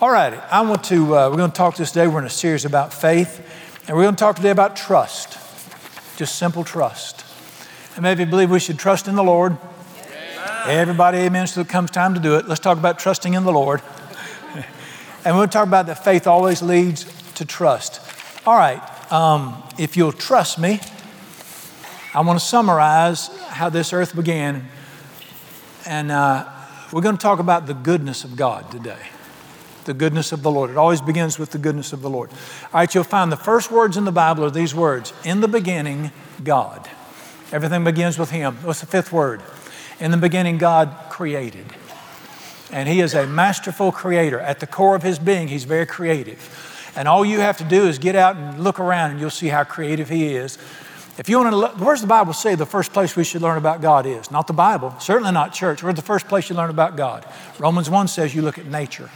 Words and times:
All 0.00 0.10
righty, 0.10 0.36
I 0.50 0.62
want 0.62 0.82
to, 0.84 1.16
uh, 1.16 1.30
we're 1.30 1.36
going 1.36 1.52
to 1.52 1.56
talk 1.56 1.76
this 1.76 1.92
day. 1.92 2.08
We're 2.08 2.18
in 2.18 2.24
a 2.24 2.28
series 2.28 2.64
about 2.64 2.92
faith, 2.92 3.38
and 3.86 3.96
we're 3.96 4.02
going 4.02 4.16
to 4.16 4.18
talk 4.18 4.34
today 4.34 4.50
about 4.50 4.74
trust, 4.74 5.38
just 6.16 6.34
simple 6.34 6.64
trust. 6.64 7.24
And 7.94 8.02
maybe 8.02 8.24
believe 8.24 8.50
we 8.50 8.58
should 8.58 8.76
trust 8.76 9.06
in 9.06 9.14
the 9.14 9.22
Lord. 9.22 9.56
Amen. 9.56 10.62
Everybody, 10.66 11.18
amen. 11.18 11.46
So 11.46 11.60
it 11.60 11.68
comes 11.68 11.92
time 11.92 12.12
to 12.14 12.18
do 12.18 12.34
it. 12.34 12.48
Let's 12.48 12.60
talk 12.60 12.76
about 12.76 12.98
trusting 12.98 13.34
in 13.34 13.44
the 13.44 13.52
Lord. 13.52 13.82
and 15.24 15.36
we'll 15.36 15.46
talk 15.46 15.68
about 15.68 15.86
that 15.86 16.02
faith 16.02 16.26
always 16.26 16.60
leads 16.60 17.04
to 17.34 17.44
trust. 17.44 18.00
All 18.48 18.56
right, 18.56 18.82
um, 19.12 19.62
if 19.78 19.96
you'll 19.96 20.10
trust 20.10 20.58
me, 20.58 20.80
I 22.12 22.20
want 22.22 22.40
to 22.40 22.44
summarize 22.44 23.28
how 23.46 23.68
this 23.68 23.92
earth 23.92 24.16
began. 24.16 24.66
And 25.86 26.10
uh, 26.10 26.48
we're 26.92 27.00
going 27.00 27.16
to 27.16 27.22
talk 27.22 27.38
about 27.38 27.68
the 27.68 27.74
goodness 27.74 28.24
of 28.24 28.34
God 28.34 28.72
today 28.72 28.98
the 29.84 29.94
goodness 29.94 30.32
of 30.32 30.42
the 30.42 30.50
Lord. 30.50 30.70
It 30.70 30.76
always 30.76 31.00
begins 31.00 31.38
with 31.38 31.50
the 31.50 31.58
goodness 31.58 31.92
of 31.92 32.02
the 32.02 32.10
Lord. 32.10 32.30
All 32.30 32.80
right, 32.80 32.94
you'll 32.94 33.04
find 33.04 33.30
the 33.30 33.36
first 33.36 33.70
words 33.70 33.96
in 33.96 34.04
the 34.04 34.12
Bible 34.12 34.44
are 34.44 34.50
these 34.50 34.74
words 34.74 35.12
In 35.24 35.40
the 35.40 35.48
beginning, 35.48 36.10
God. 36.42 36.88
Everything 37.52 37.84
begins 37.84 38.18
with 38.18 38.30
Him. 38.30 38.56
What's 38.62 38.80
the 38.80 38.86
fifth 38.86 39.12
word? 39.12 39.42
In 40.00 40.10
the 40.10 40.16
beginning, 40.16 40.58
God 40.58 40.94
created. 41.10 41.66
And 42.72 42.88
He 42.88 43.00
is 43.00 43.14
a 43.14 43.26
masterful 43.26 43.92
creator. 43.92 44.40
At 44.40 44.60
the 44.60 44.66
core 44.66 44.96
of 44.96 45.02
His 45.02 45.18
being, 45.18 45.48
He's 45.48 45.64
very 45.64 45.86
creative. 45.86 46.92
And 46.96 47.08
all 47.08 47.24
you 47.24 47.40
have 47.40 47.58
to 47.58 47.64
do 47.64 47.86
is 47.86 47.98
get 47.98 48.16
out 48.16 48.36
and 48.36 48.62
look 48.62 48.80
around, 48.80 49.12
and 49.12 49.20
you'll 49.20 49.30
see 49.30 49.48
how 49.48 49.64
creative 49.64 50.08
He 50.08 50.34
is. 50.34 50.58
If 51.16 51.28
you 51.28 51.38
want 51.38 51.52
to 51.52 51.56
look, 51.56 51.78
where's 51.78 52.00
the 52.00 52.08
Bible 52.08 52.32
say 52.32 52.56
the 52.56 52.66
first 52.66 52.92
place 52.92 53.14
we 53.14 53.22
should 53.22 53.40
learn 53.40 53.56
about 53.56 53.80
God 53.80 54.04
is? 54.04 54.32
Not 54.32 54.48
the 54.48 54.52
Bible, 54.52 54.94
certainly 54.98 55.30
not 55.30 55.52
church. 55.52 55.80
Where's 55.82 55.94
the 55.94 56.02
first 56.02 56.26
place 56.26 56.50
you 56.50 56.56
learn 56.56 56.70
about 56.70 56.96
God? 56.96 57.24
Romans 57.60 57.88
1 57.88 58.08
says 58.08 58.34
you 58.34 58.42
look 58.42 58.58
at 58.58 58.66
nature. 58.66 59.10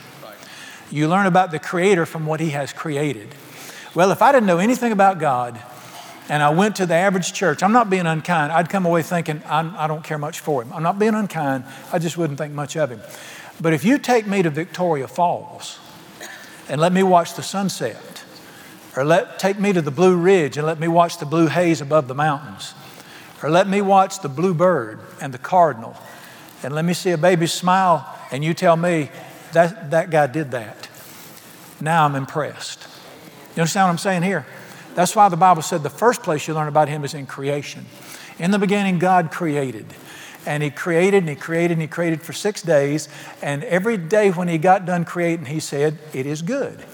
You 0.90 1.08
learn 1.08 1.26
about 1.26 1.50
the 1.50 1.58
Creator 1.58 2.06
from 2.06 2.26
what 2.26 2.40
He 2.40 2.50
has 2.50 2.72
created. 2.72 3.28
Well, 3.94 4.10
if 4.10 4.22
I 4.22 4.32
didn't 4.32 4.46
know 4.46 4.58
anything 4.58 4.92
about 4.92 5.18
God 5.18 5.60
and 6.28 6.42
I 6.42 6.50
went 6.50 6.76
to 6.76 6.86
the 6.86 6.94
average 6.94 7.32
church, 7.32 7.62
I'm 7.62 7.72
not 7.72 7.90
being 7.90 8.06
unkind. 8.06 8.52
I'd 8.52 8.68
come 8.68 8.86
away 8.86 9.02
thinking, 9.02 9.42
I'm, 9.46 9.74
I 9.76 9.86
do 9.86 9.94
not 9.94 10.04
care 10.04 10.18
much 10.18 10.40
for 10.40 10.62
Him. 10.62 10.72
I'm 10.72 10.82
not 10.82 10.98
being 10.98 11.14
unkind. 11.14 11.64
I 11.92 11.98
just 11.98 12.16
wouldn't 12.16 12.38
think 12.38 12.54
much 12.54 12.76
of 12.76 12.90
Him. 12.90 13.00
But 13.60 13.72
if 13.72 13.84
you 13.84 13.98
take 13.98 14.26
me 14.26 14.42
to 14.42 14.50
Victoria 14.50 15.08
Falls 15.08 15.78
and 16.68 16.80
let 16.80 16.92
me 16.92 17.02
watch 17.02 17.34
the 17.34 17.42
sunset, 17.42 18.24
or 18.96 19.04
let, 19.04 19.38
take 19.38 19.58
me 19.58 19.72
to 19.72 19.82
the 19.82 19.90
Blue 19.90 20.16
Ridge 20.16 20.56
and 20.56 20.66
let 20.66 20.78
me 20.78 20.88
watch 20.88 21.18
the 21.18 21.26
blue 21.26 21.46
haze 21.46 21.80
above 21.80 22.08
the 22.08 22.14
mountains, 22.14 22.74
or 23.42 23.50
let 23.50 23.68
me 23.68 23.80
watch 23.80 24.20
the 24.20 24.28
blue 24.28 24.54
bird 24.54 25.00
and 25.20 25.32
the 25.32 25.38
cardinal, 25.38 25.96
and 26.62 26.74
let 26.74 26.84
me 26.84 26.94
see 26.94 27.10
a 27.10 27.18
baby 27.18 27.46
smile, 27.46 28.06
and 28.30 28.44
you 28.44 28.54
tell 28.54 28.76
me 28.76 29.10
that, 29.52 29.90
that 29.90 30.10
guy 30.10 30.26
did 30.26 30.50
that. 30.52 30.88
Now 31.80 32.04
I'm 32.04 32.14
impressed. 32.14 32.86
You 33.54 33.62
understand 33.62 33.86
what 33.86 33.92
I'm 33.92 33.98
saying 33.98 34.22
here? 34.22 34.46
That's 34.94 35.14
why 35.14 35.28
the 35.28 35.36
Bible 35.36 35.62
said 35.62 35.82
the 35.82 35.90
first 35.90 36.22
place 36.22 36.48
you 36.48 36.54
learn 36.54 36.68
about 36.68 36.88
Him 36.88 37.04
is 37.04 37.14
in 37.14 37.26
creation. 37.26 37.86
In 38.38 38.50
the 38.50 38.58
beginning, 38.58 38.98
God 38.98 39.30
created. 39.30 39.86
And 40.46 40.62
He 40.62 40.70
created 40.70 41.18
and 41.18 41.28
He 41.28 41.36
created 41.36 41.72
and 41.72 41.82
He 41.82 41.88
created 41.88 42.22
for 42.22 42.32
six 42.32 42.62
days. 42.62 43.08
And 43.42 43.62
every 43.64 43.96
day 43.96 44.30
when 44.30 44.48
He 44.48 44.58
got 44.58 44.86
done 44.86 45.04
creating, 45.04 45.46
He 45.46 45.60
said, 45.60 45.98
It 46.12 46.26
is 46.26 46.42
good. 46.42 46.84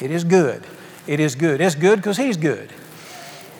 It 0.00 0.10
is 0.10 0.24
good. 0.24 0.64
It 1.06 1.18
is 1.18 1.34
good. 1.34 1.60
It's 1.60 1.74
good 1.74 1.96
because 1.96 2.16
He's 2.16 2.36
good. 2.36 2.72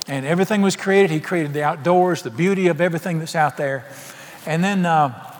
And 0.06 0.27
everything 0.27 0.62
was 0.62 0.77
created. 0.77 1.10
He 1.10 1.20
created 1.20 1.52
the 1.52 1.62
outdoors, 1.62 2.22
the 2.22 2.30
beauty 2.30 2.69
of 2.69 2.80
everything 2.80 3.19
that's 3.19 3.34
out 3.34 3.56
there. 3.56 3.84
And 4.47 4.62
then 4.62 4.86
uh, 4.86 5.34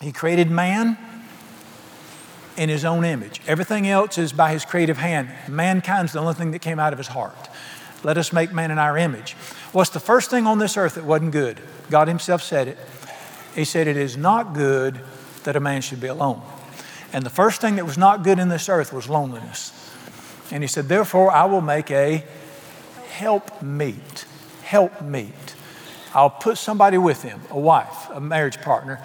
He 0.00 0.12
created 0.12 0.50
man 0.50 0.96
in 2.56 2.68
his 2.68 2.84
own 2.84 3.04
image. 3.04 3.40
Everything 3.46 3.88
else 3.88 4.18
is 4.18 4.32
by 4.32 4.52
his 4.52 4.64
creative 4.64 4.98
hand. 4.98 5.30
Mankind's 5.48 6.12
the 6.12 6.20
only 6.20 6.34
thing 6.34 6.50
that 6.52 6.60
came 6.60 6.78
out 6.78 6.92
of 6.92 6.98
his 6.98 7.08
heart. 7.08 7.48
Let 8.02 8.18
us 8.18 8.32
make 8.32 8.52
man 8.52 8.70
in 8.70 8.78
our 8.78 8.98
image. 8.98 9.34
What's 9.72 9.90
the 9.90 10.00
first 10.00 10.30
thing 10.30 10.46
on 10.46 10.58
this 10.58 10.76
earth 10.76 10.96
that 10.96 11.04
wasn't 11.04 11.32
good? 11.32 11.60
God 11.90 12.08
himself 12.08 12.42
said 12.42 12.68
it. 12.68 12.78
He 13.54 13.64
said, 13.64 13.86
It 13.86 13.96
is 13.96 14.16
not 14.16 14.54
good 14.54 15.00
that 15.44 15.56
a 15.56 15.60
man 15.60 15.82
should 15.82 16.00
be 16.00 16.08
alone. 16.08 16.42
And 17.12 17.24
the 17.24 17.30
first 17.30 17.60
thing 17.60 17.76
that 17.76 17.84
was 17.84 17.98
not 17.98 18.24
good 18.24 18.38
in 18.38 18.48
this 18.48 18.68
earth 18.68 18.92
was 18.92 19.08
loneliness. 19.08 19.78
And 20.50 20.62
he 20.62 20.66
said, 20.66 20.88
Therefore, 20.88 21.30
I 21.30 21.44
will 21.44 21.60
make 21.60 21.90
a 21.90 22.24
help 23.10 23.62
meet. 23.62 24.24
Help 24.62 25.00
meet. 25.02 25.54
I'll 26.14 26.30
put 26.30 26.58
somebody 26.58 26.98
with 26.98 27.22
him, 27.22 27.40
a 27.50 27.58
wife, 27.58 28.10
a 28.10 28.20
marriage 28.20 28.60
partner, 28.60 29.02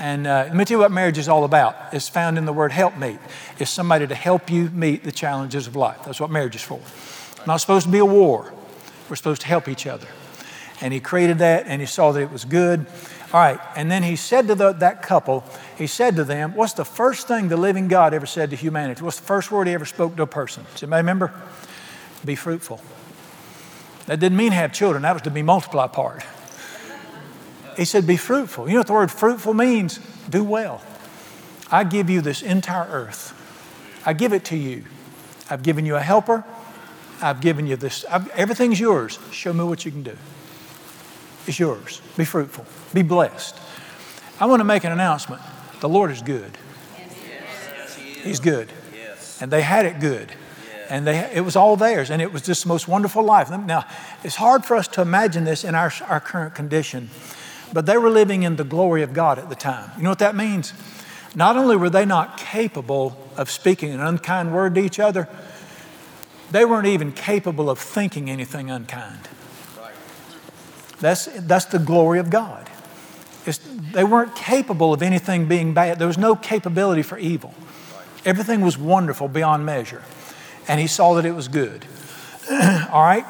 and 0.00 0.26
uh, 0.26 0.44
let 0.46 0.56
me 0.56 0.64
tell 0.64 0.76
you 0.76 0.78
what 0.80 0.90
marriage 0.90 1.18
is 1.18 1.28
all 1.28 1.44
about. 1.44 1.76
It's 1.92 2.08
found 2.08 2.38
in 2.38 2.46
the 2.46 2.52
word 2.52 2.72
helpmate. 2.72 3.18
It's 3.58 3.70
somebody 3.70 4.06
to 4.06 4.14
help 4.14 4.50
you 4.50 4.70
meet 4.70 5.04
the 5.04 5.12
challenges 5.12 5.66
of 5.66 5.76
life. 5.76 5.98
That's 6.06 6.18
what 6.18 6.30
marriage 6.30 6.56
is 6.56 6.62
for. 6.62 6.80
It's 6.80 7.46
not 7.46 7.58
supposed 7.58 7.84
to 7.84 7.92
be 7.92 7.98
a 7.98 8.04
war. 8.04 8.52
We're 9.10 9.16
supposed 9.16 9.42
to 9.42 9.46
help 9.46 9.68
each 9.68 9.86
other. 9.86 10.06
And 10.80 10.94
he 10.94 11.00
created 11.00 11.38
that 11.38 11.66
and 11.66 11.82
he 11.82 11.86
saw 11.86 12.12
that 12.12 12.20
it 12.22 12.32
was 12.32 12.46
good. 12.46 12.86
All 13.32 13.40
right. 13.40 13.60
And 13.76 13.90
then 13.90 14.02
he 14.02 14.16
said 14.16 14.48
to 14.48 14.54
the, 14.54 14.72
that 14.72 15.02
couple, 15.02 15.44
he 15.76 15.86
said 15.86 16.16
to 16.16 16.24
them, 16.24 16.54
What's 16.54 16.72
the 16.72 16.84
first 16.84 17.28
thing 17.28 17.48
the 17.48 17.58
living 17.58 17.86
God 17.86 18.14
ever 18.14 18.26
said 18.26 18.50
to 18.50 18.56
humanity? 18.56 19.02
What's 19.02 19.20
the 19.20 19.26
first 19.26 19.50
word 19.50 19.66
he 19.66 19.74
ever 19.74 19.84
spoke 19.84 20.16
to 20.16 20.22
a 20.22 20.26
person? 20.26 20.64
Does 20.72 20.82
anybody 20.82 21.02
remember? 21.02 21.32
Be 22.24 22.34
fruitful. 22.34 22.80
That 24.06 24.18
didn't 24.18 24.38
mean 24.38 24.52
have 24.52 24.72
children, 24.72 25.02
that 25.02 25.12
was 25.12 25.22
to 25.22 25.30
be 25.30 25.42
multiply 25.42 25.86
part. 25.86 26.24
He 27.80 27.86
said, 27.86 28.06
Be 28.06 28.18
fruitful. 28.18 28.68
You 28.68 28.74
know 28.74 28.80
what 28.80 28.88
the 28.88 28.92
word 28.92 29.10
fruitful 29.10 29.54
means? 29.54 30.00
Do 30.28 30.44
well. 30.44 30.82
I 31.70 31.82
give 31.82 32.10
you 32.10 32.20
this 32.20 32.42
entire 32.42 32.86
earth. 32.86 33.32
I 34.04 34.12
give 34.12 34.34
it 34.34 34.44
to 34.46 34.56
you. 34.56 34.84
I've 35.48 35.62
given 35.62 35.86
you 35.86 35.96
a 35.96 36.00
helper. 36.00 36.44
I've 37.22 37.40
given 37.40 37.66
you 37.66 37.76
this. 37.76 38.04
I've, 38.10 38.28
everything's 38.32 38.78
yours. 38.78 39.18
Show 39.32 39.54
me 39.54 39.64
what 39.64 39.86
you 39.86 39.92
can 39.92 40.02
do. 40.02 40.14
It's 41.46 41.58
yours. 41.58 42.02
Be 42.18 42.26
fruitful. 42.26 42.66
Be 42.92 43.00
blessed. 43.00 43.58
I 44.38 44.44
want 44.44 44.60
to 44.60 44.64
make 44.64 44.84
an 44.84 44.92
announcement. 44.92 45.40
The 45.80 45.88
Lord 45.88 46.10
is 46.10 46.20
good. 46.20 46.58
He's 48.22 48.40
good. 48.40 48.70
And 49.40 49.50
they 49.50 49.62
had 49.62 49.86
it 49.86 50.00
good. 50.00 50.30
And 50.90 51.06
they, 51.06 51.30
it 51.32 51.40
was 51.40 51.56
all 51.56 51.76
theirs. 51.76 52.10
And 52.10 52.20
it 52.20 52.30
was 52.30 52.42
just 52.42 52.64
the 52.64 52.68
most 52.68 52.88
wonderful 52.88 53.22
life. 53.22 53.48
Now, 53.48 53.86
it's 54.22 54.36
hard 54.36 54.66
for 54.66 54.76
us 54.76 54.86
to 54.88 55.00
imagine 55.00 55.44
this 55.44 55.64
in 55.64 55.74
our, 55.74 55.90
our 56.06 56.20
current 56.20 56.54
condition. 56.54 57.08
But 57.72 57.86
they 57.86 57.96
were 57.96 58.10
living 58.10 58.42
in 58.42 58.56
the 58.56 58.64
glory 58.64 59.02
of 59.02 59.12
God 59.12 59.38
at 59.38 59.48
the 59.48 59.54
time. 59.54 59.90
You 59.96 60.02
know 60.02 60.10
what 60.10 60.18
that 60.18 60.34
means? 60.34 60.72
Not 61.34 61.56
only 61.56 61.76
were 61.76 61.90
they 61.90 62.04
not 62.04 62.36
capable 62.36 63.16
of 63.36 63.50
speaking 63.50 63.92
an 63.92 64.00
unkind 64.00 64.52
word 64.52 64.74
to 64.74 64.80
each 64.80 64.98
other, 64.98 65.28
they 66.50 66.64
weren't 66.64 66.88
even 66.88 67.12
capable 67.12 67.70
of 67.70 67.78
thinking 67.78 68.28
anything 68.28 68.70
unkind. 68.70 69.28
That's, 70.98 71.26
that's 71.26 71.66
the 71.66 71.78
glory 71.78 72.18
of 72.18 72.28
God. 72.30 72.68
It's, 73.46 73.58
they 73.92 74.04
weren't 74.04 74.34
capable 74.36 74.92
of 74.92 75.02
anything 75.02 75.46
being 75.46 75.72
bad. 75.72 75.98
There 75.98 76.08
was 76.08 76.18
no 76.18 76.34
capability 76.36 77.02
for 77.02 77.16
evil. 77.16 77.54
Everything 78.24 78.60
was 78.60 78.76
wonderful 78.76 79.28
beyond 79.28 79.64
measure. 79.64 80.02
And 80.68 80.78
he 80.78 80.86
saw 80.86 81.14
that 81.14 81.24
it 81.24 81.32
was 81.32 81.48
good. 81.48 81.86
All 82.50 83.02
right? 83.02 83.24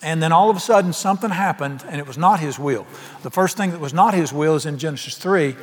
And 0.00 0.22
then 0.22 0.30
all 0.30 0.48
of 0.48 0.56
a 0.56 0.60
sudden, 0.60 0.92
something 0.92 1.30
happened, 1.30 1.84
and 1.88 2.00
it 2.00 2.06
was 2.06 2.16
not 2.16 2.38
his 2.38 2.58
will. 2.58 2.86
The 3.22 3.30
first 3.30 3.56
thing 3.56 3.72
that 3.72 3.80
was 3.80 3.92
not 3.92 4.14
his 4.14 4.32
will 4.32 4.54
is 4.54 4.64
in 4.64 4.78
Genesis 4.78 5.18
3, 5.18 5.56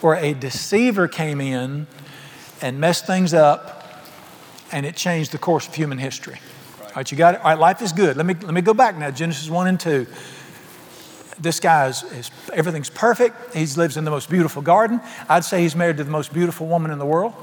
where 0.00 0.14
a 0.14 0.32
deceiver 0.32 1.08
came 1.08 1.40
in 1.40 1.86
and 2.62 2.80
messed 2.80 3.06
things 3.06 3.34
up, 3.34 4.00
and 4.70 4.86
it 4.86 4.96
changed 4.96 5.32
the 5.32 5.38
course 5.38 5.68
of 5.68 5.74
human 5.74 5.98
history. 5.98 6.38
All 6.80 6.92
right, 6.96 7.10
you 7.10 7.18
got 7.18 7.34
it? 7.34 7.40
All 7.40 7.50
right, 7.50 7.58
life 7.58 7.82
is 7.82 7.92
good. 7.92 8.16
Let 8.16 8.24
me, 8.24 8.34
let 8.34 8.54
me 8.54 8.62
go 8.62 8.72
back 8.72 8.96
now. 8.96 9.10
Genesis 9.10 9.50
1 9.50 9.66
and 9.66 9.78
2. 9.78 10.06
This 11.38 11.60
guy 11.60 11.88
is, 11.88 12.02
is 12.04 12.30
everything's 12.52 12.90
perfect. 12.90 13.54
He 13.54 13.66
lives 13.66 13.96
in 13.96 14.04
the 14.04 14.10
most 14.10 14.30
beautiful 14.30 14.62
garden. 14.62 15.00
I'd 15.28 15.44
say 15.44 15.62
he's 15.62 15.76
married 15.76 15.98
to 15.98 16.04
the 16.04 16.10
most 16.10 16.32
beautiful 16.32 16.66
woman 16.66 16.90
in 16.90 16.98
the 16.98 17.06
world. 17.06 17.34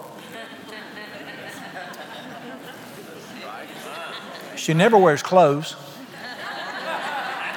She 4.55 4.73
never 4.73 4.97
wears 4.97 5.23
clothes. 5.23 5.75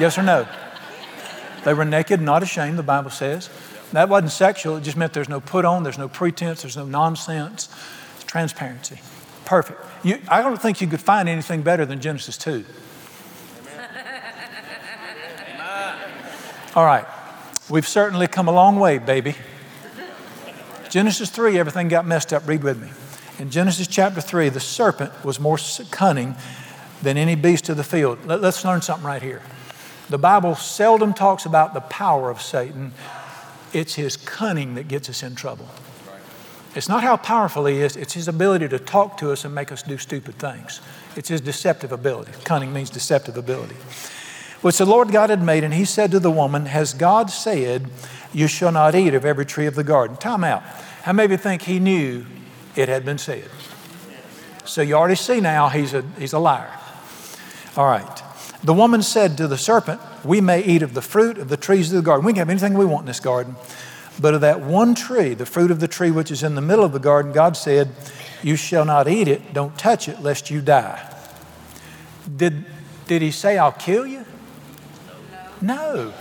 Yes 0.00 0.19
or 0.19 0.23
no? 0.23 0.47
They 1.65 1.75
were 1.75 1.85
naked, 1.85 2.21
not 2.21 2.43
ashamed, 2.43 2.79
the 2.79 2.83
Bible 2.83 3.11
says. 3.11 3.49
That 3.93 4.09
wasn't 4.09 4.33
sexual, 4.33 4.77
it 4.77 4.83
just 4.83 4.97
meant 4.97 5.12
there's 5.12 5.29
no 5.29 5.41
put 5.41 5.65
on, 5.65 5.83
there's 5.83 5.99
no 5.99 6.09
pretense, 6.09 6.62
there's 6.62 6.77
no 6.77 6.87
nonsense. 6.87 7.69
It's 8.17 8.25
transparency. 8.25 9.00
Perfect. 9.44 9.81
You, 10.03 10.19
I 10.29 10.43
don't 10.43 10.61
think 10.61 10.81
you 10.81 10.87
could 10.87 11.00
find 11.00 11.29
anything 11.29 11.62
better 11.62 11.85
than 11.85 12.00
Genesis 12.00 12.39
2. 12.39 12.65
All 16.75 16.87
right. 16.87 17.05
We've 17.69 17.87
certainly 17.87 18.27
come 18.27 18.49
a 18.49 18.53
long 18.53 18.79
way, 18.79 18.99
baby. 18.99 19.35
Genesis 20.89 21.31
3, 21.31 21.59
everything 21.59 21.89
got 21.89 22.06
messed 22.06 22.33
up. 22.33 22.49
Read 22.49 22.62
with 22.62 22.81
me. 22.81 22.89
In 23.39 23.50
Genesis 23.50 23.87
chapter 23.87 24.21
3, 24.21 24.49
the 24.49 24.61
serpent 24.61 25.25
was 25.25 25.39
more 25.39 25.59
cunning 25.91 26.35
than 27.03 27.17
any 27.17 27.35
beast 27.35 27.69
of 27.69 27.77
the 27.77 27.85
field. 27.85 28.25
Let, 28.25 28.43
us 28.43 28.65
learn 28.65 28.81
something 28.81 29.06
right 29.06 29.23
here. 29.23 29.43
The 30.11 30.19
Bible 30.19 30.55
seldom 30.55 31.15
talks 31.15 31.47
about 31.47 31.75
the 31.75 31.81
power 31.81 32.31
of 32.31 32.41
Satan, 32.43 32.93
it's 33.73 33.95
his 33.95 34.17
cunning 34.17 34.75
that 34.75 34.89
gets 34.89 35.09
us 35.09 35.23
in 35.23 35.35
trouble. 35.35 35.69
It's 36.75 36.89
not 36.89 37.03
how 37.03 37.17
powerful 37.17 37.67
he 37.67 37.81
is, 37.81 37.97
it's 37.97 38.15
his 38.15 38.29
ability 38.29 38.69
to 38.69 38.79
talk 38.79 39.19
to 39.19 39.31
us 39.31 39.45
and 39.45 39.55
make 39.55 39.71
us 39.71 39.83
do 39.83 39.99
stupid 39.99 40.37
things. 40.37 40.81
It's 41.17 41.29
his 41.29 41.41
deceptive 41.41 41.93
ability. 41.93 42.33
Cunning 42.45 42.73
means 42.73 42.89
deceptive 42.89 43.37
ability. 43.37 43.77
Which 44.63 44.79
the 44.79 44.87
Lord 44.87 45.11
God 45.11 45.29
had 45.29 45.43
made, 45.43 45.65
and 45.65 45.75
he 45.75 45.85
said 45.85 46.11
to 46.13 46.21
the 46.21 46.31
woman, 46.31 46.67
Has 46.67 46.95
God 46.95 47.31
said, 47.31 47.89
You 48.33 48.47
shall 48.47 48.73
not 48.73 48.95
eat 48.95 49.13
of 49.13 49.25
every 49.25 49.45
tree 49.45 49.67
of 49.67 49.75
the 49.75 49.85
garden? 49.85 50.17
Time 50.17 50.45
out. 50.45 50.63
How 51.03 51.13
many 51.13 51.27
of 51.27 51.31
you 51.33 51.37
think 51.37 51.63
he 51.63 51.79
knew 51.79 52.25
it 52.77 52.89
had 52.89 53.05
been 53.05 53.19
said? 53.19 53.51
So 54.65 54.81
you 54.81 54.95
already 54.95 55.17
see 55.17 55.41
now 55.41 55.69
he's 55.69 55.93
a, 55.93 56.03
he's 56.19 56.33
a 56.33 56.39
liar. 56.39 56.71
All 57.77 57.87
right. 57.87 58.23
The 58.64 58.75
woman 58.75 59.03
said 59.03 59.37
to 59.38 59.49
the 59.49 59.59
serpent, 59.59 60.00
We 60.25 60.41
may 60.41 60.62
eat 60.62 60.82
of 60.82 60.94
the 60.94 61.03
fruit 61.03 61.38
of 61.38 61.49
the 61.49 61.56
trees 61.56 61.93
of 61.93 61.97
the 61.97 62.03
garden. 62.03 62.25
We 62.25 62.32
can 62.32 62.38
have 62.38 62.50
anything 62.50 62.75
we 62.75 62.85
want 62.85 63.03
in 63.03 63.06
this 63.06 63.20
garden. 63.20 63.56
But 64.20 64.35
of 64.35 64.41
that 64.43 64.61
one 64.61 64.94
tree, 64.94 65.35
the 65.35 65.47
fruit 65.47 65.70
of 65.70 65.81
the 65.81 65.88
tree 65.88 66.11
which 66.11 66.31
is 66.31 66.43
in 66.43 66.55
the 66.55 66.61
middle 66.61 66.85
of 66.85 66.93
the 66.93 67.00
garden, 67.00 67.32
God 67.32 67.56
said, 67.56 67.91
You 68.43 68.56
shall 68.56 68.85
not 68.85 69.09
eat 69.09 69.26
it, 69.26 69.53
don't 69.53 69.76
touch 69.76 70.09
it, 70.09 70.20
lest 70.20 70.50
you 70.50 70.61
die. 70.61 71.09
Did, 72.37 72.64
did 73.06 73.23
he 73.23 73.31
say, 73.31 73.59
I'll 73.59 73.73
kill 73.73 74.06
you? 74.06 74.25
No. 75.61 76.12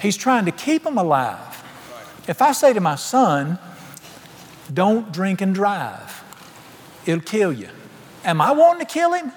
He's 0.00 0.16
trying 0.16 0.46
to 0.46 0.52
keep 0.52 0.84
them 0.84 0.96
alive. 0.96 1.62
If 2.26 2.40
I 2.40 2.52
say 2.52 2.72
to 2.72 2.80
my 2.80 2.94
son, 2.94 3.58
Don't 4.72 5.12
drink 5.12 5.42
and 5.42 5.54
drive, 5.54 6.24
it'll 7.04 7.20
kill 7.20 7.52
you. 7.52 7.68
Am 8.24 8.40
I 8.40 8.52
wanting 8.52 8.86
to 8.86 8.92
kill 8.92 9.12
him? 9.12 9.32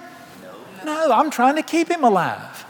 No, 0.83 1.12
I'm 1.12 1.30
trying 1.30 1.56
to 1.56 1.63
keep 1.63 1.89
him 1.89 2.04
alive. 2.04 2.63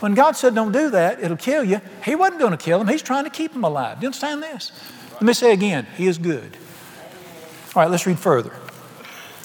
When 0.00 0.14
God 0.14 0.32
said, 0.32 0.54
Don't 0.54 0.72
do 0.72 0.90
that, 0.90 1.22
it'll 1.22 1.36
kill 1.36 1.64
you, 1.64 1.80
He 2.04 2.14
wasn't 2.14 2.40
going 2.40 2.52
to 2.52 2.56
kill 2.56 2.80
him. 2.80 2.88
He's 2.88 3.02
trying 3.02 3.24
to 3.24 3.30
keep 3.30 3.54
him 3.54 3.64
alive. 3.64 3.98
Do 3.98 4.04
you 4.04 4.08
understand 4.08 4.42
this? 4.42 4.72
Let 5.12 5.22
me 5.22 5.32
say 5.32 5.52
again 5.52 5.86
He 5.96 6.06
is 6.06 6.18
good. 6.18 6.56
All 7.74 7.82
right, 7.82 7.90
let's 7.90 8.06
read 8.06 8.18
further. 8.18 8.52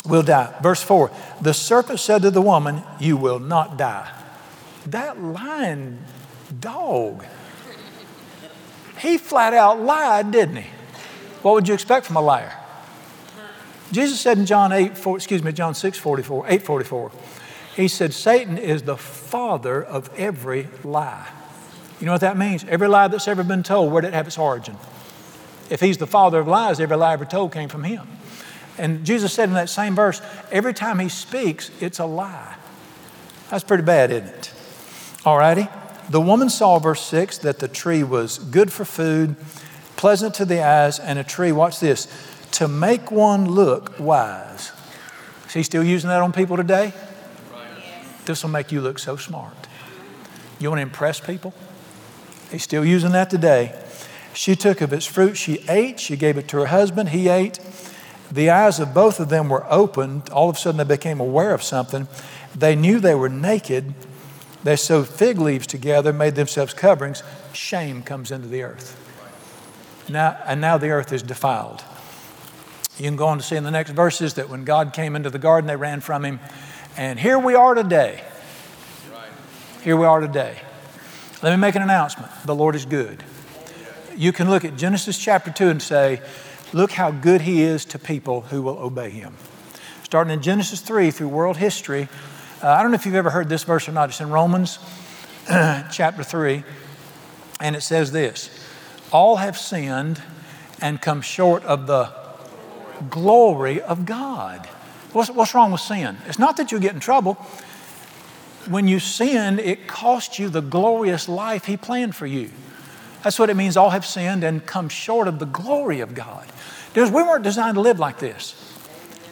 We'll 0.06 0.24
die. 0.24 0.54
Verse 0.62 0.82
4 0.82 1.12
The 1.42 1.54
serpent 1.54 2.00
said 2.00 2.22
to 2.22 2.32
the 2.32 2.42
woman, 2.42 2.84
You 3.00 3.18
will 3.18 3.40
not 3.40 3.78
die. 3.78 4.12
That 4.88 5.22
lying 5.22 6.00
dog, 6.60 7.26
he 9.00 9.18
flat 9.18 9.54
out 9.54 9.82
lied, 9.82 10.32
didn't 10.32 10.58
he? 10.58 10.70
What 11.42 11.54
would 11.54 11.68
you 11.68 11.74
expect 11.74 12.06
from 12.06 12.16
a 12.16 12.22
liar? 12.22 12.54
Jesus 13.92 14.20
said 14.20 14.38
in 14.38 14.46
John 14.46 14.72
8, 14.72 14.98
4, 14.98 15.18
excuse 15.18 15.44
me, 15.44 15.52
John 15.52 15.76
6, 15.76 15.98
44, 15.98 16.46
8, 16.48 16.62
44, 16.64 17.12
he 17.76 17.88
said, 17.88 18.14
Satan 18.14 18.58
is 18.58 18.84
the 18.84 18.96
father 18.96 19.84
of 19.84 20.10
every 20.18 20.68
lie. 20.84 21.28
You 22.00 22.06
know 22.06 22.14
what 22.14 22.22
that 22.22 22.38
means? 22.38 22.64
Every 22.66 22.88
lie 22.88 23.08
that's 23.10 23.28
ever 23.28 23.44
been 23.44 23.64
told, 23.64 23.92
where 23.92 24.02
did 24.02 24.10
it 24.10 24.14
have 24.14 24.28
its 24.28 24.38
origin? 24.38 24.78
If 25.70 25.82
he's 25.82 25.98
the 25.98 26.08
father 26.08 26.40
of 26.40 26.48
lies, 26.48 26.80
every 26.80 26.96
lie 26.96 27.14
ever 27.14 27.26
told 27.26 27.52
came 27.52 27.68
from 27.68 27.84
him. 27.84 28.08
And 28.78 29.06
Jesus 29.06 29.34
said 29.34 29.50
in 29.50 29.56
that 29.56 29.70
same 29.70 29.96
verse, 29.96 30.22
every 30.52 30.74
time 30.74 31.00
he 31.00 31.10
speaks, 31.10 31.70
it's 31.82 32.00
a 32.00 32.06
lie. 32.06 32.56
That's 33.50 33.64
pretty 33.64 33.84
bad, 33.84 34.12
isn't 34.12 34.28
it? 34.28 34.54
All 35.26 35.38
righty. 35.38 35.68
The 36.10 36.22
woman 36.22 36.50
saw, 36.50 36.80
verse 36.80 37.02
6, 37.02 37.40
that 37.40 37.60
the 37.60 37.68
tree 37.68 38.04
was 38.04 38.38
good 38.38 38.72
for 38.72 38.86
food, 38.86 39.36
pleasant 39.96 40.36
to 40.36 40.46
the 40.46 40.64
eyes, 40.64 41.00
and 41.00 41.18
a 41.18 41.24
tree, 41.24 41.52
watch 41.52 41.80
this, 41.80 42.08
to 42.52 42.68
make 42.68 43.12
one 43.12 43.46
look 43.50 44.00
wise. 44.00 44.72
Is 45.48 45.54
he 45.54 45.64
still 45.64 45.84
using 45.84 46.10
that 46.10 46.22
on 46.22 46.32
people 46.32 46.58
today? 46.58 46.94
This 48.26 48.44
will 48.44 48.50
make 48.50 48.72
you 48.72 48.82
look 48.82 49.00
so 49.00 49.16
smart. 49.16 49.68
You 50.60 50.70
want 50.70 50.80
to 50.80 50.84
impress 50.84 51.20
people? 51.20 51.54
He's 52.52 52.64
still 52.64 52.86
using 52.86 53.12
that 53.12 53.30
today. 53.30 53.80
She 54.34 54.56
took 54.56 54.82
of 54.82 54.92
its 54.92 55.06
fruit, 55.06 55.38
she 55.38 55.64
ate, 55.70 56.00
she 56.00 56.18
gave 56.18 56.38
it 56.38 56.48
to 56.50 56.58
her 56.58 56.66
husband, 56.68 57.10
he 57.10 57.30
ate. 57.30 57.60
The 58.32 58.50
eyes 58.50 58.80
of 58.80 58.94
both 58.94 59.20
of 59.20 59.30
them 59.30 59.50
were 59.50 59.66
opened. 59.72 60.30
All 60.30 60.50
of 60.50 60.56
a 60.56 60.60
sudden, 60.60 60.78
they 60.78 60.96
became 60.96 61.20
aware 61.20 61.54
of 61.54 61.64
something. 61.64 62.08
They 62.56 62.76
knew 62.76 63.00
they 63.00 63.16
were 63.16 63.30
naked. 63.30 63.94
They 64.64 64.76
sewed 64.76 65.08
fig 65.08 65.38
leaves 65.38 65.68
together, 65.68 66.12
made 66.12 66.36
themselves 66.36 66.74
coverings. 66.74 67.24
Shame 67.54 68.02
comes 68.02 68.32
into 68.32 68.48
the 68.48 68.64
earth. 68.64 69.02
Now, 70.10 70.38
and 70.46 70.60
now 70.60 70.78
the 70.78 70.90
earth 70.90 71.14
is 71.14 71.24
defiled. 71.24 71.84
You 72.98 73.06
can 73.06 73.16
go 73.16 73.28
on 73.28 73.38
to 73.38 73.44
see 73.44 73.56
in 73.56 73.64
the 73.64 73.72
next 73.72 73.92
verses 73.92 74.36
that 74.36 74.50
when 74.50 74.64
God 74.64 74.94
came 74.94 75.16
into 75.16 75.30
the 75.30 75.40
garden, 75.40 75.68
they 75.68 75.76
ran 75.76 76.02
from 76.02 76.26
him. 76.26 76.40
And 76.98 77.20
here 77.20 77.38
we 77.38 77.56
are 77.56 77.76
today. 77.76 78.24
Here 79.82 79.98
we 79.98 80.06
are 80.06 80.22
today. 80.22 80.58
Let 81.44 81.52
me 81.52 81.58
make 81.58 81.76
an 81.76 81.82
announcement. 81.82 82.32
The 82.46 82.56
Lord 82.56 82.74
is 82.74 82.86
good. 82.86 83.22
You 84.16 84.32
can 84.32 84.50
look 84.50 84.64
at 84.64 84.78
Genesis 84.78 85.18
chapter 85.18 85.52
2 85.52 85.68
and 85.68 85.82
say, 85.82 86.22
Look 86.72 86.94
how 86.94 87.12
good 87.12 87.42
He 87.42 87.64
is 87.64 87.84
to 87.86 88.00
people 88.00 88.42
who 88.42 88.62
will 88.62 88.78
obey 88.78 89.10
Him. 89.10 89.36
Starting 90.04 90.32
in 90.32 90.42
Genesis 90.42 90.80
3 90.80 91.12
through 91.12 91.28
world 91.28 91.58
history, 91.58 92.08
uh, 92.64 92.70
I 92.70 92.82
don't 92.82 92.92
know 92.92 92.96
if 92.96 93.06
you've 93.06 93.16
ever 93.16 93.30
heard 93.30 93.50
this 93.50 93.66
verse 93.66 93.90
or 93.90 93.92
not. 93.92 94.08
It's 94.08 94.22
in 94.22 94.30
Romans 94.30 94.80
chapter 95.92 96.24
3, 96.24 96.64
and 97.60 97.76
it 97.76 97.82
says 97.82 98.14
this 98.14 98.50
All 99.12 99.36
have 99.36 99.58
sinned 99.58 100.22
and 100.82 101.02
come 101.02 101.20
short 101.20 101.62
of 101.66 101.88
the 101.88 102.10
glory 103.10 103.82
of 103.82 104.06
God. 104.06 104.70
What's, 105.16 105.30
what's 105.30 105.56
wrong 105.56 105.72
with 105.72 105.80
sin? 105.80 106.18
It's 106.28 106.38
not 106.38 106.58
that 106.58 106.74
you 106.74 106.80
get 106.80 106.94
in 106.94 107.00
trouble. 107.00 107.36
When 108.68 108.90
you 108.90 109.00
sin, 109.00 109.60
it 109.60 109.88
costs 109.88 110.40
you 110.40 110.50
the 110.50 110.62
glorious 110.62 111.30
life 111.30 111.64
He 111.64 111.78
planned 111.78 112.18
for 112.18 112.26
you. 112.26 112.50
That's 113.24 113.40
what 113.40 113.50
it 113.50 113.56
means 113.56 113.78
all 113.78 113.92
have 113.92 114.06
sinned 114.06 114.44
and 114.44 114.66
come 114.66 114.90
short 114.90 115.30
of 115.30 115.40
the 115.40 115.46
glory 115.46 116.02
of 116.02 116.14
God. 116.14 116.46
Because 116.94 117.10
we 117.10 117.24
weren't 117.24 117.46
designed 117.46 117.76
to 117.76 117.82
live 117.82 117.98
like 117.98 118.20
this. 118.20 118.62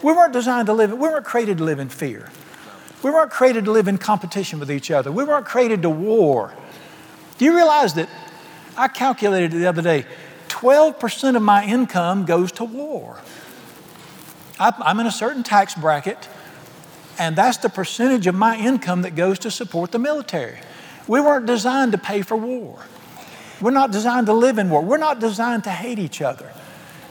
We 0.02 0.12
weren't 0.12 0.32
designed 0.32 0.66
to 0.66 0.72
live, 0.72 0.90
we 0.90 0.96
weren't 0.96 1.26
created 1.26 1.58
to 1.58 1.64
live 1.64 1.78
in 1.78 1.90
fear. 1.90 2.30
We 3.02 3.10
weren't 3.10 3.30
created 3.30 3.66
to 3.66 3.70
live 3.70 3.86
in 3.86 3.98
competition 3.98 4.60
with 4.60 4.70
each 4.70 4.90
other. 4.90 5.12
We 5.12 5.24
weren't 5.24 5.44
created 5.44 5.82
to 5.82 5.90
war. 5.90 6.54
Do 7.36 7.44
you 7.44 7.54
realize 7.54 7.92
that 7.94 8.08
I 8.74 8.88
calculated 8.88 9.52
the 9.52 9.66
other 9.66 9.82
day 9.82 10.06
12% 10.48 11.36
of 11.36 11.42
my 11.42 11.66
income 11.66 12.24
goes 12.24 12.52
to 12.52 12.64
war? 12.64 13.20
I'm 14.58 15.00
in 15.00 15.06
a 15.06 15.12
certain 15.12 15.42
tax 15.42 15.74
bracket, 15.74 16.28
and 17.18 17.36
that's 17.36 17.58
the 17.58 17.68
percentage 17.68 18.26
of 18.26 18.34
my 18.34 18.56
income 18.56 19.02
that 19.02 19.16
goes 19.16 19.38
to 19.40 19.50
support 19.50 19.92
the 19.92 19.98
military. 19.98 20.58
We 21.06 21.20
weren't 21.20 21.46
designed 21.46 21.92
to 21.92 21.98
pay 21.98 22.22
for 22.22 22.36
war. 22.36 22.78
We're 23.60 23.70
not 23.70 23.90
designed 23.90 24.26
to 24.26 24.32
live 24.32 24.58
in 24.58 24.70
war. 24.70 24.82
We're 24.82 24.96
not 24.96 25.20
designed 25.20 25.64
to 25.64 25.70
hate 25.70 25.98
each 25.98 26.22
other. 26.22 26.52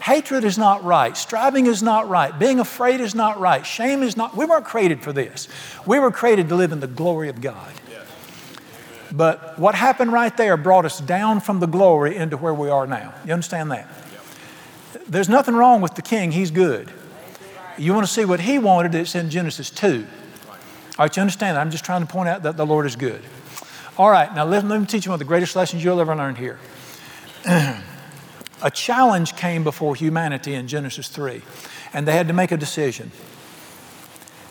Hatred 0.00 0.44
is 0.44 0.58
not 0.58 0.84
right. 0.84 1.16
Striving 1.16 1.66
is 1.66 1.82
not 1.82 2.08
right. 2.08 2.38
Being 2.38 2.60
afraid 2.60 3.00
is 3.00 3.14
not 3.14 3.40
right. 3.40 3.64
Shame 3.64 4.02
is 4.02 4.16
not. 4.16 4.36
We 4.36 4.44
weren't 4.44 4.66
created 4.66 5.02
for 5.02 5.12
this. 5.12 5.48
We 5.86 5.98
were 5.98 6.10
created 6.10 6.50
to 6.50 6.54
live 6.54 6.72
in 6.72 6.80
the 6.80 6.86
glory 6.86 7.28
of 7.28 7.40
God. 7.40 7.72
But 9.10 9.58
what 9.58 9.74
happened 9.76 10.12
right 10.12 10.36
there 10.36 10.56
brought 10.56 10.84
us 10.84 11.00
down 11.00 11.40
from 11.40 11.60
the 11.60 11.66
glory 11.66 12.16
into 12.16 12.36
where 12.36 12.52
we 12.52 12.68
are 12.68 12.86
now. 12.86 13.14
You 13.24 13.32
understand 13.32 13.70
that? 13.70 13.88
There's 15.06 15.28
nothing 15.28 15.54
wrong 15.54 15.80
with 15.80 15.94
the 15.94 16.02
king, 16.02 16.32
he's 16.32 16.50
good. 16.50 16.90
You 17.76 17.92
want 17.92 18.06
to 18.06 18.12
see 18.12 18.24
what 18.24 18.40
he 18.40 18.58
wanted, 18.58 18.94
it's 18.94 19.14
in 19.14 19.30
Genesis 19.30 19.70
2. 19.70 20.06
All 20.96 21.04
right, 21.04 21.16
you 21.16 21.20
understand? 21.20 21.58
I'm 21.58 21.70
just 21.70 21.84
trying 21.84 22.02
to 22.02 22.06
point 22.06 22.28
out 22.28 22.44
that 22.44 22.56
the 22.56 22.64
Lord 22.64 22.86
is 22.86 22.94
good. 22.94 23.20
All 23.98 24.10
right, 24.10 24.32
now 24.34 24.44
let, 24.44 24.64
let 24.64 24.80
me 24.80 24.86
teach 24.86 25.06
you 25.06 25.10
one 25.10 25.16
of 25.16 25.18
the 25.18 25.24
greatest 25.24 25.56
lessons 25.56 25.82
you'll 25.82 26.00
ever 26.00 26.14
learn 26.14 26.36
here. 26.36 26.58
a 27.44 28.70
challenge 28.72 29.36
came 29.36 29.64
before 29.64 29.96
humanity 29.96 30.54
in 30.54 30.68
Genesis 30.68 31.08
3, 31.08 31.42
and 31.92 32.06
they 32.06 32.12
had 32.12 32.28
to 32.28 32.32
make 32.32 32.52
a 32.52 32.56
decision. 32.56 33.10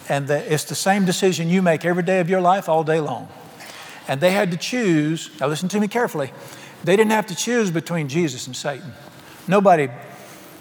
And 0.10 0.28
the, 0.28 0.54
it's 0.54 0.66
the 0.66 0.76
same 0.76 1.06
decision 1.06 1.50
you 1.50 1.62
make 1.62 1.86
every 1.86 2.04
day 2.04 2.20
of 2.20 2.30
your 2.30 2.42
life, 2.42 2.68
all 2.68 2.84
day 2.84 3.00
long. 3.00 3.30
And 4.08 4.20
they 4.20 4.32
had 4.32 4.52
to 4.52 4.58
choose, 4.58 5.30
now 5.40 5.48
listen 5.48 5.70
to 5.70 5.80
me 5.80 5.88
carefully, 5.88 6.32
they 6.84 6.98
didn't 6.98 7.12
have 7.12 7.28
to 7.28 7.36
choose 7.36 7.72
between 7.72 8.10
Jesus 8.10 8.48
and 8.48 8.56
Satan. 8.56 8.92
Nobody 9.48 9.90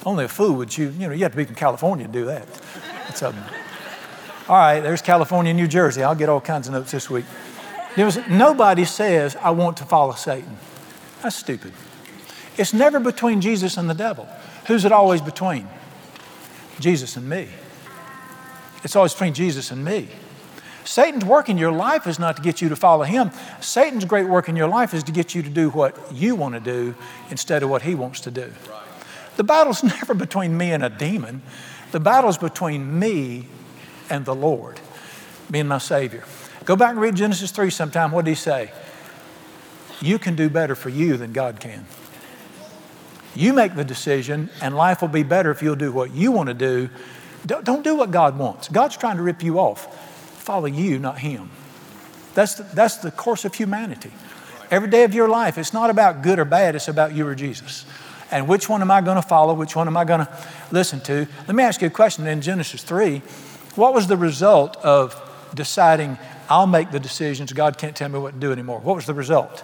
only 0.07 0.25
a 0.25 0.29
fool 0.29 0.55
would 0.57 0.69
choose, 0.69 0.97
you 0.97 1.09
know, 1.09 1.15
you 1.15 1.23
have 1.23 1.33
to 1.33 1.39
be 1.39 1.45
from 1.45 1.55
California 1.55 2.07
to 2.07 2.13
do 2.13 2.25
that. 2.27 2.47
Um, 3.23 3.37
all 4.49 4.57
right, 4.57 4.81
there's 4.81 5.03
California 5.03 5.55
New 5.55 5.69
Jersey. 5.69 6.03
I'll 6.03 6.15
get 6.15 6.29
all 6.29 6.41
kinds 6.41 6.67
of 6.67 6.75
notes 6.75 6.91
this 6.91 7.09
week. 7.09 7.25
There 7.95 8.07
Was, 8.07 8.19
nobody 8.29 8.85
says, 8.85 9.37
I 9.37 9.51
want 9.51 9.77
to 9.79 9.85
follow 9.85 10.13
Satan. 10.13 10.57
That's 11.23 11.37
stupid. 11.37 11.73
It's 12.57 12.73
never 12.73 12.99
between 13.01 13.41
Jesus 13.41 13.77
and 13.77 13.89
the 13.89 13.95
devil. 13.95 14.29
Who's 14.67 14.85
it 14.85 14.93
always 14.93 15.21
between? 15.21 15.69
Jesus 16.81 17.17
and 17.17 17.29
me. 17.29 17.49
It's 18.83 18.97
always 18.97 19.13
between 19.13 19.35
Jesus 19.35 19.71
and 19.71 19.85
me. 19.85 20.09
Satan's 20.85 21.25
work 21.25 21.49
in 21.49 21.59
your 21.59 21.71
life 21.71 22.07
is 22.07 22.19
not 22.19 22.37
to 22.37 22.43
get 22.43 22.61
you 22.61 22.69
to 22.69 22.77
follow 22.77 23.05
him. 23.05 23.31
Satan's 23.61 24.05
great 24.05 24.27
work 24.27 24.49
in 24.49 24.57
your 24.57 24.69
life 24.69 24.95
is 24.95 25.05
to 25.05 25.13
get 25.13 25.35
you 25.35 25.43
to 25.43 25.51
do 25.51 25.71
what 25.71 25.97
you 26.13 26.35
want 26.35 26.55
to 26.55 26.61
do 26.61 26.95
instead 27.31 27.63
of 27.63 27.71
what 27.71 27.83
he 27.83 27.95
wants 27.95 28.21
to 28.23 28.31
do. 28.31 28.53
Right. 28.69 28.82
The 29.37 29.45
battle's 29.45 29.83
never 29.83 30.15
between 30.15 30.57
me 30.57 30.73
and 30.73 30.85
a 30.85 30.91
demon. 30.91 31.43
The 31.93 32.01
battle's 32.01 32.39
between 32.39 32.99
me 32.99 33.47
and 34.09 34.25
the 34.25 34.35
Lord, 34.35 34.81
me 35.51 35.61
and 35.61 35.69
my 35.69 35.79
Savior. 35.79 36.25
Go 36.65 36.77
back 36.77 36.93
and 36.93 37.01
read 37.01 37.17
Genesis 37.17 37.51
3 37.51 37.71
sometime. 37.71 38.13
What 38.13 38.25
did 38.25 38.33
he 38.33 38.35
say? 38.37 38.71
You 40.01 40.19
can 40.19 40.35
do 40.35 40.49
better 40.49 40.75
for 40.75 40.89
you 40.89 41.17
than 41.17 41.33
God 41.33 41.61
can. 41.61 41.87
You 43.35 43.53
make 43.53 43.75
the 43.75 43.85
decision, 43.85 44.51
and 44.61 44.77
life 44.77 45.01
will 45.01 45.09
be 45.09 45.23
better 45.23 45.51
if 45.51 45.63
you'll 45.63 45.77
do 45.77 45.91
what 45.91 46.13
you 46.13 46.33
want 46.33 46.49
to 46.49 46.55
do. 46.55 46.91
Don't, 47.47 47.65
don't 47.65 47.83
do 47.83 47.97
what 47.97 48.11
God 48.11 48.39
wants. 48.39 48.69
God's 48.69 48.97
trying 48.97 49.17
to 49.17 49.23
rip 49.23 49.43
you 49.43 49.59
off. 49.59 49.95
Follow 50.43 50.67
you, 50.67 50.99
not 50.99 51.19
Him. 51.19 51.51
That's 52.35 52.55
the, 52.55 52.63
that's 52.75 52.97
the 52.97 53.11
course 53.11 53.45
of 53.45 53.55
humanity. 53.55 54.11
Every 54.71 54.89
day 54.89 55.05
of 55.05 55.15
your 55.15 55.29
life, 55.29 55.59
it's 55.59 55.73
not 55.73 55.91
about 55.91 56.23
good 56.23 56.39
or 56.39 56.45
bad, 56.45 56.75
it's 56.75 56.89
about 56.89 57.15
you 57.15 57.27
or 57.27 57.35
Jesus. 57.35 57.85
And 58.33 58.49
which 58.49 58.69
one 58.69 58.81
am 58.81 58.91
I 58.91 59.03
going 59.03 59.17
to 59.17 59.23
follow? 59.23 59.53
Which 59.53 59.77
one 59.77 59.87
am 59.87 59.97
I 59.97 60.05
going 60.05 60.27
to 60.27 60.39
listen 60.71 61.01
to? 61.03 61.27
Let 61.47 61.55
me 61.55 61.63
ask 61.63 61.81
you 61.83 61.89
a 61.89 61.91
question 61.91 62.27
in 62.27 62.41
Genesis 62.41 62.83
3. 62.83 63.19
What 63.75 63.95
was 63.95 64.07
the 64.07 64.17
result 64.17 64.77
of 64.79 65.15
deciding, 65.55 66.19
I'll 66.49 66.67
make 66.67 66.91
the 66.91 67.01
decisions, 67.01 67.53
God 67.53 67.79
can't 67.79 67.95
tell 67.95 68.09
me 68.09 68.19
what 68.19 68.35
to 68.35 68.41
do 68.41 68.51
anymore? 68.51 68.81
What 68.81 68.97
was 68.97 69.07
the 69.07 69.15
result? 69.15 69.63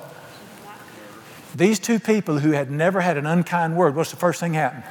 These 1.54 1.78
two 1.78 1.98
people 1.98 2.38
who 2.38 2.52
had 2.52 2.70
never 2.70 3.00
had 3.00 3.16
an 3.16 3.26
unkind 3.26 3.76
word, 3.76 3.96
what's 3.96 4.10
the 4.10 4.16
first 4.16 4.38
thing 4.38 4.52
happen? 4.52 4.82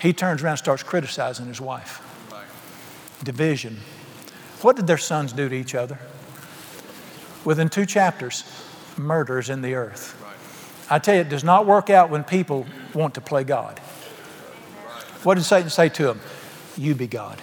He 0.00 0.12
turns 0.12 0.42
around 0.42 0.52
and 0.52 0.58
starts 0.58 0.82
criticizing 0.82 1.46
his 1.46 1.60
wife. 1.60 2.02
Division. 3.22 3.78
What 4.62 4.76
did 4.76 4.86
their 4.86 4.98
sons 4.98 5.32
do 5.32 5.48
to 5.48 5.54
each 5.54 5.74
other? 5.74 5.98
Within 7.44 7.68
two 7.68 7.86
chapters, 7.86 8.44
murders 8.96 9.50
in 9.50 9.62
the 9.62 9.74
earth. 9.74 10.22
I 10.88 10.98
tell 10.98 11.14
you, 11.14 11.22
it 11.22 11.28
does 11.28 11.44
not 11.44 11.66
work 11.66 11.90
out 11.90 12.10
when 12.10 12.24
people 12.24 12.66
want 12.94 13.14
to 13.14 13.20
play 13.20 13.44
God. 13.44 13.78
What 15.22 15.34
did 15.34 15.44
Satan 15.44 15.70
say 15.70 15.88
to 15.90 16.10
him? 16.10 16.20
You 16.76 16.94
be 16.94 17.06
God. 17.06 17.40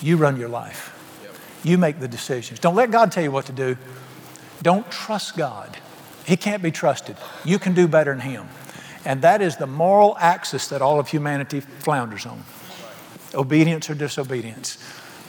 You 0.00 0.16
run 0.16 0.36
your 0.38 0.48
life. 0.48 0.94
You 1.64 1.78
make 1.78 2.00
the 2.00 2.08
decisions. 2.08 2.60
Don't 2.60 2.74
let 2.74 2.90
God 2.90 3.12
tell 3.12 3.22
you 3.22 3.30
what 3.30 3.46
to 3.46 3.52
do. 3.52 3.76
Don't 4.62 4.90
trust 4.90 5.36
God. 5.36 5.76
He 6.24 6.36
can't 6.36 6.62
be 6.62 6.70
trusted. 6.70 7.16
You 7.44 7.58
can 7.58 7.74
do 7.74 7.88
better 7.88 8.12
than 8.12 8.20
Him. 8.20 8.48
And 9.04 9.22
that 9.22 9.40
is 9.40 9.56
the 9.56 9.66
moral 9.66 10.16
axis 10.18 10.68
that 10.68 10.82
all 10.82 11.00
of 11.00 11.08
humanity 11.08 11.60
flounders 11.60 12.26
on 12.26 12.42
obedience 13.34 13.88
or 13.88 13.94
disobedience, 13.94 14.82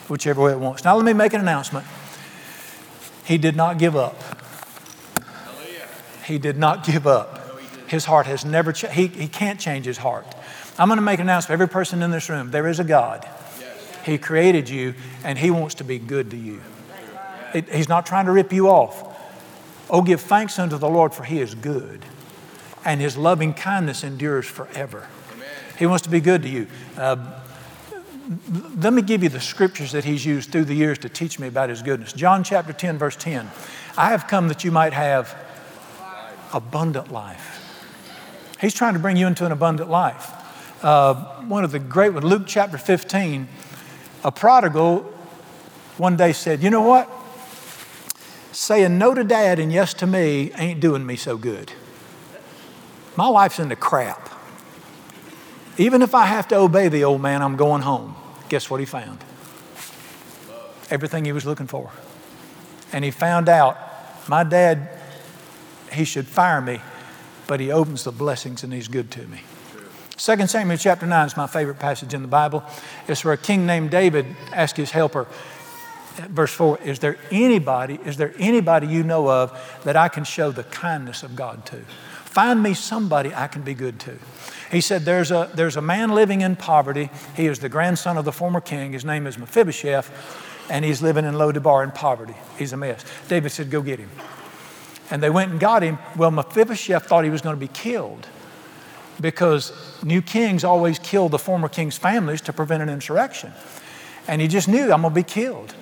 whichever 0.08 0.41
way 0.41 0.51
it 0.51 0.60
wants. 0.60 0.84
Now, 0.84 0.96
let 0.96 1.05
me 1.05 1.13
make 1.13 1.34
an 1.34 1.41
announcement. 1.41 1.86
He 3.25 3.38
did 3.38 3.55
not 3.55 3.77
give 3.77 3.96
up. 3.96 4.15
He 6.29 6.38
did 6.38 6.57
not 6.57 6.86
give 6.86 7.07
up. 7.07 7.59
His 7.88 8.05
heart 8.05 8.27
has 8.27 8.45
never 8.45 8.71
changed. 8.71 8.95
He, 8.95 9.07
he 9.07 9.27
can't 9.27 9.59
change 9.59 9.86
his 9.86 9.98
heart. 9.98 10.27
I'm 10.77 10.88
going 10.88 10.98
to 10.98 11.01
make 11.01 11.19
an 11.19 11.25
announcement. 11.25 11.53
Every 11.53 11.67
person 11.67 12.03
in 12.03 12.12
this 12.12 12.29
room, 12.29 12.51
there 12.51 12.67
is 12.67 12.79
a 12.79 12.83
God. 12.83 13.27
He 14.05 14.19
created 14.19 14.69
you, 14.69 14.93
and 15.24 15.39
He 15.39 15.50
wants 15.50 15.75
to 15.75 15.83
be 15.83 15.98
good 15.98 16.29
to 16.31 16.38
you. 16.38 16.62
He's 17.71 17.89
not 17.89 18.05
trying 18.05 18.27
to 18.27 18.31
rip 18.31 18.53
you 18.53 18.69
off. 18.69 19.05
Oh, 19.89 20.03
give 20.03 20.21
thanks 20.21 20.59
unto 20.59 20.77
the 20.77 20.88
Lord, 20.88 21.15
for 21.15 21.24
He 21.24 21.41
is 21.41 21.55
good, 21.55 22.05
and 22.86 23.01
His 23.01 23.17
loving 23.17 23.55
kindness 23.55 24.03
endures 24.03 24.45
forever. 24.45 25.07
He 25.79 25.88
wants 25.88 26.03
to 26.03 26.09
be 26.09 26.19
good 26.19 26.43
to 26.43 26.50
you. 26.50 26.67
Uh, 26.95 27.41
let 28.77 28.93
me 28.93 29.01
give 29.01 29.24
you 29.24 29.29
the 29.29 29.41
scriptures 29.41 29.93
that 29.93 30.05
He's 30.05 30.25
used 30.25 30.51
through 30.51 30.65
the 30.65 30.75
years 30.75 31.00
to 31.00 31.09
teach 31.09 31.39
me 31.39 31.48
about 31.48 31.69
His 31.69 31.81
goodness. 31.81 32.13
John 32.13 32.43
chapter 32.43 32.71
10, 32.71 33.00
verse 33.00 33.15
10. 33.15 33.50
I 33.98 34.09
have 34.09 34.27
come 34.27 34.48
that 34.50 34.63
you 34.63 34.71
might 34.71 34.93
have 34.93 35.36
abundant 36.53 37.12
life. 37.12 37.65
He's 38.60 38.74
trying 38.74 38.94
to 38.94 39.00
bring 39.00 39.18
you 39.18 39.27
into 39.27 39.46
an 39.46 39.51
abundant 39.51 39.89
life. 39.89 40.32
Uh, 40.84 41.13
one 41.44 41.63
of 41.63 41.72
the 41.72 41.79
great 41.79 42.13
ones, 42.13 42.25
Luke 42.25 42.44
chapter 42.46 42.77
15, 42.77 43.48
a 44.24 44.32
prodigal 44.32 45.01
one 45.98 46.15
day 46.15 46.34
said, 46.34 46.63
You 46.63 46.70
know 46.70 46.82
what? 46.82 47.10
Saying 48.51 48.98
no 48.98 49.13
to 49.13 49.24
dad 49.24 49.60
and 49.60 49.72
yes 49.72 49.94
to 49.96 50.08
me 50.08 50.51
ain't 50.58 50.79
doing 50.79 51.06
me 51.06 51.15
so 51.15 51.38
good. 51.38 51.72
My 53.15 53.27
life's 53.27 53.60
in 53.60 53.70
the 53.70 53.75
crap. 53.75 54.29
Even 55.77 56.01
if 56.01 56.13
I 56.13 56.25
have 56.25 56.48
to 56.50 56.56
obey 56.56 56.89
the 56.89 57.03
old 57.03 57.22
man, 57.22 57.41
I'm 57.41 57.56
going 57.56 57.82
home. 57.82 58.15
Guess 58.50 58.70
what 58.70 58.79
he 58.79 58.86
found? 58.86 59.24
Everything 60.89 61.25
he 61.25 61.32
was 61.32 61.46
looking 61.46 61.68
for. 61.68 61.91
And 62.91 63.06
he 63.06 63.12
found 63.12 63.48
out 63.48 63.77
my 64.27 64.44
dad, 64.44 64.99
he 65.91 66.03
should 66.03 66.27
fire 66.27 66.62
me, 66.62 66.81
but 67.48 67.60
he 67.60 67.72
opens 67.72 68.03
the 68.03 68.12
blessings 68.12 68.63
and 68.63 68.74
he's 68.74 68.88
good 68.88 69.12
to 69.12 69.27
me. 69.27 69.41
2 70.17 70.48
Samuel 70.48 70.77
chapter 70.77 71.05
9 71.05 71.27
is 71.27 71.38
my 71.38 71.48
favorite 71.48 71.79
passage 71.79 72.13
in 72.13 72.22
the 72.22 72.27
Bible. 72.27 72.63
It's 73.08 73.24
where 73.24 73.34
a 73.34 73.38
king 73.38 73.65
named 73.65 73.89
David 73.89 74.25
asked 74.51 74.75
his 74.75 74.91
helper, 74.91 75.27
verse 76.27 76.51
4, 76.51 76.79
is 76.84 77.00
there 77.00 77.17
anybody, 77.31 78.00
is 78.03 78.17
there 78.17 78.34
anybody 78.38 78.88
you 78.88 79.03
know 79.03 79.29
of 79.29 79.58
that 79.86 79.96
I 79.96 80.10
can 80.10 80.25
show 80.25 80.51
the 80.51 80.63
kindness 80.65 81.24
of 81.24 81.38
God 81.38 81.65
to? 81.67 81.77
Find 82.25 82.62
me 82.62 82.74
somebody 82.74 83.34
I 83.34 83.48
can 83.48 83.62
be 83.62 83.74
good 83.74 84.00
to. 84.01 84.19
He 84.72 84.81
said, 84.81 85.03
there's 85.03 85.31
a, 85.31 85.50
there's 85.55 85.77
a 85.77 85.81
man 85.81 86.12
living 86.12 86.41
in 86.41 86.55
poverty. 86.55 87.10
He 87.36 87.48
is 87.48 87.60
the 87.60 87.69
grandson 87.69 88.17
of 88.17 88.25
the 88.25 88.31
former 88.31 88.62
king. 88.62 88.91
His 88.91 89.05
name 89.05 89.25
is 89.25 89.38
Mephibosheth, 89.38 90.12
and 90.69 90.86
he's 90.86 91.01
living 91.01 91.25
in 91.25 91.36
Lo-debar 91.36 91.84
in 91.84 91.91
poverty. 91.91 92.36
He's 92.58 92.74
a 92.74 92.77
mess. 92.77 93.03
David 93.27 93.51
said, 93.51 93.72
Go 93.72 93.81
get 93.81 94.00
him. 94.00 94.12
And 95.11 95.23
they 95.23 95.29
went 95.29 95.51
and 95.51 95.59
got 95.59 95.81
him. 95.81 95.97
Well, 96.15 96.31
Mephibosheth 96.31 97.05
thought 97.05 97.23
he 97.23 97.29
was 97.29 97.41
going 97.41 97.55
to 97.55 97.59
be 97.59 97.67
killed 97.67 98.27
because 99.19 99.73
new 100.03 100.21
kings 100.21 100.63
always 100.63 100.99
kill 100.99 101.29
the 101.29 101.39
former 101.39 101.67
king's 101.67 101.97
families 101.97 102.41
to 102.41 102.53
prevent 102.53 102.83
an 102.83 102.89
insurrection. 102.89 103.51
And 104.27 104.41
he 104.41 104.47
just 104.47 104.67
knew, 104.67 104.91
I'm 104.91 105.01
going 105.01 105.13
to 105.13 105.19
be 105.19 105.23
killed. 105.23 105.75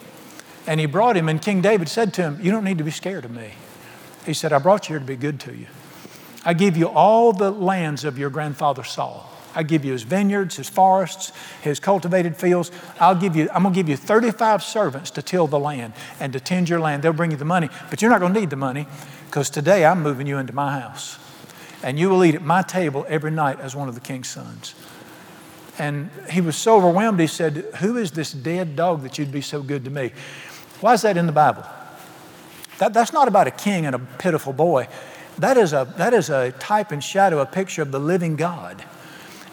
And 0.65 0.79
he 0.79 0.85
brought 0.85 1.15
him, 1.15 1.29
and 1.29 1.41
King 1.41 1.61
David 1.61 1.89
said 1.89 2.13
to 2.15 2.23
him, 2.23 2.39
You 2.41 2.51
don't 2.51 2.63
need 2.63 2.77
to 2.77 2.83
be 2.83 2.91
scared 2.91 3.25
of 3.25 3.31
me. 3.31 3.51
He 4.25 4.33
said, 4.33 4.51
I 4.51 4.59
brought 4.59 4.89
you 4.89 4.93
here 4.93 4.99
to 4.99 5.05
be 5.05 5.15
good 5.15 5.39
to 5.41 5.55
you. 5.55 5.67
I 6.43 6.53
give 6.53 6.77
you 6.77 6.87
all 6.87 7.33
the 7.33 7.51
lands 7.51 8.03
of 8.03 8.17
your 8.17 8.29
grandfather 8.29 8.83
Saul. 8.83 9.31
I 9.55 9.63
give 9.63 9.83
you 9.83 9.91
his 9.91 10.03
vineyards, 10.03 10.57
his 10.57 10.69
forests, 10.69 11.31
his 11.61 11.79
cultivated 11.79 12.35
fields. 12.35 12.71
I'll 12.99 13.15
give 13.15 13.35
you, 13.35 13.49
I'm 13.53 13.63
going 13.63 13.73
to 13.73 13.79
give 13.79 13.89
you 13.89 13.97
35 13.97 14.61
servants 14.61 15.09
to 15.11 15.21
till 15.21 15.47
the 15.47 15.57
land 15.57 15.93
and 16.19 16.31
to 16.33 16.39
tend 16.39 16.69
your 16.69 16.79
land. 16.79 17.01
They'll 17.01 17.13
bring 17.13 17.31
you 17.31 17.37
the 17.37 17.45
money, 17.45 17.69
but 17.89 18.01
you're 18.01 18.11
not 18.11 18.19
going 18.19 18.33
to 18.33 18.39
need 18.39 18.49
the 18.49 18.55
money 18.55 18.85
because 19.27 19.49
today 19.49 19.85
I'm 19.85 20.01
moving 20.01 20.25
you 20.25 20.37
into 20.37 20.53
my 20.53 20.79
house 20.79 21.19
and 21.83 21.99
you 21.99 22.09
will 22.09 22.23
eat 22.23 22.33
at 22.33 22.41
my 22.41 22.61
table 22.61 23.05
every 23.07 23.29
night 23.29 23.59
as 23.59 23.75
one 23.75 23.87
of 23.87 23.93
the 23.93 24.01
king's 24.01 24.29
sons. 24.29 24.73
And 25.77 26.09
he 26.29 26.41
was 26.41 26.55
so 26.55 26.77
overwhelmed, 26.77 27.19
he 27.19 27.27
said, 27.27 27.65
Who 27.79 27.97
is 27.97 28.11
this 28.11 28.31
dead 28.31 28.75
dog 28.75 29.03
that 29.03 29.17
you'd 29.17 29.31
be 29.31 29.41
so 29.41 29.61
good 29.61 29.83
to 29.85 29.91
me? 29.91 30.11
Why 30.79 30.93
is 30.93 31.03
that 31.03 31.17
in 31.17 31.27
the 31.27 31.31
Bible? 31.31 31.65
That, 32.79 32.93
that's 32.93 33.13
not 33.13 33.27
about 33.27 33.47
a 33.47 33.51
king 33.51 33.85
and 33.85 33.95
a 33.95 33.99
pitiful 33.99 34.53
boy. 34.53 34.87
That 35.37 35.57
is, 35.57 35.73
a, 35.73 35.93
that 35.97 36.13
is 36.13 36.29
a 36.29 36.51
type 36.53 36.91
and 36.91 37.03
shadow, 37.03 37.39
a 37.39 37.45
picture 37.45 37.81
of 37.81 37.91
the 37.91 37.99
living 37.99 38.37
God. 38.37 38.83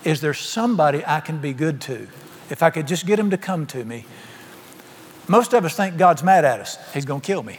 Is 0.04 0.20
there 0.20 0.34
somebody 0.34 1.04
I 1.04 1.20
can 1.20 1.38
be 1.38 1.52
good 1.52 1.80
to? 1.82 2.06
If 2.48 2.62
I 2.62 2.70
could 2.70 2.86
just 2.86 3.06
get 3.06 3.18
him 3.18 3.30
to 3.30 3.38
come 3.38 3.66
to 3.66 3.84
me. 3.84 4.06
Most 5.28 5.52
of 5.52 5.64
us 5.64 5.76
think 5.76 5.96
God's 5.96 6.22
mad 6.22 6.44
at 6.44 6.60
us. 6.60 6.78
He's 6.94 7.04
going 7.04 7.20
to 7.20 7.26
kill 7.26 7.42
me. 7.42 7.58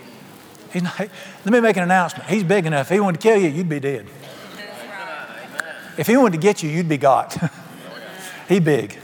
He's 0.76 0.84
not, 0.84 1.00
let 1.00 1.46
me 1.46 1.62
make 1.62 1.78
an 1.78 1.84
announcement. 1.84 2.30
He's 2.30 2.44
big 2.44 2.66
enough. 2.66 2.92
If 2.92 2.96
he 2.96 3.00
wanted 3.00 3.22
to 3.22 3.26
kill 3.30 3.42
you, 3.42 3.48
you'd 3.48 3.70
be 3.70 3.80
dead. 3.80 4.08
If 5.98 6.06
he 6.06 6.18
wanted 6.18 6.34
to 6.34 6.38
get 6.38 6.62
you, 6.62 6.70
you'd 6.70 6.90
be 6.90 6.98
got. 6.98 7.38
he 8.50 8.60
big. 8.60 9.00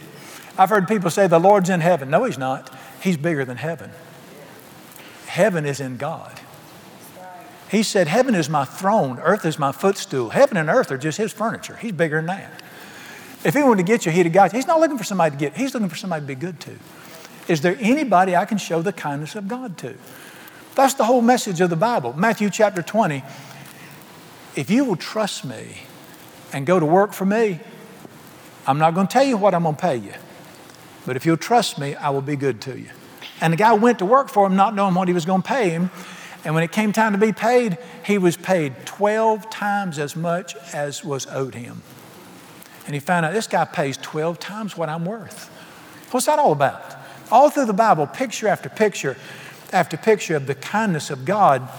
I've 0.57 0.69
heard 0.69 0.85
people 0.85 1.09
say 1.09 1.27
the 1.27 1.39
Lord's 1.39 1.69
in 1.69 1.79
heaven. 1.79 2.09
No, 2.09 2.25
he's 2.25 2.37
not. 2.37 2.69
He's 3.01 3.15
bigger 3.15 3.45
than 3.45 3.55
heaven. 3.55 3.89
Heaven 5.27 5.65
is 5.65 5.79
in 5.79 5.95
God. 5.95 6.41
He 7.69 7.83
said, 7.83 8.09
Heaven 8.09 8.35
is 8.35 8.49
my 8.49 8.65
throne, 8.65 9.17
earth 9.19 9.45
is 9.45 9.57
my 9.57 9.71
footstool. 9.71 10.31
Heaven 10.31 10.57
and 10.57 10.67
earth 10.67 10.91
are 10.91 10.97
just 10.97 11.17
his 11.17 11.31
furniture. 11.31 11.77
He's 11.77 11.93
bigger 11.93 12.17
than 12.17 12.25
that. 12.25 12.51
If 13.45 13.53
he 13.53 13.63
wanted 13.63 13.87
to 13.87 13.89
get 13.89 14.05
you, 14.05 14.11
he'd 14.11 14.25
have 14.25 14.33
got 14.33 14.51
you. 14.51 14.57
He's 14.57 14.67
not 14.67 14.81
looking 14.81 14.97
for 14.97 15.05
somebody 15.05 15.37
to 15.37 15.39
get, 15.39 15.55
he's 15.55 15.73
looking 15.73 15.87
for 15.87 15.95
somebody 15.95 16.23
to 16.23 16.27
be 16.27 16.35
good 16.35 16.59
to. 16.59 16.77
Is 17.47 17.61
there 17.61 17.77
anybody 17.79 18.35
I 18.35 18.43
can 18.43 18.57
show 18.57 18.81
the 18.81 18.91
kindness 18.91 19.35
of 19.35 19.47
God 19.47 19.77
to? 19.77 19.95
That's 20.75 20.93
the 20.93 21.03
whole 21.03 21.21
message 21.21 21.61
of 21.61 21.69
the 21.69 21.75
Bible. 21.75 22.13
Matthew 22.13 22.49
chapter 22.49 22.81
20. 22.81 23.23
If 24.55 24.69
you 24.69 24.85
will 24.85 24.95
trust 24.95 25.45
me, 25.45 25.83
and 26.53 26.65
go 26.65 26.79
to 26.79 26.85
work 26.85 27.13
for 27.13 27.25
me, 27.25 27.59
I'm 28.67 28.77
not 28.77 28.93
going 28.93 29.07
to 29.07 29.13
tell 29.13 29.23
you 29.23 29.37
what 29.37 29.53
I'm 29.53 29.63
going 29.63 29.75
to 29.75 29.81
pay 29.81 29.95
you. 29.97 30.13
But 31.05 31.15
if 31.15 31.25
you'll 31.25 31.37
trust 31.37 31.79
me, 31.79 31.95
I 31.95 32.09
will 32.09 32.21
be 32.21 32.35
good 32.35 32.61
to 32.61 32.77
you. 32.77 32.89
And 33.39 33.53
the 33.53 33.57
guy 33.57 33.73
went 33.73 33.99
to 33.99 34.05
work 34.05 34.29
for 34.29 34.45
him 34.45 34.55
not 34.55 34.75
knowing 34.75 34.93
what 34.93 35.07
he 35.07 35.13
was 35.13 35.25
going 35.25 35.41
to 35.41 35.47
pay 35.47 35.69
him. 35.69 35.89
And 36.43 36.53
when 36.53 36.63
it 36.63 36.71
came 36.71 36.91
time 36.91 37.13
to 37.13 37.17
be 37.17 37.33
paid, 37.33 37.77
he 38.05 38.17
was 38.17 38.37
paid 38.37 38.75
12 38.85 39.49
times 39.49 39.97
as 39.97 40.15
much 40.15 40.55
as 40.73 41.03
was 41.03 41.25
owed 41.27 41.55
him. 41.55 41.81
And 42.85 42.93
he 42.93 42.99
found 42.99 43.25
out 43.25 43.33
this 43.33 43.47
guy 43.47 43.65
pays 43.65 43.97
12 43.97 44.39
times 44.39 44.77
what 44.77 44.89
I'm 44.89 45.05
worth. 45.05 45.47
What's 46.11 46.25
that 46.25 46.39
all 46.39 46.51
about? 46.51 46.97
All 47.31 47.49
through 47.49 47.65
the 47.65 47.73
Bible, 47.73 48.05
picture 48.05 48.47
after 48.47 48.69
picture 48.69 49.17
after 49.73 49.97
picture 49.97 50.35
of 50.35 50.47
the 50.47 50.55
kindness 50.55 51.09
of 51.09 51.25
God, 51.25 51.69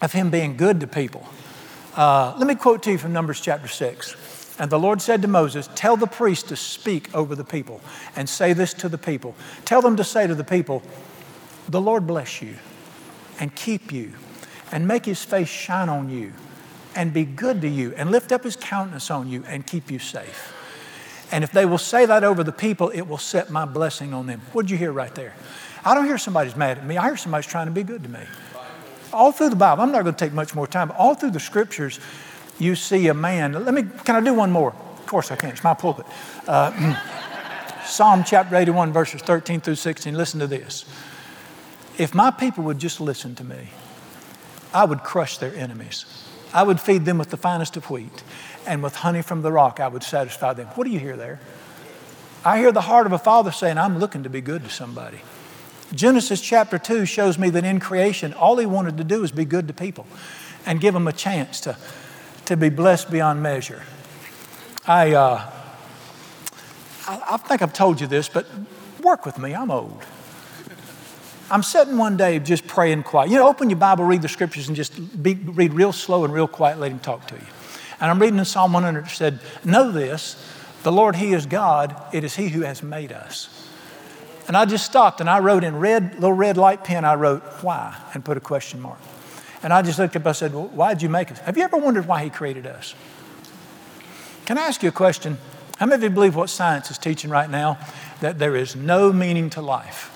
of 0.00 0.12
Him 0.12 0.30
being 0.30 0.56
good 0.56 0.80
to 0.80 0.86
people. 0.86 1.26
Uh, 1.94 2.34
let 2.36 2.46
me 2.46 2.54
quote 2.54 2.82
to 2.82 2.92
you 2.92 2.98
from 2.98 3.12
Numbers 3.12 3.40
chapter 3.40 3.68
6. 3.68 4.56
And 4.58 4.70
the 4.70 4.78
Lord 4.78 5.02
said 5.02 5.22
to 5.22 5.28
Moses, 5.28 5.68
Tell 5.74 5.96
the 5.96 6.06
priest 6.06 6.48
to 6.48 6.56
speak 6.56 7.14
over 7.14 7.34
the 7.34 7.44
people 7.44 7.80
and 8.14 8.28
say 8.28 8.52
this 8.52 8.72
to 8.74 8.88
the 8.88 8.98
people. 8.98 9.34
Tell 9.64 9.82
them 9.82 9.96
to 9.96 10.04
say 10.04 10.26
to 10.26 10.34
the 10.34 10.44
people, 10.44 10.82
The 11.68 11.80
Lord 11.80 12.06
bless 12.06 12.40
you 12.40 12.56
and 13.38 13.54
keep 13.54 13.92
you 13.92 14.12
and 14.72 14.88
make 14.88 15.04
his 15.04 15.22
face 15.22 15.48
shine 15.48 15.88
on 15.88 16.08
you 16.08 16.32
and 16.94 17.12
be 17.12 17.24
good 17.24 17.60
to 17.60 17.68
you 17.68 17.94
and 17.96 18.10
lift 18.10 18.32
up 18.32 18.44
his 18.44 18.56
countenance 18.56 19.10
on 19.10 19.28
you 19.28 19.44
and 19.46 19.66
keep 19.66 19.90
you 19.90 19.98
safe. 19.98 20.54
And 21.30 21.44
if 21.44 21.52
they 21.52 21.66
will 21.66 21.78
say 21.78 22.06
that 22.06 22.24
over 22.24 22.42
the 22.42 22.52
people, 22.52 22.88
it 22.90 23.02
will 23.02 23.18
set 23.18 23.50
my 23.50 23.64
blessing 23.64 24.14
on 24.14 24.26
them. 24.26 24.40
What 24.52 24.62
did 24.62 24.70
you 24.70 24.78
hear 24.78 24.92
right 24.92 25.14
there? 25.14 25.34
I 25.86 25.94
don't 25.94 26.06
hear 26.06 26.18
somebody's 26.18 26.56
mad 26.56 26.78
at 26.78 26.84
me. 26.84 26.96
I 26.96 27.04
hear 27.04 27.16
somebody's 27.16 27.46
trying 27.46 27.66
to 27.66 27.72
be 27.72 27.84
good 27.84 28.02
to 28.02 28.08
me. 28.08 28.18
All 29.12 29.30
through 29.30 29.50
the 29.50 29.56
Bible, 29.56 29.84
I'm 29.84 29.92
not 29.92 30.02
going 30.02 30.16
to 30.16 30.24
take 30.24 30.32
much 30.32 30.52
more 30.52 30.66
time, 30.66 30.90
all 30.98 31.14
through 31.14 31.30
the 31.30 31.38
scriptures, 31.38 32.00
you 32.58 32.74
see 32.74 33.06
a 33.06 33.14
man. 33.14 33.52
Let 33.52 33.72
me, 33.72 33.84
can 34.04 34.16
I 34.16 34.20
do 34.20 34.34
one 34.34 34.50
more? 34.50 34.70
Of 34.72 35.06
course 35.06 35.30
I 35.30 35.36
can. 35.36 35.50
It's 35.50 35.62
my 35.62 35.74
pulpit. 35.74 36.06
Uh, 36.48 36.96
Psalm 37.86 38.24
chapter 38.24 38.56
81, 38.56 38.92
verses 38.92 39.22
13 39.22 39.60
through 39.60 39.76
16. 39.76 40.16
Listen 40.16 40.40
to 40.40 40.48
this. 40.48 40.84
If 41.98 42.16
my 42.16 42.32
people 42.32 42.64
would 42.64 42.80
just 42.80 43.00
listen 43.00 43.36
to 43.36 43.44
me, 43.44 43.68
I 44.74 44.84
would 44.84 45.04
crush 45.04 45.38
their 45.38 45.54
enemies. 45.54 46.04
I 46.52 46.64
would 46.64 46.80
feed 46.80 47.04
them 47.04 47.16
with 47.16 47.30
the 47.30 47.36
finest 47.36 47.76
of 47.76 47.88
wheat, 47.90 48.24
and 48.66 48.82
with 48.82 48.96
honey 48.96 49.22
from 49.22 49.42
the 49.42 49.52
rock, 49.52 49.78
I 49.78 49.86
would 49.86 50.02
satisfy 50.02 50.52
them. 50.52 50.66
What 50.74 50.84
do 50.84 50.90
you 50.90 50.98
hear 50.98 51.16
there? 51.16 51.38
I 52.44 52.58
hear 52.58 52.72
the 52.72 52.80
heart 52.80 53.06
of 53.06 53.12
a 53.12 53.18
father 53.18 53.52
saying, 53.52 53.78
I'm 53.78 54.00
looking 54.00 54.24
to 54.24 54.30
be 54.30 54.40
good 54.40 54.64
to 54.64 54.70
somebody. 54.70 55.20
Genesis 55.94 56.40
chapter 56.40 56.78
2 56.78 57.06
shows 57.06 57.38
me 57.38 57.50
that 57.50 57.64
in 57.64 57.80
creation, 57.80 58.32
all 58.34 58.56
he 58.58 58.66
wanted 58.66 58.96
to 58.98 59.04
do 59.04 59.20
was 59.20 59.32
be 59.32 59.44
good 59.44 59.68
to 59.68 59.74
people 59.74 60.06
and 60.64 60.80
give 60.80 60.94
them 60.94 61.06
a 61.06 61.12
chance 61.12 61.60
to, 61.60 61.76
to 62.46 62.56
be 62.56 62.68
blessed 62.68 63.10
beyond 63.10 63.42
measure. 63.42 63.82
I, 64.86 65.12
uh, 65.12 65.50
I, 67.06 67.22
I 67.30 67.36
think 67.36 67.62
I've 67.62 67.72
told 67.72 68.00
you 68.00 68.06
this, 68.06 68.28
but 68.28 68.46
work 69.02 69.24
with 69.24 69.38
me, 69.38 69.54
I'm 69.54 69.70
old. 69.70 70.04
I'm 71.48 71.62
sitting 71.62 71.96
one 71.96 72.16
day 72.16 72.40
just 72.40 72.66
praying 72.66 73.04
quiet. 73.04 73.30
You 73.30 73.36
know, 73.36 73.48
open 73.48 73.70
your 73.70 73.78
Bible, 73.78 74.04
read 74.04 74.22
the 74.22 74.28
scriptures, 74.28 74.66
and 74.66 74.76
just 74.76 75.22
be, 75.22 75.34
read 75.34 75.72
real 75.72 75.92
slow 75.92 76.24
and 76.24 76.34
real 76.34 76.48
quiet, 76.48 76.80
let 76.80 76.90
Him 76.90 76.98
talk 76.98 77.28
to 77.28 77.36
you. 77.36 77.46
And 78.00 78.10
I'm 78.10 78.20
reading 78.20 78.38
in 78.38 78.44
Psalm 78.44 78.72
100, 78.72 79.06
it 79.06 79.10
said, 79.10 79.38
Know 79.64 79.92
this, 79.92 80.44
the 80.82 80.90
Lord, 80.90 81.16
He 81.16 81.32
is 81.32 81.46
God, 81.46 81.94
it 82.12 82.24
is 82.24 82.34
He 82.34 82.48
who 82.48 82.62
has 82.62 82.82
made 82.82 83.12
us. 83.12 83.48
And 84.46 84.56
I 84.56 84.64
just 84.64 84.86
stopped 84.86 85.20
and 85.20 85.28
I 85.28 85.40
wrote 85.40 85.64
in 85.64 85.76
red, 85.76 86.14
little 86.14 86.32
red 86.32 86.56
light 86.56 86.84
pen, 86.84 87.04
I 87.04 87.14
wrote, 87.14 87.42
Why? 87.62 87.96
and 88.14 88.24
put 88.24 88.36
a 88.36 88.40
question 88.40 88.80
mark. 88.80 88.98
And 89.62 89.72
I 89.72 89.82
just 89.82 89.98
looked 89.98 90.14
up, 90.14 90.22
and 90.22 90.28
I 90.28 90.32
said, 90.32 90.54
well, 90.54 90.68
Why'd 90.68 91.02
you 91.02 91.08
make 91.08 91.32
us? 91.32 91.38
Have 91.40 91.56
you 91.56 91.64
ever 91.64 91.76
wondered 91.76 92.06
why 92.06 92.22
He 92.22 92.30
created 92.30 92.66
us? 92.66 92.94
Can 94.44 94.58
I 94.58 94.62
ask 94.62 94.82
you 94.82 94.88
a 94.88 94.92
question? 94.92 95.38
How 95.78 95.86
many 95.86 95.96
of 95.96 96.02
you 96.04 96.10
believe 96.10 96.36
what 96.36 96.48
science 96.48 96.90
is 96.90 96.98
teaching 96.98 97.30
right 97.30 97.50
now? 97.50 97.78
That 98.20 98.38
there 98.38 98.56
is 98.56 98.76
no 98.76 99.12
meaning 99.12 99.50
to 99.50 99.60
life. 99.60 100.12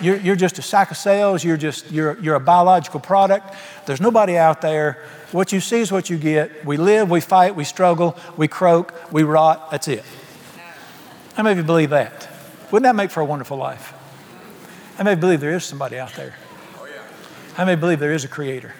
You're, 0.00 0.16
you're 0.16 0.36
just 0.36 0.58
a 0.58 0.62
sack 0.62 0.90
of 0.90 0.96
cells. 0.96 1.44
You're 1.44 1.56
just 1.56 1.90
you're, 1.90 2.18
you're 2.20 2.34
a 2.34 2.40
biological 2.40 3.00
product. 3.00 3.54
There's 3.86 4.00
nobody 4.00 4.36
out 4.36 4.60
there. 4.60 5.04
What 5.32 5.52
you 5.52 5.60
see 5.60 5.80
is 5.80 5.92
what 5.92 6.10
you 6.10 6.16
get. 6.16 6.64
We 6.64 6.76
live, 6.76 7.10
we 7.10 7.20
fight, 7.20 7.54
we 7.54 7.64
struggle, 7.64 8.16
we 8.36 8.48
croak, 8.48 8.94
we 9.12 9.22
rot. 9.22 9.70
That's 9.70 9.88
it. 9.88 10.04
How 11.34 11.42
many 11.42 11.52
of 11.52 11.58
you 11.58 11.64
believe 11.64 11.90
that? 11.90 12.27
Wouldn't 12.70 12.84
that 12.84 12.96
make 12.96 13.10
for 13.10 13.20
a 13.20 13.24
wonderful 13.24 13.56
life? 13.56 13.94
I 14.98 15.02
may 15.02 15.14
believe 15.14 15.40
there 15.40 15.54
is 15.54 15.64
somebody 15.64 15.98
out 15.98 16.14
there? 16.14 16.34
I 17.56 17.64
may 17.64 17.76
believe 17.76 17.98
there 17.98 18.12
is 18.12 18.24
a 18.24 18.28
creator? 18.28 18.74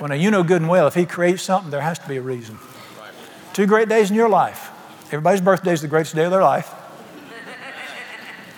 Well, 0.00 0.08
now 0.08 0.14
you 0.14 0.30
know 0.30 0.42
good 0.42 0.60
and 0.60 0.70
well 0.70 0.86
if 0.86 0.94
he 0.94 1.06
creates 1.06 1.42
something, 1.42 1.70
there 1.70 1.80
has 1.80 1.98
to 2.00 2.08
be 2.08 2.16
a 2.16 2.22
reason. 2.22 2.58
Two 3.52 3.66
great 3.66 3.88
days 3.88 4.10
in 4.10 4.16
your 4.16 4.28
life. 4.28 4.70
Everybody's 5.06 5.40
birthday 5.40 5.72
is 5.72 5.80
the 5.80 5.88
greatest 5.88 6.14
day 6.14 6.24
of 6.24 6.30
their 6.30 6.42
life. 6.42 6.68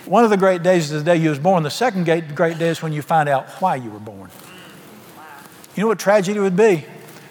One 0.05 0.23
of 0.23 0.31
the 0.31 0.37
great 0.37 0.63
days 0.63 0.91
is 0.91 1.03
the 1.03 1.03
day 1.03 1.17
you 1.17 1.29
was 1.29 1.37
born. 1.37 1.61
The 1.61 1.69
second 1.69 2.05
great, 2.05 2.57
day 2.57 2.69
is 2.69 2.81
when 2.81 2.91
you 2.91 3.03
find 3.03 3.29
out 3.29 3.47
why 3.61 3.75
you 3.75 3.91
were 3.91 3.99
born. 3.99 4.31
You 5.75 5.83
know 5.83 5.87
what 5.87 5.99
tragedy 5.99 6.39
would 6.39 6.57
be? 6.57 6.85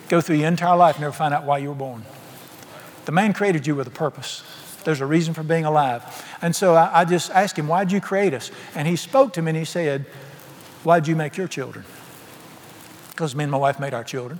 Go 0.08 0.20
through 0.20 0.36
your 0.36 0.48
entire 0.48 0.76
life 0.76 0.94
and 0.94 1.02
never 1.02 1.12
find 1.12 1.34
out 1.34 1.44
why 1.44 1.58
you 1.58 1.70
were 1.70 1.74
born. 1.74 2.04
The 3.04 3.12
man 3.12 3.32
created 3.32 3.66
you 3.66 3.74
with 3.74 3.88
a 3.88 3.90
purpose. 3.90 4.42
There's 4.84 5.00
a 5.00 5.06
reason 5.06 5.34
for 5.34 5.42
being 5.42 5.64
alive. 5.64 6.02
And 6.40 6.54
so 6.54 6.74
I, 6.74 7.00
I 7.00 7.04
just 7.04 7.30
asked 7.30 7.58
him, 7.58 7.68
Why'd 7.68 7.92
you 7.92 8.00
create 8.00 8.34
us? 8.34 8.50
And 8.74 8.86
he 8.86 8.96
spoke 8.96 9.32
to 9.34 9.42
me 9.42 9.50
and 9.50 9.58
he 9.58 9.64
said, 9.64 10.06
Why'd 10.84 11.06
you 11.06 11.16
make 11.16 11.36
your 11.36 11.48
children? 11.48 11.84
Because 13.10 13.34
me 13.34 13.44
and 13.44 13.50
my 13.50 13.58
wife 13.58 13.80
made 13.80 13.94
our 13.94 14.04
children. 14.04 14.38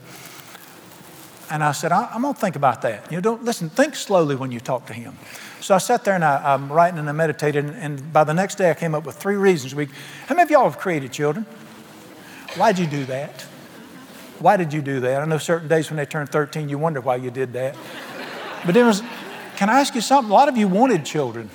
And 1.51 1.64
I 1.64 1.72
said, 1.72 1.92
I, 1.92 2.14
am 2.14 2.22
going 2.22 2.35
to 2.35 2.40
think 2.40 2.57
about 2.57 2.83
that. 2.83 3.11
You 3.11 3.16
know, 3.16 3.22
don't 3.22 3.42
listen, 3.42 3.70
think 3.70 3.96
slowly 3.96 4.37
when 4.37 4.53
you 4.53 4.61
talk 4.61 4.87
to 4.87 4.92
him. 4.92 5.16
So 5.61 5.74
I 5.74 5.79
sat 5.79 6.05
there 6.05 6.14
and 6.14 6.24
I, 6.24 6.55
am 6.55 6.70
writing 6.70 6.98
and 6.98 7.09
I 7.09 7.12
meditated, 7.12 7.64
and, 7.64 7.74
and, 7.74 8.12
by 8.12 8.24
the 8.24 8.35
next 8.35 8.57
day 8.57 8.70
I 8.70 8.74
came 8.74 8.94
up 8.94 9.07
with 9.07 9.16
three 9.16 9.37
reasons. 9.37 9.74
We, 9.74 9.87
how 10.27 10.35
many 10.35 10.42
of 10.42 10.51
y'all 10.51 10.64
have 10.64 10.79
created 10.79 11.11
children? 11.11 11.44
Why'd 12.57 12.79
you 12.79 12.87
do 12.87 13.05
that? 13.07 13.42
Why 14.38 14.57
did 14.57 14.72
you 14.72 14.83
do 14.83 15.01
that? 15.01 15.22
I 15.22 15.24
know 15.24 15.38
certain 15.38 15.68
days 15.68 15.90
when 15.90 15.96
they 15.96 16.07
turn 16.07 16.27
13, 16.27 16.68
you 16.68 16.79
wonder 16.79 17.01
why 17.01 17.16
you 17.16 17.31
did 17.31 17.53
that. 17.55 17.77
But 18.64 18.74
then 18.74 18.87
was, 18.87 19.03
can 19.59 19.68
I 19.68 19.81
ask 19.81 19.97
you 19.97 20.01
something? 20.01 20.31
A 20.31 20.35
lot 20.35 20.49
of 20.49 20.57
you 20.57 20.68
wanted 20.68 21.05
children. 21.05 21.51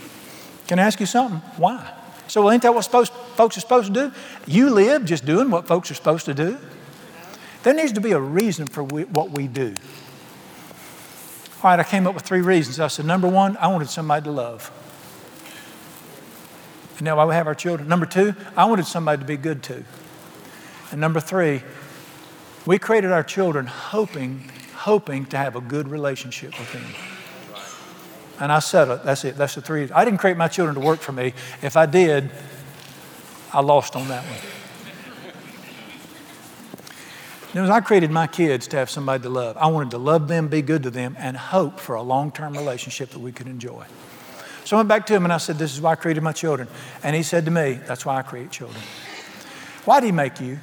Can 0.68 0.78
I 0.78 0.84
ask 0.84 1.00
you 1.00 1.06
something? 1.06 1.40
Why? 1.56 1.90
So, 2.28 2.42
well, 2.42 2.52
ain't 2.52 2.62
that 2.64 2.76
what 2.76 2.82
supposed, 2.82 3.14
folks 3.14 3.56
are 3.56 3.62
supposed 3.62 3.94
to 3.94 4.10
do? 4.10 4.16
You 4.46 4.72
live 4.72 5.06
just 5.06 5.26
doing 5.26 5.50
what 5.50 5.68
folks 5.68 5.90
are 5.90 5.94
supposed 5.94 6.26
to 6.26 6.34
do. 6.34 6.58
There 7.64 7.74
needs 7.74 7.94
to 7.94 8.02
be 8.02 8.12
a 8.12 8.20
reason 8.20 8.68
for 8.68 8.84
we, 8.84 9.06
what 9.06 9.30
we 9.30 9.48
do. 9.48 9.74
All 11.64 11.70
right, 11.70 11.80
I 11.80 11.86
came 11.86 12.06
up 12.06 12.14
with 12.14 12.26
three 12.26 12.42
reasons. 12.42 12.78
I 12.82 12.88
said, 12.88 13.06
number 13.06 13.30
one, 13.30 13.56
I 13.56 13.68
wanted 13.68 13.88
somebody 13.88 14.26
to 14.26 14.32
love. 14.32 14.70
And 16.98 17.06
now 17.06 17.18
I 17.18 17.34
have 17.34 17.48
our 17.48 17.56
children. 17.56 17.88
Number 17.88 18.06
two, 18.06 18.36
I 18.58 18.66
wanted 18.66 18.86
somebody 18.86 19.22
to 19.22 19.26
be 19.26 19.38
good 19.38 19.64
to. 19.64 19.82
And 20.92 21.00
number 21.00 21.22
three, 21.22 21.64
we 22.66 22.80
created 22.80 23.14
our 23.14 23.24
children 23.24 23.66
hoping, 23.66 24.52
hoping 24.74 25.26
to 25.28 25.38
have 25.38 25.56
a 25.56 25.62
good 25.62 25.88
relationship 25.88 26.60
with 26.60 26.74
them. 26.74 27.13
And 28.40 28.52
I 28.52 28.60
said 28.60 28.90
it. 28.90 29.04
That's 29.04 29.26
it. 29.26 29.38
That's 29.38 29.56
the 29.56 29.62
three. 29.62 29.90
I 29.92 30.06
didn't 30.06 30.20
create 30.20 30.38
my 30.38 30.48
children 30.48 30.76
to 30.76 30.82
work 30.82 31.00
for 31.00 31.12
me. 31.12 31.34
If 31.62 31.78
I 31.78 31.86
did, 31.86 32.30
I 33.52 33.62
lost 33.62 33.96
on 33.96 34.08
that 34.08 34.24
one. 34.26 34.40
As 37.56 37.70
I 37.70 37.82
created 37.82 38.10
my 38.10 38.26
kids 38.26 38.68
to 38.70 38.78
have 38.78 38.90
somebody 38.90 39.22
to 39.24 39.30
love. 39.30 39.58
I 39.58 39.68
wanted 39.68 39.92
to 39.92 40.00
love 40.00 40.28
them, 40.28 40.48
be 40.48 40.64
good 40.64 40.82
to 40.84 40.90
them, 40.90 41.16
and 41.20 41.38
hope 41.38 41.80
for 41.80 41.94
a 41.94 42.02
long 42.02 42.32
term 42.32 42.54
relationship 42.54 43.12
that 43.12 43.20
we 43.20 43.32
could 43.32 43.46
enjoy. 43.46 43.86
So 44.66 44.78
I 44.78 44.80
went 44.80 44.90
back 44.90 45.06
to 45.08 45.14
him 45.14 45.24
and 45.24 45.32
I 45.32 45.38
said, 45.38 45.60
This 45.60 45.72
is 45.74 45.80
why 45.80 45.92
I 45.92 45.96
created 45.96 46.24
my 46.24 46.32
children. 46.32 46.68
And 47.04 47.16
he 47.16 47.22
said 47.22 47.46
to 47.46 47.52
me, 47.52 47.74
That's 47.86 48.08
why 48.08 48.18
I 48.18 48.24
create 48.24 48.50
children. 48.50 48.82
Why 49.86 50.00
did 50.00 50.08
he 50.08 50.12
make 50.12 50.40
you? 50.40 50.60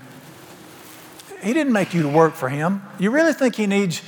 He 1.43 1.53
didn't 1.53 1.73
make 1.73 1.95
you 1.95 2.03
to 2.03 2.09
work 2.09 2.35
for 2.35 2.49
him. 2.49 2.83
You 2.99 3.13
really 3.13 3.35
think 3.35 3.55
he 3.55 3.67
needs 3.67 4.03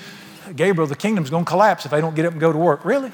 Gabriel, 0.56 0.86
the 0.86 0.96
kingdom's 0.96 1.30
going 1.30 1.44
to 1.44 1.48
collapse 1.48 1.84
if 1.84 1.90
they 1.90 2.00
don't 2.00 2.14
get 2.14 2.26
up 2.26 2.32
and 2.32 2.40
go 2.40 2.52
to 2.52 2.58
work? 2.58 2.84
Really? 2.84 3.12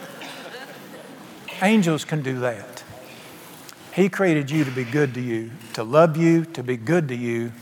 Angels 1.60 2.04
can 2.04 2.22
do 2.22 2.40
that. 2.40 2.84
He 3.94 4.08
created 4.08 4.50
you 4.50 4.64
to 4.64 4.70
be 4.70 4.84
good 4.84 5.14
to 5.14 5.20
you, 5.20 5.50
to 5.74 5.82
love 5.82 6.16
you, 6.16 6.44
to 6.44 6.62
be 6.62 6.76
good 6.76 7.08
to 7.08 7.16
you, 7.16 7.52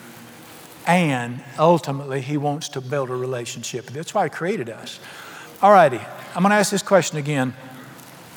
and 0.87 1.43
ultimately, 1.59 2.21
He 2.21 2.37
wants 2.37 2.69
to 2.71 2.81
build 2.81 3.11
a 3.11 3.17
relationship. 3.17 3.87
That's 3.87 4.15
why 4.15 4.25
He 4.25 4.31
created 4.31 4.69
us. 4.69 5.01
All 5.63 5.73
righty, 5.73 6.01
I'm 6.35 6.43
going 6.43 6.51
to 6.51 6.57
ask 6.57 6.71
this 6.71 6.83
question 6.83 7.19
again. 7.19 7.55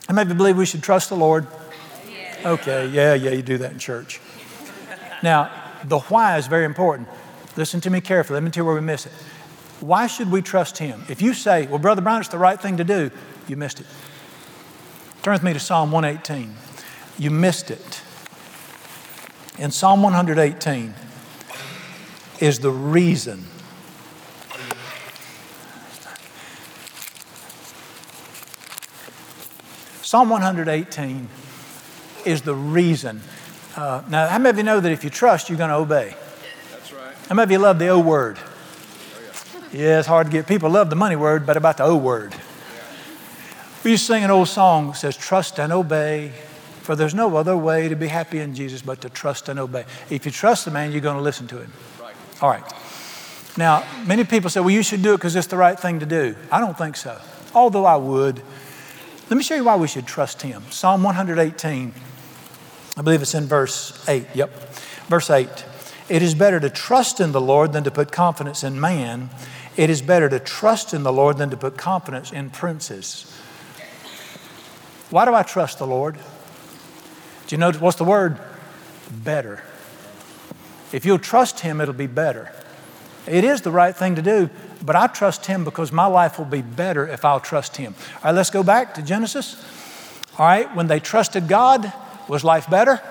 I 0.08 0.14
maybe 0.14 0.34
believe 0.34 0.58
we 0.58 0.66
should 0.66 0.82
trust 0.82 1.10
the 1.10 1.16
Lord. 1.16 1.46
Okay, 2.44 2.88
yeah, 2.88 3.14
yeah, 3.14 3.32
you 3.32 3.42
do 3.42 3.58
that 3.60 3.74
in 3.74 3.80
church. 3.80 4.20
Now, 5.22 5.52
the 5.84 6.00
why 6.00 6.38
is 6.38 6.48
very 6.48 6.66
important. 6.66 7.08
Listen 7.58 7.82
to 7.82 7.90
me 7.90 8.02
carefully. 8.02 8.36
Let 8.36 8.44
me 8.44 8.50
tell 8.50 8.62
you 8.62 8.66
where 8.66 8.76
we 8.76 8.82
miss 8.82 9.06
it. 9.06 9.12
Why 9.82 10.08
should 10.08 10.32
we 10.32 10.42
trust 10.42 10.78
Him? 10.78 11.04
If 11.10 11.22
you 11.22 11.34
say, 11.34 11.68
well, 11.68 11.80
Brother 11.80 12.02
Brown, 12.02 12.22
it's 12.22 12.30
the 12.30 12.38
right 12.38 12.60
thing 12.60 12.78
to 12.78 12.84
do, 12.84 13.12
you 13.48 13.58
missed 13.58 13.82
it. 13.82 13.86
Turn 15.22 15.34
with 15.34 15.44
me 15.44 15.52
to 15.54 15.60
Psalm 15.60 15.92
118. 15.92 16.56
You 17.18 17.30
missed 17.30 17.72
it. 17.72 18.02
In 19.58 19.72
Psalm 19.72 20.02
118, 20.02 20.94
is 22.40 22.60
the 22.60 22.72
reason. 22.72 23.44
Psalm 30.02 30.30
118 30.30 31.28
is 32.26 32.42
the 32.42 32.56
reason. 32.56 33.22
Uh, 33.76 34.02
now, 34.10 34.28
how 34.28 34.38
many 34.38 34.50
of 34.50 34.58
you 34.58 34.64
know 34.64 34.80
that 34.80 34.92
if 34.92 35.04
you 35.04 35.10
trust, 35.10 35.50
you're 35.50 35.58
going 35.58 35.70
to 35.70 35.76
obey? 35.76 36.16
That's 36.72 36.94
right. 36.94 37.14
How 37.28 37.36
many 37.36 37.44
of 37.44 37.52
you 37.52 37.60
love 37.60 37.78
the 37.78 37.90
O 37.90 38.00
word? 38.00 38.40
Oh, 38.40 39.68
yeah. 39.72 39.82
yeah, 39.82 40.00
it's 40.00 40.08
hard 40.08 40.28
to 40.28 40.32
get. 40.32 40.48
People 40.48 40.70
love 40.70 40.90
the 40.90 40.96
money 40.96 41.16
word, 41.16 41.46
but 41.46 41.58
about 41.58 41.78
the 41.78 41.84
O 41.84 41.96
word. 41.96 42.34
We 43.84 43.92
used 43.92 44.08
to 44.08 44.14
sing 44.14 44.24
an 44.24 44.32
old 44.32 44.50
song 44.50 44.88
that 44.88 44.98
says, 44.98 45.16
Trust 45.16 45.60
and 45.60 45.72
obey, 45.72 46.34
for 46.82 46.96
there's 46.96 47.14
no 47.14 47.38
other 47.38 47.56
way 47.56 47.88
to 47.88 47.96
be 47.96 48.08
happy 48.08 48.40
in 48.40 48.54
Jesus 48.54 48.82
but 48.82 49.00
to 49.02 49.10
trust 49.10 49.48
and 49.48 49.58
obey. 49.58 49.86
If 50.10 50.26
you 50.26 50.32
trust 50.32 50.66
the 50.66 50.72
man, 50.72 50.92
you're 50.92 51.02
going 51.02 51.18
to 51.18 51.24
listen 51.24 51.48
to 51.48 51.60
him. 51.60 51.72
All 52.42 52.50
right. 52.50 52.64
Now, 53.58 53.86
many 54.06 54.24
people 54.26 54.50
say, 54.50 54.60
well, 54.60 54.70
you 54.70 54.84
should 54.84 55.02
do 55.02 55.14
it 55.14 55.18
because 55.18 55.36
it's 55.36 55.48
the 55.48 55.58
right 55.58 55.80
thing 55.80 56.00
to 56.00 56.06
do. 56.06 56.36
I 56.52 56.60
don't 56.60 56.78
think 56.78 56.98
so, 56.98 57.20
although 57.54 57.86
I 57.86 57.96
would. 57.96 58.42
Let 59.30 59.38
me 59.38 59.44
show 59.44 59.56
you 59.56 59.64
why 59.64 59.76
we 59.76 59.88
should 59.88 60.08
trust 60.08 60.42
Him. 60.42 60.64
Psalm 60.72 61.04
118, 61.04 61.94
I 62.98 63.02
believe 63.02 63.22
it's 63.22 63.36
in 63.36 63.46
verse 63.46 64.08
8. 64.10 64.26
Yep. 64.34 64.50
Verse 65.08 65.30
8. 65.30 65.48
It 66.10 66.22
is 66.24 66.34
better 66.36 66.60
to 66.60 66.70
trust 66.70 67.20
in 67.20 67.32
the 67.32 67.42
Lord 67.42 67.72
than 67.72 67.84
to 67.84 67.92
put 67.92 68.12
confidence 68.12 68.64
in 68.64 68.80
man. 68.80 69.30
It 69.78 69.90
is 69.90 70.02
better 70.02 70.28
to 70.30 70.40
trust 70.40 70.94
in 70.94 71.04
the 71.04 71.14
Lord 71.14 71.38
than 71.38 71.50
to 71.52 71.58
put 71.58 71.78
confidence 71.78 72.32
in 72.32 72.50
princes. 72.50 73.32
Why 75.10 75.26
do 75.26 75.34
I 75.34 75.44
trust 75.44 75.80
the 75.80 75.88
Lord? 75.88 76.16
Do 76.16 77.56
you 77.56 77.58
know 77.58 77.72
what's 77.72 77.98
the 77.98 78.04
word? 78.04 78.40
Better. 79.12 79.64
If 80.92 81.06
you'll 81.06 81.20
trust 81.20 81.62
Him, 81.62 81.82
it'll 81.82 81.94
be 81.94 82.08
better. 82.08 82.52
It 83.28 83.44
is 83.44 83.62
the 83.62 83.72
right 83.72 83.96
thing 83.96 84.16
to 84.16 84.22
do, 84.22 84.50
but 84.84 84.96
I 84.96 85.08
trust 85.08 85.46
Him 85.46 85.64
because 85.64 85.92
my 85.92 86.06
life 86.06 86.38
will 86.38 86.46
be 86.46 86.62
better 86.62 87.08
if 87.08 87.26
I'll 87.26 87.40
trust 87.40 87.78
Him. 87.78 87.96
All 88.18 88.26
right, 88.26 88.36
let's 88.36 88.50
go 88.50 88.64
back 88.64 88.96
to 88.96 89.02
Genesis. 89.02 89.56
All 90.38 90.46
right, 90.46 90.74
when 90.76 90.88
they 90.88 91.00
trusted 91.00 91.48
God, 91.48 91.92
was 92.28 92.44
life 92.44 92.70
better? 92.70 93.02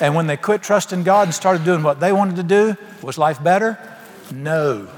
And 0.00 0.14
when 0.14 0.26
they 0.26 0.36
quit 0.36 0.62
trusting 0.62 1.02
God 1.02 1.28
and 1.28 1.34
started 1.34 1.64
doing 1.64 1.82
what 1.82 2.00
they 2.00 2.12
wanted 2.12 2.36
to 2.36 2.42
do, 2.42 2.76
was 3.02 3.18
life 3.18 3.42
better? 3.42 3.78
No. 4.32 4.88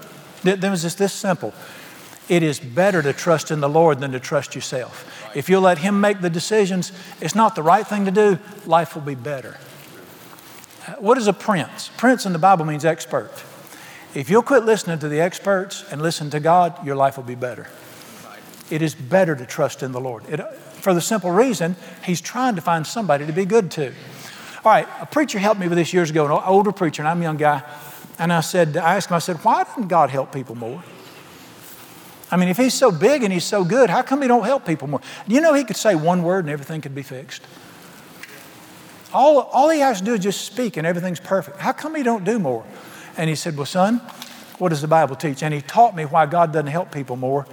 It 0.45 0.63
was 0.63 0.83
just 0.83 0.99
this 0.99 1.13
simple. 1.13 1.53
It 2.29 2.43
is 2.43 2.59
better 2.59 3.03
to 3.03 3.13
trust 3.13 3.51
in 3.51 3.61
the 3.61 3.69
Lord 3.69 4.01
than 4.01 4.13
to 4.13 4.21
trust 4.21 4.55
yourself. 4.55 5.11
If 5.35 5.49
you'll 5.49 5.63
let 5.63 5.79
Him 5.79 6.01
make 6.01 6.21
the 6.21 6.31
decisions, 6.31 6.93
it's 7.21 7.35
not 7.35 7.55
the 7.55 7.63
right 7.63 7.87
thing 7.87 8.05
to 8.05 8.11
do, 8.11 8.39
life 8.67 8.95
will 8.95 9.03
be 9.03 9.15
better. 9.15 9.57
What 10.99 11.19
is 11.19 11.27
a 11.27 11.33
prince? 11.33 11.91
Prince 11.97 12.27
in 12.27 12.33
the 12.33 12.39
Bible 12.39 12.65
means 12.65 12.85
expert. 12.85 13.31
If 14.15 14.31
you'll 14.31 14.43
quit 14.43 14.65
listening 14.65 14.99
to 15.01 15.09
the 15.09 15.21
experts 15.21 15.85
and 15.91 16.01
listen 16.01 16.31
to 16.31 16.41
God, 16.41 16.87
your 16.87 16.95
life 16.95 17.17
will 17.17 17.25
be 17.25 17.35
better. 17.35 17.67
It 18.71 18.81
is 18.81 18.95
better 18.95 19.35
to 19.35 19.45
trust 19.45 19.83
in 19.83 19.93
the 19.93 20.01
Lord. 20.01 20.25
It, 20.29 20.41
for 20.81 20.95
the 20.95 21.01
simple 21.01 21.31
reason, 21.31 21.77
He's 22.05 22.21
trying 22.21 22.55
to 22.57 22.63
find 22.63 22.87
somebody 22.87 23.27
to 23.27 23.33
be 23.33 23.45
good 23.45 23.71
to. 23.73 23.89
All 24.65 24.73
right, 24.73 24.89
a 25.01 25.07
preacher 25.07 25.39
helped 25.39 25.61
me 25.61 25.69
with 25.69 25.77
this 25.77 25.93
years 25.93 26.11
ago, 26.11 26.25
an 26.25 26.43
older 26.47 26.73
preacher, 26.73 27.03
and 27.03 27.09
I'm 27.09 27.21
a 27.21 27.25
young 27.25 27.37
guy. 27.37 27.63
And 28.19 28.33
I 28.33 28.41
said, 28.41 28.77
I 28.77 28.97
asked 28.97 29.11
him, 29.11 29.17
I 29.17 29.19
said, 29.19 29.37
why 29.39 29.65
doesn't 29.65 29.89
God 29.89 30.11
help 30.11 30.33
people 30.33 30.55
more? 30.55 30.83
I 32.35 32.37
mean, 32.37 32.49
if 32.49 32.57
he's 32.57 32.75
so 32.75 32.91
big 32.91 33.23
and 33.23 33.33
he's 33.33 33.45
so 33.45 33.63
good, 33.63 33.89
how 33.89 34.03
come 34.03 34.21
he 34.21 34.27
don't 34.27 34.43
help 34.43 34.67
people 34.67 34.89
more? 34.89 35.01
You 35.29 35.41
know, 35.41 35.55
he 35.55 35.63
could 35.63 35.77
say 35.77 35.95
one 35.95 36.25
word 36.25 36.45
and 36.45 36.51
everything 36.51 36.81
could 36.81 36.93
be 36.93 37.05
fixed. 37.05 37.47
All, 39.13 39.43
all 39.43 39.71
he 39.71 39.79
has 39.79 40.01
to 40.01 40.05
do 40.05 40.15
is 40.15 40.19
just 40.19 40.45
speak 40.45 40.77
and 40.77 40.85
everything's 40.85 41.21
perfect. 41.21 41.59
How 41.59 41.71
come 41.71 41.95
he 41.95 42.03
don't 42.03 42.25
do 42.25 42.41
more? 42.41 42.67
And 43.17 43.31
he 43.31 43.37
said, 43.37 43.57
well, 43.57 43.67
son, 43.67 43.99
what 44.59 44.71
does 44.71 44.81
the 44.81 44.89
Bible 44.89 45.15
teach? 45.15 45.45
And 45.45 45.55
he 45.55 45.61
taught 45.61 45.95
me 45.95 46.07
why 46.07 46.27
God 46.27 46.53
doesn't 46.53 46.67
help 46.67 46.91
people 46.91 47.15
more. 47.15 47.47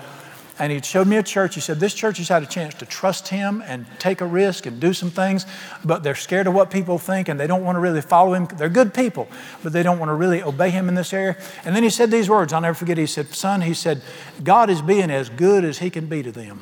And 0.62 0.71
he 0.71 0.80
showed 0.80 1.08
me 1.08 1.17
a 1.17 1.24
church. 1.24 1.56
He 1.56 1.60
said, 1.60 1.80
This 1.80 1.95
church 1.95 2.19
has 2.19 2.28
had 2.28 2.43
a 2.43 2.45
chance 2.45 2.76
to 2.76 2.86
trust 2.86 3.30
him 3.30 3.63
and 3.65 3.88
take 3.97 4.21
a 4.21 4.28
risk 4.28 4.67
and 4.67 4.80
do 4.80 4.93
some 4.93 5.10
things, 5.10 5.47
but 5.84 6.04
they're 6.04 6.13
scared 6.13 6.45
of 6.45 6.54
what 6.54 6.69
people 6.69 7.00
think 7.00 7.30
and 7.30 7.39
they 7.39 7.47
don't 7.47 7.63
want 7.63 7.78
to 7.78 7.80
really 7.80 8.00
follow 8.00 8.36
him. 8.36 8.45
They're 8.45 8.69
good 8.69 8.93
people, 8.93 9.28
but 9.63 9.74
they 9.74 9.82
don't 9.82 9.97
want 9.97 10.10
to 10.10 10.13
really 10.13 10.43
obey 10.43 10.69
him 10.69 10.88
in 10.88 10.93
this 10.93 11.13
area. 11.13 11.36
And 11.65 11.76
then 11.76 11.82
he 11.82 11.89
said 11.89 12.12
these 12.12 12.30
words 12.30 12.54
I'll 12.54 12.62
never 12.62 12.76
forget. 12.76 13.00
He 13.00 13.08
said, 13.08 13.30
Son, 13.30 13.62
he 13.62 13.74
said, 13.74 14.04
God 14.43 14.69
is 14.69 14.84
being 14.84 15.10
as 15.10 15.30
good 15.30 15.63
as 15.63 15.80
he 15.80 15.89
can 15.89 16.06
be 16.06 16.21
to 16.21 16.32
them. 16.32 16.62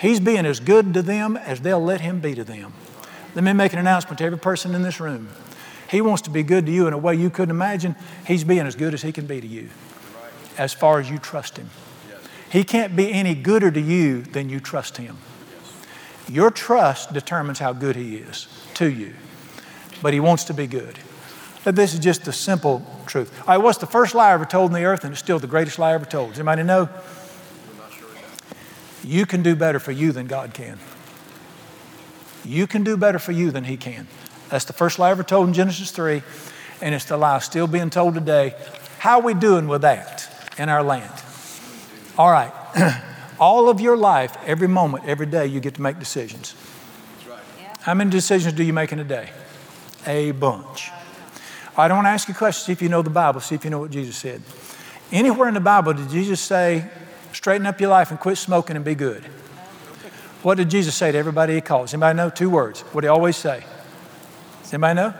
He's 0.00 0.18
being 0.18 0.44
as 0.44 0.58
good 0.58 0.94
to 0.94 1.02
them 1.02 1.36
as 1.36 1.60
they'll 1.60 1.80
let 1.80 2.00
him 2.00 2.18
be 2.18 2.34
to 2.34 2.42
them. 2.42 2.72
Let 3.36 3.44
me 3.44 3.52
make 3.52 3.72
an 3.72 3.78
announcement 3.78 4.18
to 4.18 4.24
every 4.24 4.40
person 4.40 4.74
in 4.74 4.82
this 4.82 4.98
room. 4.98 5.28
He 5.88 6.00
wants 6.00 6.22
to 6.22 6.30
be 6.30 6.42
good 6.42 6.66
to 6.66 6.72
you 6.72 6.88
in 6.88 6.92
a 6.92 6.98
way 6.98 7.14
you 7.14 7.30
couldn't 7.30 7.54
imagine. 7.54 7.94
He's 8.26 8.42
being 8.42 8.66
as 8.66 8.74
good 8.74 8.94
as 8.94 9.02
he 9.02 9.12
can 9.12 9.26
be 9.26 9.40
to 9.40 9.46
you 9.46 9.68
as 10.58 10.72
far 10.72 10.98
as 10.98 11.08
you 11.08 11.18
trust 11.18 11.56
him. 11.56 11.70
He 12.54 12.62
can't 12.62 12.94
be 12.94 13.12
any 13.12 13.34
gooder 13.34 13.68
to 13.72 13.80
you 13.80 14.22
than 14.22 14.48
you 14.48 14.60
trust 14.60 14.96
Him. 14.96 15.16
Your 16.28 16.52
trust 16.52 17.12
determines 17.12 17.58
how 17.58 17.72
good 17.72 17.96
He 17.96 18.18
is 18.18 18.46
to 18.74 18.88
you, 18.88 19.12
but 20.00 20.14
He 20.14 20.20
wants 20.20 20.44
to 20.44 20.54
be 20.54 20.68
good. 20.68 20.96
This 21.64 21.94
is 21.94 21.98
just 21.98 22.24
the 22.24 22.32
simple 22.32 22.86
truth. 23.06 23.36
All 23.40 23.46
right, 23.48 23.56
what's 23.56 23.78
the 23.78 23.88
first 23.88 24.14
lie 24.14 24.32
ever 24.32 24.44
told 24.44 24.70
in 24.70 24.74
the 24.74 24.84
earth, 24.84 25.02
and 25.02 25.10
it's 25.10 25.20
still 25.20 25.40
the 25.40 25.48
greatest 25.48 25.80
lie 25.80 25.94
ever 25.94 26.04
told? 26.04 26.28
Does 26.28 26.38
anybody 26.38 26.62
know? 26.62 26.88
You 29.02 29.26
can 29.26 29.42
do 29.42 29.56
better 29.56 29.80
for 29.80 29.90
you 29.90 30.12
than 30.12 30.28
God 30.28 30.54
can. 30.54 30.78
You 32.44 32.68
can 32.68 32.84
do 32.84 32.96
better 32.96 33.18
for 33.18 33.32
you 33.32 33.50
than 33.50 33.64
He 33.64 33.76
can. 33.76 34.06
That's 34.48 34.66
the 34.66 34.72
first 34.72 35.00
lie 35.00 35.10
ever 35.10 35.24
told 35.24 35.48
in 35.48 35.54
Genesis 35.54 35.90
3, 35.90 36.22
and 36.80 36.94
it's 36.94 37.06
the 37.06 37.16
lie 37.16 37.40
still 37.40 37.66
being 37.66 37.90
told 37.90 38.14
today. 38.14 38.54
How 39.00 39.18
are 39.18 39.22
we 39.22 39.34
doing 39.34 39.66
with 39.66 39.82
that 39.82 40.52
in 40.56 40.68
our 40.68 40.84
land? 40.84 41.10
All 42.16 42.30
right. 42.30 42.52
All 43.40 43.68
of 43.68 43.80
your 43.80 43.96
life, 43.96 44.36
every 44.46 44.68
moment, 44.68 45.04
every 45.06 45.26
day, 45.26 45.46
you 45.46 45.58
get 45.60 45.74
to 45.74 45.82
make 45.82 45.98
decisions. 45.98 46.54
Right. 47.28 47.40
How 47.80 47.94
many 47.94 48.10
decisions 48.10 48.54
do 48.54 48.62
you 48.62 48.72
make 48.72 48.92
in 48.92 49.00
a 49.00 49.04
day? 49.04 49.30
A 50.06 50.30
bunch. 50.30 50.90
I 51.76 51.88
don't 51.88 51.98
want 51.98 52.06
to 52.06 52.10
ask 52.10 52.28
you 52.28 52.34
questions. 52.34 52.66
See 52.66 52.72
if 52.72 52.80
you 52.80 52.88
know 52.88 53.02
the 53.02 53.10
Bible. 53.10 53.40
See 53.40 53.56
if 53.56 53.64
you 53.64 53.70
know 53.70 53.80
what 53.80 53.90
Jesus 53.90 54.16
said. 54.16 54.42
Anywhere 55.10 55.48
in 55.48 55.54
the 55.54 55.60
Bible 55.60 55.92
did 55.92 56.08
Jesus 56.08 56.40
say, 56.40 56.88
straighten 57.32 57.66
up 57.66 57.80
your 57.80 57.90
life 57.90 58.10
and 58.10 58.20
quit 58.20 58.38
smoking 58.38 58.76
and 58.76 58.84
be 58.84 58.94
good? 58.94 59.24
What 60.42 60.56
did 60.56 60.70
Jesus 60.70 60.94
say 60.94 61.10
to 61.10 61.18
everybody 61.18 61.54
he 61.54 61.60
calls? 61.60 61.92
Anybody 61.94 62.16
know? 62.16 62.30
Two 62.30 62.50
words. 62.50 62.82
What 62.92 63.00
did 63.00 63.08
he 63.08 63.10
always 63.10 63.36
say? 63.36 63.64
Does 64.62 64.72
anybody 64.72 64.94
know? 64.94 65.14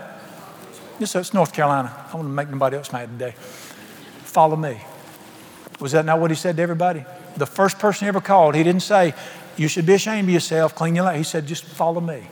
Yes, 1.01 1.17
it's 1.17 1.35
North 1.35 1.53
Carolina. 1.53 1.93
I 2.13 2.17
want 2.17 2.29
to 2.29 2.33
make 2.33 2.49
nobody 2.49 2.77
else 2.77 2.93
mad 2.93 3.09
today. 3.19 3.33
Follow 3.33 4.55
me. 4.55 4.81
Was 5.81 5.93
that 5.93 6.05
not 6.05 6.21
what 6.21 6.31
he 6.31 6.37
said 6.37 6.57
to 6.57 6.63
everybody? 6.63 7.05
The 7.37 7.47
first 7.47 7.79
person 7.79 8.05
he 8.05 8.09
ever 8.09 8.21
called, 8.21 8.55
he 8.55 8.63
didn't 8.63 8.83
say, 8.83 9.15
You 9.57 9.69
should 9.69 9.87
be 9.87 9.95
ashamed 9.95 10.29
of 10.29 10.35
yourself, 10.35 10.75
clean 10.75 10.95
your 10.95 11.05
life. 11.05 11.17
He 11.17 11.25
said, 11.25 11.47
Just 11.47 11.65
follow 11.65 12.01
me. 12.01 12.29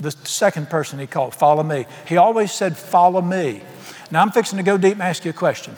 The 0.00 0.10
second 0.10 0.68
person 0.68 0.98
he 0.98 1.06
called, 1.06 1.34
Follow 1.34 1.62
me. 1.62 1.86
He 2.06 2.16
always 2.16 2.52
said, 2.52 2.76
Follow 2.76 3.22
me. 3.22 3.62
Now 4.10 4.22
I'm 4.22 4.30
fixing 4.30 4.58
to 4.58 4.62
go 4.62 4.76
deep 4.76 4.94
and 4.94 5.02
ask 5.02 5.24
you 5.24 5.30
a 5.30 5.34
question. 5.34 5.76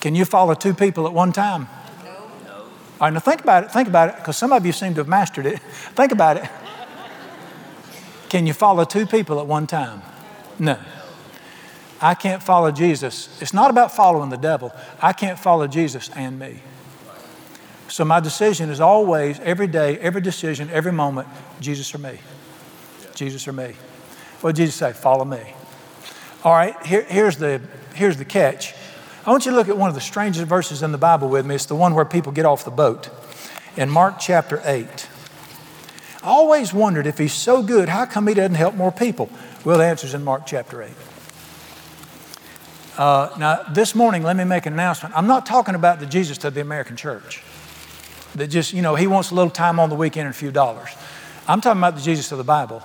Can 0.00 0.14
you 0.14 0.24
follow 0.24 0.54
two 0.54 0.74
people 0.74 1.06
at 1.06 1.12
one 1.12 1.32
time? 1.32 1.68
No. 2.04 2.10
All 2.54 2.68
right, 3.00 3.12
now 3.12 3.18
think 3.18 3.40
about 3.40 3.64
it. 3.64 3.72
Think 3.72 3.88
about 3.88 4.10
it, 4.10 4.16
because 4.16 4.36
some 4.36 4.52
of 4.52 4.64
you 4.64 4.72
seem 4.72 4.94
to 4.94 5.00
have 5.00 5.08
mastered 5.08 5.46
it. 5.46 5.58
think 5.96 6.12
about 6.12 6.36
it. 6.36 6.48
Can 8.28 8.46
you 8.46 8.52
follow 8.52 8.84
two 8.84 9.06
people 9.06 9.40
at 9.40 9.46
one 9.46 9.66
time? 9.66 10.02
No. 10.58 10.78
I 12.00 12.14
can't 12.14 12.42
follow 12.42 12.70
Jesus. 12.70 13.40
It's 13.40 13.54
not 13.54 13.70
about 13.70 13.94
following 13.94 14.30
the 14.30 14.36
devil. 14.36 14.72
I 15.00 15.12
can't 15.12 15.38
follow 15.38 15.66
Jesus 15.66 16.10
and 16.14 16.38
me. 16.38 16.60
So 17.88 18.04
my 18.04 18.20
decision 18.20 18.68
is 18.68 18.80
always, 18.80 19.38
every 19.40 19.66
day, 19.66 19.96
every 19.98 20.20
decision, 20.20 20.68
every 20.70 20.92
moment, 20.92 21.28
Jesus 21.60 21.94
or 21.94 21.98
me. 21.98 22.18
Jesus 23.14 23.46
or 23.48 23.52
me. 23.52 23.74
What 24.40 24.54
did 24.54 24.62
Jesus 24.62 24.74
say? 24.74 24.92
Follow 24.92 25.24
me. 25.24 25.40
All 26.44 26.52
right, 26.52 26.74
here, 26.84 27.02
here's, 27.02 27.38
the, 27.38 27.60
here's 27.94 28.16
the 28.16 28.24
catch. 28.24 28.74
I 29.24 29.30
want 29.30 29.46
you 29.46 29.52
to 29.52 29.56
look 29.56 29.68
at 29.68 29.76
one 29.76 29.88
of 29.88 29.94
the 29.94 30.00
strangest 30.00 30.46
verses 30.46 30.82
in 30.82 30.92
the 30.92 30.98
Bible 30.98 31.28
with 31.28 31.46
me. 31.46 31.54
It's 31.54 31.66
the 31.66 31.74
one 31.74 31.94
where 31.94 32.04
people 32.04 32.32
get 32.32 32.44
off 32.44 32.64
the 32.64 32.70
boat. 32.70 33.08
In 33.76 33.88
Mark 33.90 34.18
chapter 34.20 34.60
8. 34.64 35.08
I 36.22 36.28
always 36.28 36.72
wondered 36.72 37.06
if 37.06 37.18
he's 37.18 37.32
so 37.32 37.62
good, 37.62 37.88
how 37.88 38.04
come 38.04 38.26
he 38.26 38.34
doesn't 38.34 38.54
help 38.54 38.74
more 38.74 38.92
people? 38.92 39.30
Well, 39.64 39.78
the 39.78 39.84
answer's 39.84 40.14
in 40.14 40.24
Mark 40.24 40.46
chapter 40.46 40.82
8. 40.82 40.90
Uh, 42.96 43.28
now, 43.38 43.62
this 43.70 43.94
morning, 43.94 44.22
let 44.22 44.36
me 44.36 44.44
make 44.44 44.64
an 44.64 44.72
announcement. 44.72 45.14
I'm 45.16 45.26
not 45.26 45.44
talking 45.44 45.74
about 45.74 46.00
the 46.00 46.06
Jesus 46.06 46.42
of 46.44 46.54
the 46.54 46.62
American 46.62 46.96
church 46.96 47.42
that 48.34 48.48
just, 48.48 48.72
you 48.72 48.80
know, 48.80 48.94
he 48.94 49.06
wants 49.06 49.30
a 49.30 49.34
little 49.34 49.50
time 49.50 49.78
on 49.78 49.90
the 49.90 49.96
weekend 49.96 50.26
and 50.26 50.34
a 50.34 50.38
few 50.38 50.50
dollars. 50.50 50.88
I'm 51.46 51.60
talking 51.60 51.80
about 51.80 51.96
the 51.96 52.00
Jesus 52.00 52.32
of 52.32 52.38
the 52.38 52.44
Bible 52.44 52.80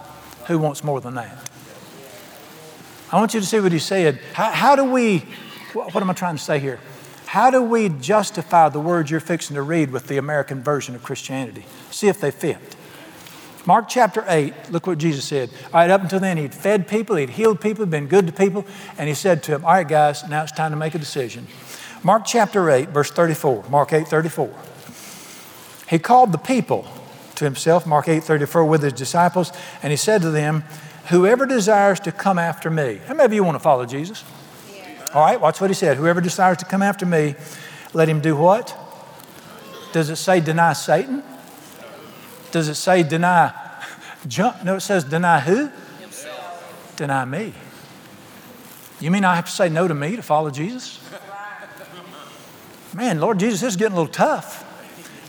who 0.47 0.59
wants 0.59 0.83
more 0.83 0.99
than 0.99 1.15
that. 1.15 1.49
I 3.11 3.17
want 3.17 3.33
you 3.33 3.39
to 3.39 3.45
see 3.45 3.59
what 3.59 3.71
he 3.71 3.79
said. 3.79 4.19
How, 4.33 4.51
how 4.51 4.75
do 4.75 4.83
we, 4.83 5.19
what, 5.73 5.93
what 5.93 6.03
am 6.03 6.09
I 6.09 6.13
trying 6.13 6.35
to 6.35 6.43
say 6.43 6.59
here? 6.59 6.79
How 7.25 7.49
do 7.49 7.61
we 7.61 7.87
justify 7.87 8.67
the 8.67 8.79
words 8.81 9.09
you're 9.09 9.21
fixing 9.21 9.55
to 9.55 9.61
read 9.61 9.91
with 9.91 10.07
the 10.07 10.17
American 10.17 10.61
version 10.61 10.93
of 10.95 11.03
Christianity? 11.03 11.65
See 11.89 12.09
if 12.09 12.19
they 12.19 12.31
fit. 12.31 12.75
Mark 13.65 13.87
chapter 13.87 14.25
8, 14.27 14.71
look 14.71 14.87
what 14.87 14.97
Jesus 14.97 15.25
said. 15.25 15.49
All 15.65 15.81
right, 15.81 15.89
up 15.89 16.01
until 16.01 16.19
then, 16.19 16.37
he'd 16.37 16.53
fed 16.53 16.87
people, 16.87 17.15
he'd 17.15 17.29
healed 17.29 17.61
people, 17.61 17.85
been 17.85 18.07
good 18.07 18.25
to 18.25 18.33
people, 18.33 18.65
and 18.97 19.07
he 19.07 19.13
said 19.13 19.43
to 19.43 19.51
them, 19.51 19.65
All 19.65 19.73
right, 19.73 19.87
guys, 19.87 20.27
now 20.27 20.43
it's 20.43 20.51
time 20.51 20.71
to 20.71 20.77
make 20.77 20.95
a 20.95 20.99
decision. 20.99 21.45
Mark 22.03 22.23
chapter 22.25 22.71
8, 22.71 22.89
verse 22.89 23.11
34. 23.11 23.65
Mark 23.69 23.93
8, 23.93 24.07
34. 24.07 24.51
He 25.87 25.99
called 25.99 26.31
the 26.31 26.39
people 26.39 26.87
to 27.35 27.45
himself, 27.45 27.85
Mark 27.85 28.07
8, 28.07 28.23
34, 28.23 28.65
with 28.65 28.81
his 28.81 28.93
disciples, 28.93 29.51
and 29.83 29.91
he 29.91 29.97
said 29.97 30.21
to 30.23 30.31
them, 30.31 30.63
Whoever 31.09 31.45
desires 31.45 31.99
to 32.01 32.11
come 32.11 32.39
after 32.39 32.69
me. 32.71 32.99
How 33.05 33.13
many 33.13 33.25
of 33.25 33.33
you 33.33 33.43
want 33.43 33.55
to 33.55 33.59
follow 33.59 33.85
Jesus? 33.85 34.23
Yeah. 34.73 35.09
All 35.13 35.25
right, 35.25 35.39
watch 35.39 35.61
what 35.61 35.69
he 35.69 35.73
said. 35.75 35.97
Whoever 35.97 36.21
desires 36.21 36.57
to 36.59 36.65
come 36.65 36.81
after 36.81 37.05
me, 37.05 37.35
let 37.93 38.07
him 38.07 38.21
do 38.21 38.35
what? 38.35 38.75
Does 39.91 40.09
it 40.09 40.15
say 40.15 40.39
deny 40.39 40.73
Satan? 40.73 41.23
Does 42.51 42.67
it 42.67 42.75
say 42.75 43.03
deny 43.03 43.53
jump? 44.27 44.63
No, 44.63 44.75
it 44.75 44.81
says 44.81 45.03
deny 45.03 45.39
who? 45.39 45.69
Himself. 45.99 46.93
Deny 46.95 47.25
me. 47.25 47.53
You 48.99 49.09
mean 49.09 49.25
I 49.25 49.35
have 49.35 49.45
to 49.45 49.51
say 49.51 49.69
no 49.69 49.87
to 49.87 49.95
me 49.95 50.15
to 50.15 50.21
follow 50.21 50.51
Jesus? 50.51 50.99
Man, 52.93 53.19
Lord 53.19 53.39
Jesus, 53.39 53.61
this 53.61 53.69
is 53.69 53.77
getting 53.77 53.93
a 53.93 53.95
little 53.99 54.11
tough. 54.11 54.67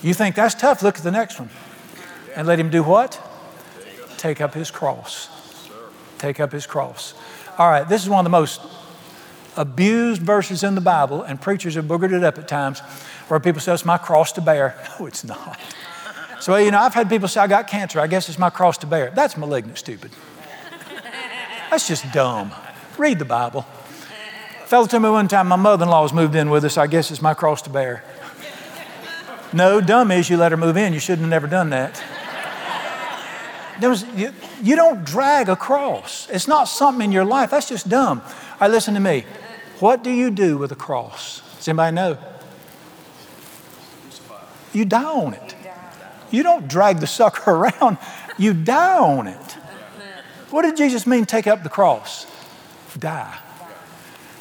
You 0.02 0.14
think 0.14 0.34
that's 0.34 0.54
tough? 0.54 0.82
Look 0.82 0.98
at 0.98 1.04
the 1.04 1.12
next 1.12 1.38
one. 1.38 1.48
And 2.34 2.46
let 2.46 2.58
him 2.58 2.70
do 2.70 2.82
what? 2.82 3.20
Take 4.16 4.40
up 4.40 4.54
his 4.54 4.70
cross. 4.70 5.28
Take 6.18 6.40
up 6.40 6.52
his 6.52 6.66
cross. 6.66 7.14
All 7.58 7.70
right, 7.70 7.88
this 7.88 8.02
is 8.02 8.08
one 8.08 8.20
of 8.20 8.24
the 8.24 8.30
most 8.30 8.60
abused 9.56 10.22
verses 10.22 10.64
in 10.64 10.74
the 10.74 10.80
Bible, 10.80 11.22
and 11.22 11.40
preachers 11.40 11.74
have 11.74 11.84
boogered 11.84 12.12
it 12.12 12.24
up 12.24 12.38
at 12.38 12.48
times, 12.48 12.80
where 13.28 13.38
people 13.38 13.60
say, 13.60 13.72
It's 13.74 13.84
my 13.84 13.98
cross 13.98 14.32
to 14.32 14.40
bear. 14.40 14.76
No, 14.98 15.06
it's 15.06 15.24
not. 15.24 15.60
So, 16.42 16.56
you 16.56 16.72
know, 16.72 16.80
I've 16.80 16.92
had 16.92 17.08
people 17.08 17.28
say, 17.28 17.40
I 17.40 17.46
got 17.46 17.68
cancer. 17.68 18.00
I 18.00 18.08
guess 18.08 18.28
it's 18.28 18.36
my 18.36 18.50
cross 18.50 18.76
to 18.78 18.86
bear. 18.88 19.12
That's 19.14 19.36
malignant, 19.36 19.78
stupid. 19.78 20.10
That's 21.70 21.86
just 21.86 22.10
dumb. 22.12 22.50
Read 22.98 23.20
the 23.20 23.24
Bible. 23.24 23.64
A 24.64 24.66
fellow 24.66 24.88
told 24.88 25.04
me 25.04 25.08
one 25.08 25.28
time, 25.28 25.46
my 25.46 25.54
mother 25.54 25.84
in 25.84 25.88
law 25.88 26.02
was 26.02 26.12
moved 26.12 26.34
in 26.34 26.50
with 26.50 26.64
us. 26.64 26.76
I 26.76 26.88
guess 26.88 27.12
it's 27.12 27.22
my 27.22 27.32
cross 27.32 27.62
to 27.62 27.70
bear. 27.70 28.02
No, 29.52 29.80
dumb 29.80 30.10
is 30.10 30.28
you 30.28 30.36
let 30.36 30.50
her 30.50 30.56
move 30.56 30.76
in. 30.76 30.92
You 30.92 30.98
shouldn't 30.98 31.20
have 31.20 31.30
never 31.30 31.46
done 31.46 31.70
that. 31.70 32.02
Was, 33.80 34.04
you, 34.16 34.32
you 34.64 34.74
don't 34.74 35.04
drag 35.04 35.48
a 35.48 35.54
cross. 35.54 36.28
It's 36.28 36.48
not 36.48 36.64
something 36.64 37.04
in 37.04 37.12
your 37.12 37.24
life. 37.24 37.52
That's 37.52 37.68
just 37.68 37.88
dumb. 37.88 38.20
All 38.20 38.58
right, 38.62 38.70
listen 38.70 38.94
to 38.94 39.00
me. 39.00 39.26
What 39.78 40.02
do 40.02 40.10
you 40.10 40.28
do 40.32 40.58
with 40.58 40.72
a 40.72 40.76
cross? 40.76 41.40
Does 41.58 41.68
anybody 41.68 41.94
know? 41.94 42.18
You 44.72 44.84
die 44.84 45.04
on 45.04 45.34
it. 45.34 45.54
You 46.32 46.42
don't 46.42 46.66
drag 46.66 46.98
the 46.98 47.06
sucker 47.06 47.50
around, 47.52 47.98
you 48.38 48.54
die 48.54 48.98
on 48.98 49.26
it. 49.28 49.52
What 50.50 50.62
did 50.62 50.76
Jesus 50.76 51.06
mean, 51.06 51.24
take 51.24 51.46
up 51.46 51.62
the 51.62 51.68
cross? 51.68 52.26
Die. 52.98 53.38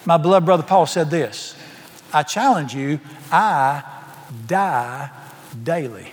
My 0.05 0.17
beloved 0.17 0.45
brother 0.45 0.63
Paul 0.63 0.85
said 0.85 1.09
this 1.09 1.55
I 2.13 2.23
challenge 2.23 2.73
you, 2.73 2.99
I 3.31 3.83
die 4.47 5.09
daily. 5.63 6.07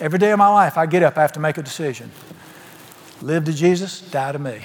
Every 0.00 0.18
day 0.18 0.32
of 0.32 0.38
my 0.38 0.48
life, 0.48 0.76
I 0.76 0.86
get 0.86 1.02
up, 1.02 1.16
I 1.16 1.22
have 1.22 1.32
to 1.32 1.40
make 1.40 1.58
a 1.58 1.62
decision. 1.62 2.10
Live 3.20 3.44
to 3.44 3.52
Jesus, 3.52 4.00
die 4.00 4.32
to 4.32 4.38
me. 4.38 4.60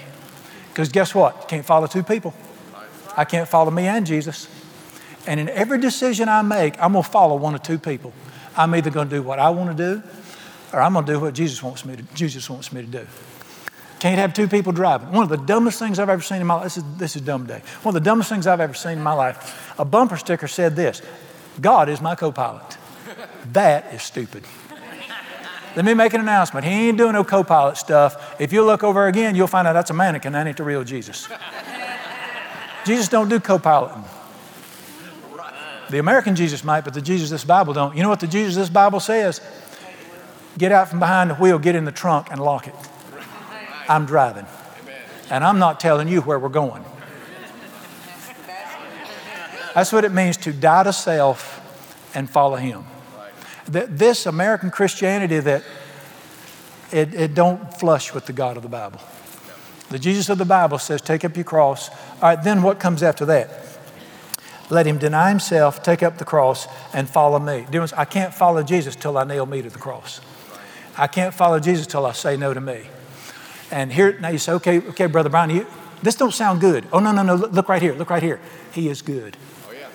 Because 0.70 0.90
guess 0.90 1.14
what? 1.14 1.48
Can't 1.48 1.66
follow 1.66 1.88
two 1.88 2.04
people. 2.04 2.34
I 3.16 3.26
can't 3.26 3.48
follow 3.48 3.72
me 3.72 3.86
and 3.86 4.06
Jesus. 4.06 4.48
And 5.28 5.40
in 5.40 5.50
every 5.50 5.80
decision 5.80 6.30
I 6.30 6.42
make, 6.42 6.82
I'm 6.82 6.94
going 6.94 7.04
to 7.04 7.10
follow 7.10 7.36
one 7.36 7.54
or 7.54 7.60
two 7.60 7.78
people. 7.78 8.14
I'm 8.58 8.74
either 8.76 8.90
going 8.90 9.10
to 9.10 9.16
do 9.16 9.22
what 9.22 9.40
I 9.40 9.50
want 9.52 9.78
to 9.78 9.96
do, 9.96 10.04
or 10.74 10.82
I'm 10.82 10.94
going 10.94 11.06
to 11.06 11.14
do 11.14 11.20
what 11.20 11.34
Jesus 11.34 11.62
wants 11.62 11.86
me 11.86 11.96
to. 11.96 12.04
Jesus 12.16 12.50
wants 12.50 12.74
me 12.74 12.82
to 12.82 12.88
do. 12.88 13.08
Can't 14.00 14.20
have 14.20 14.34
two 14.34 14.48
people 14.48 14.74
driving. 14.74 15.12
One 15.12 15.24
of 15.24 15.30
the 15.30 15.38
dumbest 15.38 15.80
things 15.80 15.98
I've 15.98 16.10
ever 16.10 16.22
seen 16.22 16.42
in 16.42 16.48
my 16.48 16.56
life. 16.56 16.64
This 16.64 16.78
is, 16.78 16.84
this 16.98 17.16
is 17.16 17.22
dumb 17.22 17.46
day. 17.46 17.62
One 17.82 17.96
of 17.96 18.04
the 18.04 18.08
dumbest 18.08 18.30
things 18.30 18.46
I've 18.46 18.60
ever 18.60 18.74
seen 18.74 18.94
in 18.94 19.04
my 19.04 19.14
life. 19.14 19.74
A 19.80 19.86
bumper 19.86 20.18
sticker 20.18 20.48
said 20.48 20.76
this: 20.76 21.02
"God 21.62 21.90
is 21.90 22.02
my 22.02 22.16
co-pilot." 22.16 22.78
That 23.54 23.94
is 23.94 24.04
stupid. 24.04 24.44
Let 25.76 25.86
me 25.86 25.94
make 25.94 26.14
an 26.14 26.22
announcement. 26.22 26.66
He 26.66 26.90
ain't 26.90 26.98
doing 26.98 27.14
no 27.14 27.24
co 27.24 27.44
pilot 27.44 27.78
stuff. 27.78 28.36
If 28.42 28.52
you 28.52 28.64
look 28.64 28.84
over 28.84 29.08
again, 29.08 29.36
you'll 29.36 29.48
find 29.48 29.68
out 29.68 29.74
that's 29.74 29.92
a 29.92 29.94
mannequin. 29.94 30.34
That 30.34 30.48
ain't 30.48 30.58
the 30.58 30.64
real 30.64 30.84
Jesus. 30.84 31.28
Jesus 32.86 33.08
don't 33.08 33.30
do 33.30 33.40
co 33.40 33.60
piloting. 33.60 34.04
The 35.90 36.00
American 36.00 36.36
Jesus 36.36 36.64
might, 36.64 36.82
but 36.82 36.94
the 36.94 37.02
Jesus 37.02 37.30
of 37.30 37.36
this 37.36 37.46
Bible 37.46 37.74
don't. 37.74 37.96
You 37.96 38.04
know 38.04 38.10
what 38.10 38.20
the 38.20 38.28
Jesus 38.28 38.56
of 38.56 38.64
this 38.64 38.70
Bible 38.70 39.00
says? 39.00 39.42
Get 40.58 40.72
out 40.72 40.90
from 40.90 41.00
behind 41.00 41.30
the 41.30 41.36
wheel, 41.36 41.60
get 41.60 41.76
in 41.76 41.86
the 41.86 41.92
trunk, 41.92 42.28
and 42.32 42.42
lock 42.42 42.68
it. 42.68 42.76
I'm 43.88 44.06
driving. 44.06 44.46
And 45.30 45.44
I'm 45.44 45.60
not 45.60 45.80
telling 45.80 46.08
you 46.08 46.22
where 46.22 46.40
we're 46.40 46.50
going. 46.50 46.84
That's 49.74 49.94
what 49.94 50.04
it 50.04 50.12
means 50.12 50.38
to 50.38 50.52
die 50.52 50.84
to 50.84 50.94
self 50.94 52.12
and 52.16 52.30
follow 52.30 52.56
Him. 52.56 52.86
This 53.68 54.26
American 54.26 54.72
Christianity 54.72 55.40
that 55.40 55.64
it, 56.92 57.14
it 57.14 57.34
don't 57.36 57.74
flush 57.78 58.14
with 58.14 58.26
the 58.26 58.34
God 58.34 58.58
of 58.58 58.64
the 58.64 58.70
Bible. 58.70 59.00
The 59.90 60.00
Jesus 60.00 60.30
of 60.30 60.38
the 60.38 60.46
Bible 60.46 60.80
says, 60.80 61.02
take 61.02 61.24
up 61.24 61.36
your 61.36 61.44
cross. 61.44 61.90
All 61.90 61.96
right, 62.24 62.42
then 62.42 62.62
what 62.62 62.80
comes 62.80 63.04
after 63.04 63.26
that? 63.28 63.67
Let 64.70 64.86
him 64.86 64.98
deny 64.98 65.30
himself, 65.30 65.82
take 65.82 66.04
up 66.04 66.18
the 66.18 66.26
cross, 66.26 66.68
and 66.94 67.10
follow 67.10 67.40
me. 67.40 67.66
I 67.96 68.06
can't 68.06 68.34
follow 68.34 68.64
Jesus 68.64 68.96
till 68.96 69.18
I 69.18 69.24
nail 69.24 69.46
me 69.46 69.62
to 69.62 69.70
the 69.70 69.80
cross. 69.80 70.20
I 70.98 71.08
can't 71.08 71.34
follow 71.34 71.60
Jesus 71.60 71.88
till 71.88 72.06
I 72.06 72.12
say 72.12 72.38
no 72.38 72.54
to 72.54 72.60
me. 72.60 72.88
And 73.72 73.92
here, 73.92 74.18
now 74.20 74.30
you 74.30 74.38
say, 74.38 74.54
okay, 74.54 74.80
okay, 74.80 75.06
Brother 75.06 75.30
Brian, 75.30 75.50
you, 75.50 75.68
this 76.02 76.16
don't 76.16 76.34
sound 76.34 76.62
good. 76.62 76.86
Oh, 76.92 77.00
no, 77.00 77.12
no, 77.12 77.24
no, 77.24 77.36
look 77.36 77.70
right 77.70 77.82
here, 77.82 77.94
look 77.94 78.10
right 78.10 78.24
here. 78.24 78.40
He 78.72 78.90
is 78.90 79.02
good. 79.02 79.38
Oh, 79.68 79.74
yeah. 79.74 79.88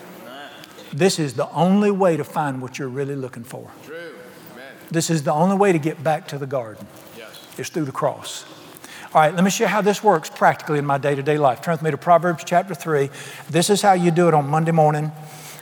This 0.92 1.18
is 1.18 1.35
the 1.35 1.50
only 1.50 1.90
way 1.90 2.16
to 2.16 2.24
find 2.24 2.61
what 2.61 2.78
you're 2.78 2.88
really 2.88 3.16
looking 3.16 3.44
for. 3.44 3.70
True. 3.85 4.14
Amen. 4.52 4.74
This 4.90 5.11
is 5.11 5.22
the 5.22 5.32
only 5.32 5.56
way 5.56 5.72
to 5.72 5.78
get 5.78 6.02
back 6.02 6.28
to 6.28 6.38
the 6.38 6.46
garden. 6.46 6.87
Yes. 7.16 7.46
It's 7.58 7.68
through 7.68 7.85
the 7.85 7.92
cross. 7.92 8.44
All 9.14 9.20
right, 9.20 9.35
let 9.35 9.44
me 9.44 9.51
show 9.51 9.64
you 9.64 9.68
how 9.68 9.83
this 9.83 10.03
works 10.03 10.31
practically 10.31 10.79
in 10.79 10.87
my 10.87 10.96
day 10.96 11.14
to 11.14 11.22
day 11.22 11.37
life. 11.37 11.61
Turn 11.61 11.72
with 11.72 11.83
me 11.83 11.90
to 11.90 11.98
Proverbs 11.98 12.44
chapter 12.46 12.75
3. 12.75 13.11
This 13.51 13.68
is 13.68 13.83
how 13.83 13.92
you 13.92 14.11
do 14.11 14.27
it 14.27 14.33
on 14.33 14.46
Monday 14.46 14.72
morning, 14.72 15.12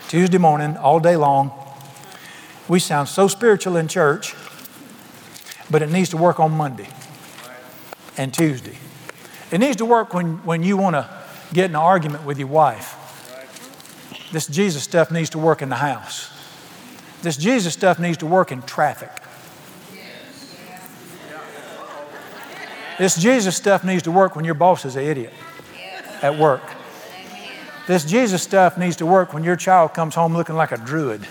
Tuesday 0.07 0.39
morning, 0.39 0.77
all 0.77 1.01
day 1.01 1.17
long. 1.17 1.51
We 2.69 2.79
sound 2.79 3.09
so 3.09 3.27
spiritual 3.27 3.77
in 3.77 3.89
church, 3.89 4.37
but 5.69 5.83
it 5.83 5.91
needs 5.91 6.11
to 6.11 6.17
work 6.17 6.39
on 6.39 6.53
Monday 6.53 6.87
and 8.17 8.33
Tuesday. 8.33 8.79
It 9.51 9.59
needs 9.59 9.79
to 9.79 9.85
work 9.85 10.15
when, 10.15 10.37
when 10.45 10.63
you 10.63 10.77
want 10.77 10.95
to 10.95 11.11
get 11.53 11.65
in 11.65 11.73
an 11.73 11.83
argument 11.83 12.25
with 12.25 12.39
your 12.39 12.47
wife. 12.47 12.95
This 14.31 14.47
Jesus 14.47 14.85
stuff 14.85 15.11
needs 15.11 15.31
to 15.31 15.39
work 15.39 15.61
in 15.61 15.71
the 15.71 15.75
house. 15.75 16.31
This 17.23 17.37
Jesus 17.37 17.73
stuff 17.73 17.99
needs 17.99 18.19
to 18.19 18.27
work 18.27 18.53
in 18.53 18.63
traffic. 18.63 19.20
This 23.01 23.17
Jesus 23.17 23.57
stuff 23.57 23.83
needs 23.83 24.03
to 24.03 24.11
work 24.11 24.37
when 24.37 24.45
your 24.45 24.53
boss 24.53 24.85
is 24.85 24.95
an 24.95 25.05
idiot 25.05 25.33
at 26.21 26.39
work. 26.39 26.61
This 27.87 28.05
Jesus 28.05 28.43
stuff 28.43 28.77
needs 28.77 28.97
to 28.97 29.07
work 29.07 29.33
when 29.33 29.43
your 29.43 29.57
child 29.57 29.95
comes 29.95 30.15
home 30.15 30.37
looking 30.37 30.55
like 30.55 30.71
a 30.71 30.77
druid. 30.77 31.27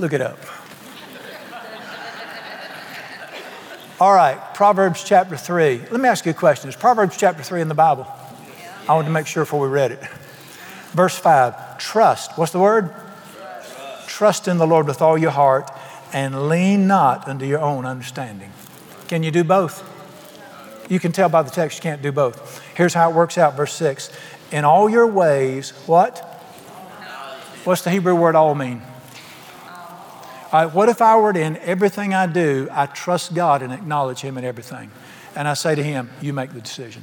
Look 0.00 0.12
it 0.12 0.20
up. 0.20 0.40
All 4.00 4.12
right, 4.12 4.36
Proverbs 4.54 5.04
chapter 5.04 5.36
3. 5.36 5.82
Let 5.92 6.00
me 6.00 6.08
ask 6.08 6.26
you 6.26 6.32
a 6.32 6.34
question. 6.34 6.68
Is 6.68 6.74
Proverbs 6.74 7.16
chapter 7.16 7.44
3 7.44 7.60
in 7.60 7.68
the 7.68 7.76
Bible? 7.76 8.08
I 8.88 8.94
wanted 8.94 9.06
to 9.06 9.14
make 9.14 9.28
sure 9.28 9.44
before 9.44 9.60
we 9.60 9.68
read 9.68 9.92
it. 9.92 10.04
Verse 10.94 11.16
5 11.16 11.78
Trust. 11.78 12.36
What's 12.36 12.50
the 12.50 12.58
word? 12.58 12.92
Trust, 13.36 14.08
Trust 14.08 14.48
in 14.48 14.58
the 14.58 14.66
Lord 14.66 14.88
with 14.88 15.00
all 15.00 15.16
your 15.16 15.30
heart 15.30 15.70
and 16.12 16.48
lean 16.48 16.86
not 16.86 17.28
unto 17.28 17.44
your 17.44 17.60
own 17.60 17.84
understanding. 17.84 18.52
Can 19.08 19.22
you 19.22 19.30
do 19.30 19.44
both? 19.44 19.84
You 20.88 20.98
can 20.98 21.12
tell 21.12 21.28
by 21.28 21.42
the 21.42 21.50
text 21.50 21.78
you 21.78 21.82
can't 21.82 22.00
do 22.00 22.12
both. 22.12 22.62
Here's 22.74 22.94
how 22.94 23.10
it 23.10 23.14
works 23.14 23.36
out, 23.36 23.56
verse 23.56 23.74
6. 23.74 24.10
In 24.52 24.64
all 24.64 24.88
your 24.88 25.06
ways, 25.06 25.70
what? 25.86 26.18
What's 27.64 27.82
the 27.82 27.90
Hebrew 27.90 28.14
word 28.14 28.34
all 28.34 28.54
mean? 28.54 28.82
All 30.50 30.64
right, 30.64 30.74
what 30.74 30.88
if 30.88 31.02
I 31.02 31.16
were 31.16 31.34
to, 31.34 31.40
in 31.40 31.58
everything 31.58 32.14
I 32.14 32.26
do, 32.26 32.68
I 32.72 32.86
trust 32.86 33.34
God 33.34 33.60
and 33.60 33.70
acknowledge 33.70 34.20
Him 34.20 34.38
in 34.38 34.44
everything? 34.44 34.90
And 35.36 35.46
I 35.46 35.52
say 35.52 35.74
to 35.74 35.82
Him, 35.82 36.08
You 36.22 36.32
make 36.32 36.52
the 36.52 36.60
decision. 36.62 37.02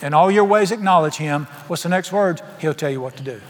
In 0.00 0.14
all 0.14 0.30
your 0.30 0.44
ways, 0.44 0.70
acknowledge 0.70 1.16
Him. 1.16 1.46
What's 1.66 1.82
the 1.82 1.88
next 1.88 2.12
word? 2.12 2.40
He'll 2.60 2.74
tell 2.74 2.90
you 2.90 3.00
what 3.00 3.16
to 3.16 3.24
do. 3.24 3.40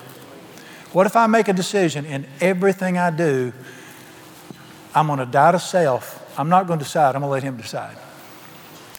What 0.92 1.04
if 1.04 1.14
I 1.14 1.26
make 1.26 1.48
a 1.48 1.52
decision 1.52 2.06
in 2.06 2.26
everything 2.40 2.96
I 2.96 3.10
do 3.10 3.52
I'm 4.96 5.08
going 5.08 5.18
to 5.18 5.26
die 5.26 5.52
to 5.52 5.58
self. 5.58 6.22
I'm 6.38 6.48
not 6.48 6.66
going 6.66 6.78
to 6.78 6.84
decide. 6.84 7.14
I'm 7.14 7.20
going 7.20 7.28
to 7.28 7.32
let 7.32 7.42
him 7.42 7.58
decide. 7.58 7.96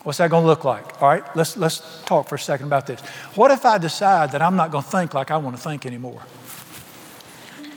What's 0.04 0.20
that 0.20 0.30
going 0.30 0.44
to 0.44 0.48
look 0.48 0.64
like? 0.64 1.02
All 1.02 1.10
right, 1.10 1.24
let's, 1.36 1.58
let's 1.58 2.04
talk 2.06 2.30
for 2.30 2.36
a 2.36 2.40
second 2.40 2.68
about 2.68 2.86
this. 2.86 3.02
What 3.34 3.50
if 3.50 3.66
I 3.66 3.80
decide 3.80 4.32
that 4.32 4.42
I'm 4.44 4.56
not 4.56 4.72
going 4.72 4.84
to 4.84 4.90
think 4.90 5.16
like 5.16 5.32
I 5.32 5.38
want 5.38 5.58
to 5.58 5.62
think 5.62 5.88
anymore? 5.88 6.22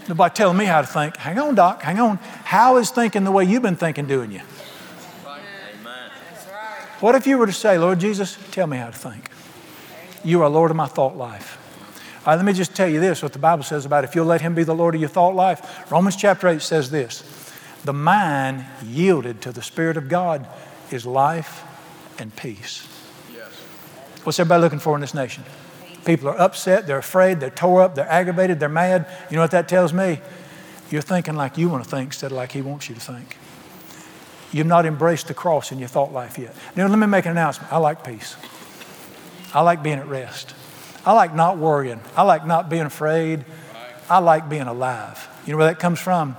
Nobody 0.07 0.35
telling 0.35 0.59
me 0.59 0.67
how 0.67 0.83
to 0.83 0.87
think. 0.87 1.17
Hang 1.17 1.39
on, 1.39 1.55
Doc, 1.55 1.83
hang 1.83 1.99
on. 1.99 2.19
How 2.45 2.77
is 2.77 2.91
thinking 2.91 3.25
the 3.25 3.33
way 3.33 3.45
you've 3.45 3.63
been 3.63 3.77
thinking 3.77 4.07
doing 4.07 4.33
you? 4.33 4.43
Amen. 5.27 6.11
What 7.01 7.15
if 7.15 7.27
you 7.27 7.39
were 7.39 7.47
to 7.47 7.53
say, 7.53 7.79
Lord 7.79 8.01
Jesus, 8.01 8.37
tell 8.51 8.67
me 8.67 8.77
how 8.77 8.91
to 8.91 8.97
think? 8.97 9.31
You 10.23 10.43
are 10.43 10.49
Lord 10.51 10.71
of 10.71 10.77
my 10.77 10.87
thought 10.87 11.17
life. 11.17 11.57
All 12.27 12.33
right, 12.33 12.37
let 12.37 12.45
me 12.45 12.53
just 12.53 12.77
tell 12.77 12.89
you 12.89 13.01
this 13.01 13.23
what 13.23 13.33
the 13.33 13.39
Bible 13.39 13.65
says 13.65 13.87
about 13.87 14.05
it. 14.05 14.11
if 14.11 14.15
you'll 14.15 14.27
let 14.27 14.43
Him 14.43 14.55
be 14.55 14.63
the 14.63 14.75
Lord 14.75 14.95
of 14.95 15.01
your 15.01 15.09
thought 15.09 15.35
life. 15.35 15.91
Romans 15.91 16.17
chapter 16.17 16.49
8 16.49 16.61
says 16.61 16.91
this 16.91 17.39
the 17.85 17.93
mind 17.93 18.66
yielded 18.85 19.40
to 19.43 19.53
the 19.53 19.62
Spirit 19.62 19.97
of 19.97 20.09
God 20.09 20.47
is 20.90 21.07
life 21.07 21.64
and 22.19 22.35
peace. 22.37 22.87
Yes. 23.33 23.53
What's 24.25 24.38
everybody 24.38 24.62
looking 24.62 24.79
for 24.79 24.95
in 24.95 25.01
this 25.01 25.14
nation? 25.14 25.45
People 26.05 26.29
are 26.29 26.40
upset, 26.40 26.87
they're 26.87 26.99
afraid, 26.99 27.40
they're 27.40 27.51
tore 27.51 27.83
up, 27.83 27.95
they're 27.95 28.11
aggravated, 28.11 28.59
they're 28.61 28.69
mad. 28.69 29.07
You 29.31 29.37
know 29.37 29.43
what 29.43 29.51
that 29.51 29.69
tells 29.69 29.93
me? 29.93 30.21
You're 30.90 31.03
thinking 31.03 31.37
like 31.37 31.59
you 31.59 31.69
want 31.69 31.85
to 31.85 31.90
think 31.90 32.09
instead 32.09 32.33
of 32.33 32.37
like 32.37 32.53
He 32.53 32.62
wants 32.62 32.88
you 32.88 32.95
to 32.95 33.01
think. 33.01 33.37
You've 34.53 34.66
not 34.66 34.87
embraced 34.87 35.29
the 35.29 35.35
cross 35.35 35.71
in 35.71 35.79
your 35.79 35.88
thought 35.88 36.12
life 36.12 36.38
yet. 36.38 36.55
Now, 36.75 36.87
let 36.88 36.99
me 36.99 37.07
make 37.07 37.25
an 37.25 37.33
announcement. 37.33 37.73
I 37.73 37.77
like 37.77 38.05
peace. 38.05 38.37
I 39.55 39.61
like 39.61 39.83
being 39.83 39.99
at 39.99 40.09
rest. 40.09 40.55
I 41.07 41.12
like 41.12 41.35
not 41.35 41.57
worrying. 41.57 42.01
I 42.16 42.23
like 42.23 42.47
not 42.47 42.69
being 42.69 42.83
afraid. 42.83 43.45
I 44.09 44.19
like 44.19 44.49
being 44.49 44.62
alive. 44.62 45.29
You 45.47 45.53
know 45.53 45.59
where 45.59 45.69
that 45.69 45.79
comes 45.79 46.01
from? 46.01 46.37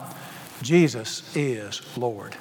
Jesus 0.62 1.36
is 1.36 1.82
Lord. 1.98 2.36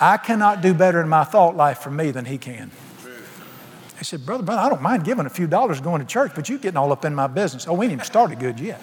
I 0.00 0.16
cannot 0.16 0.60
do 0.60 0.74
better 0.74 1.00
in 1.00 1.08
my 1.08 1.24
thought 1.24 1.56
life 1.56 1.78
for 1.78 1.90
me 1.90 2.10
than 2.10 2.24
He 2.24 2.38
can. 2.38 2.70
He 3.98 4.04
said, 4.04 4.24
Brother, 4.24 4.44
brother, 4.44 4.60
I 4.60 4.68
don't 4.68 4.82
mind 4.82 5.04
giving 5.04 5.26
a 5.26 5.30
few 5.30 5.48
dollars 5.48 5.80
going 5.80 6.00
to 6.00 6.06
church, 6.06 6.32
but 6.34 6.48
you're 6.48 6.58
getting 6.58 6.76
all 6.76 6.92
up 6.92 7.04
in 7.04 7.14
my 7.14 7.26
business. 7.26 7.66
Oh, 7.66 7.74
we 7.74 7.86
ain't 7.86 7.92
even 7.94 8.04
started 8.04 8.38
good 8.38 8.60
yet. 8.60 8.80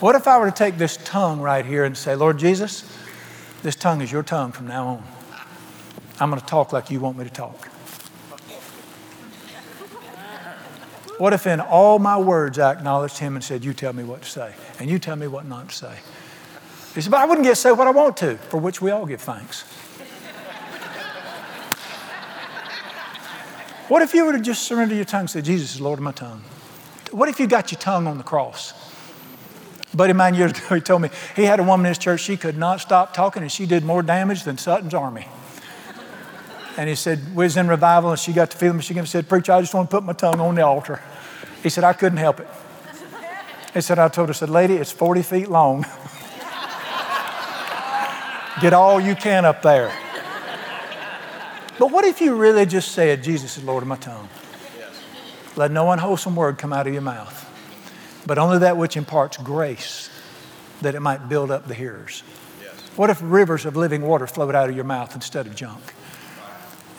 what 0.00 0.16
if 0.16 0.26
I 0.26 0.38
were 0.38 0.46
to 0.50 0.56
take 0.56 0.76
this 0.76 0.96
tongue 0.96 1.40
right 1.40 1.64
here 1.64 1.84
and 1.84 1.96
say, 1.96 2.16
Lord 2.16 2.38
Jesus, 2.38 2.84
this 3.62 3.76
tongue 3.76 4.00
is 4.00 4.10
your 4.10 4.24
tongue 4.24 4.50
from 4.50 4.66
now 4.66 4.86
on. 4.88 5.04
I'm 6.18 6.30
going 6.30 6.40
to 6.40 6.46
talk 6.46 6.72
like 6.72 6.90
you 6.90 6.98
want 6.98 7.16
me 7.16 7.24
to 7.24 7.30
talk. 7.30 7.68
What 11.20 11.34
if 11.34 11.46
in 11.46 11.60
all 11.60 11.98
my 11.98 12.16
words 12.16 12.58
I 12.58 12.72
acknowledged 12.72 13.18
him 13.18 13.34
and 13.34 13.44
said, 13.44 13.62
You 13.62 13.74
tell 13.74 13.92
me 13.92 14.04
what 14.04 14.22
to 14.22 14.28
say, 14.30 14.54
and 14.78 14.88
you 14.88 14.98
tell 14.98 15.16
me 15.16 15.26
what 15.26 15.44
not 15.44 15.68
to 15.68 15.74
say? 15.74 15.98
He 16.94 17.02
said, 17.02 17.10
But 17.10 17.20
I 17.20 17.26
wouldn't 17.26 17.44
get 17.44 17.50
to 17.50 17.56
say 17.56 17.72
what 17.72 17.86
I 17.86 17.90
want 17.90 18.16
to, 18.18 18.38
for 18.38 18.56
which 18.56 18.80
we 18.80 18.90
all 18.90 19.04
give 19.04 19.20
thanks. 19.20 19.64
what 23.88 24.00
if 24.00 24.14
you 24.14 24.24
were 24.24 24.32
to 24.32 24.40
just 24.40 24.62
surrender 24.62 24.94
your 24.94 25.04
tongue 25.04 25.20
and 25.20 25.30
say, 25.30 25.42
Jesus 25.42 25.74
is 25.74 25.80
Lord 25.82 25.98
of 25.98 26.04
my 26.04 26.12
tongue? 26.12 26.40
What 27.10 27.28
if 27.28 27.38
you 27.38 27.46
got 27.46 27.70
your 27.70 27.78
tongue 27.78 28.06
on 28.06 28.16
the 28.16 28.24
cross? 28.24 28.72
Buddy 29.94 30.12
of 30.12 30.16
mine 30.16 30.34
years 30.36 30.52
ago, 30.52 30.76
he 30.76 30.80
told 30.80 31.02
me 31.02 31.10
he 31.36 31.42
had 31.42 31.60
a 31.60 31.62
woman 31.62 31.84
in 31.84 31.90
his 31.90 31.98
church, 31.98 32.20
she 32.20 32.38
could 32.38 32.56
not 32.56 32.80
stop 32.80 33.12
talking, 33.12 33.42
and 33.42 33.52
she 33.52 33.66
did 33.66 33.84
more 33.84 34.02
damage 34.02 34.44
than 34.44 34.56
Sutton's 34.56 34.94
army. 34.94 35.26
And 36.76 36.88
he 36.88 36.94
said, 36.94 37.34
we 37.34 37.44
was 37.44 37.56
in 37.56 37.68
revival, 37.68 38.10
and 38.10 38.18
she 38.18 38.32
got 38.32 38.50
to 38.52 38.56
feeling, 38.56 38.80
she 38.80 38.94
came 38.94 39.06
said, 39.06 39.28
Preacher, 39.28 39.52
I 39.52 39.60
just 39.60 39.74
want 39.74 39.90
to 39.90 39.96
put 39.96 40.04
my 40.04 40.12
tongue 40.12 40.40
on 40.40 40.54
the 40.54 40.62
altar. 40.62 41.00
He 41.62 41.68
said, 41.68 41.84
I 41.84 41.92
couldn't 41.92 42.18
help 42.18 42.40
it. 42.40 42.48
He 43.74 43.80
said, 43.80 43.98
I 43.98 44.08
told 44.08 44.28
her, 44.28 44.32
I 44.32 44.34
said, 44.34 44.50
Lady, 44.50 44.74
it's 44.74 44.90
40 44.90 45.22
feet 45.22 45.48
long. 45.48 45.84
Get 48.60 48.72
all 48.72 49.00
you 49.00 49.14
can 49.14 49.44
up 49.44 49.62
there. 49.62 49.92
But 51.78 51.90
what 51.90 52.04
if 52.04 52.20
you 52.20 52.34
really 52.34 52.66
just 52.66 52.92
said, 52.92 53.22
Jesus 53.22 53.56
is 53.56 53.64
Lord 53.64 53.82
of 53.82 53.88
my 53.88 53.96
tongue? 53.96 54.28
Let 55.56 55.70
no 55.70 55.90
unwholesome 55.90 56.36
word 56.36 56.58
come 56.58 56.72
out 56.72 56.86
of 56.86 56.92
your 56.92 57.02
mouth, 57.02 57.48
but 58.26 58.38
only 58.38 58.58
that 58.58 58.76
which 58.76 58.96
imparts 58.96 59.36
grace, 59.38 60.10
that 60.82 60.94
it 60.94 61.00
might 61.00 61.28
build 61.28 61.50
up 61.50 61.66
the 61.66 61.74
hearers. 61.74 62.22
What 62.96 63.08
if 63.10 63.18
rivers 63.22 63.64
of 63.64 63.76
living 63.76 64.02
water 64.02 64.26
flowed 64.26 64.54
out 64.54 64.68
of 64.68 64.76
your 64.76 64.84
mouth 64.84 65.14
instead 65.14 65.46
of 65.46 65.54
junk? 65.54 65.80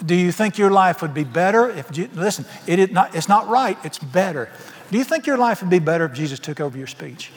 Do 0.04 0.16
you 0.16 0.32
think 0.32 0.58
your 0.58 0.72
life 0.72 1.02
would 1.02 1.14
be 1.14 1.24
better 1.24 1.70
if, 1.70 1.96
listen, 2.16 2.46
it 2.66 2.80
is 2.80 2.92
not, 2.92 3.16
it's 3.16 3.30
not 3.30 3.48
right, 3.48 3.78
it's 3.84 4.00
better. 4.00 4.50
Do 4.90 4.98
you 4.98 5.04
think 5.04 5.28
your 5.28 5.38
life 5.38 5.62
would 5.62 5.70
be 5.70 5.80
better 5.80 6.06
if 6.06 6.14
Jesus 6.14 6.40
took 6.40 6.60
over 6.60 6.78
your 6.78 6.88
speech? 6.88 7.32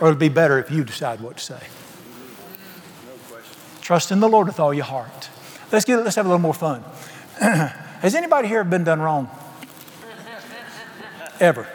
Or 0.00 0.08
it 0.08 0.10
would 0.10 0.18
be 0.18 0.28
better 0.28 0.58
if 0.58 0.70
you 0.70 0.84
decide 0.84 1.20
what 1.20 1.36
to 1.36 1.44
say? 1.44 1.60
Trust 3.80 4.10
in 4.10 4.20
the 4.20 4.28
Lord 4.28 4.46
with 4.46 4.58
all 4.58 4.74
your 4.74 4.84
heart. 4.84 5.28
Let's, 5.70 5.84
get, 5.84 5.96
let's 6.02 6.16
have 6.16 6.26
a 6.26 6.28
little 6.28 6.40
more 6.40 6.54
fun. 6.54 6.84
Has 7.38 8.14
anybody 8.14 8.48
here 8.48 8.64
been 8.64 8.84
done 8.84 9.00
wrong? 9.00 9.30
Ever? 11.40 11.68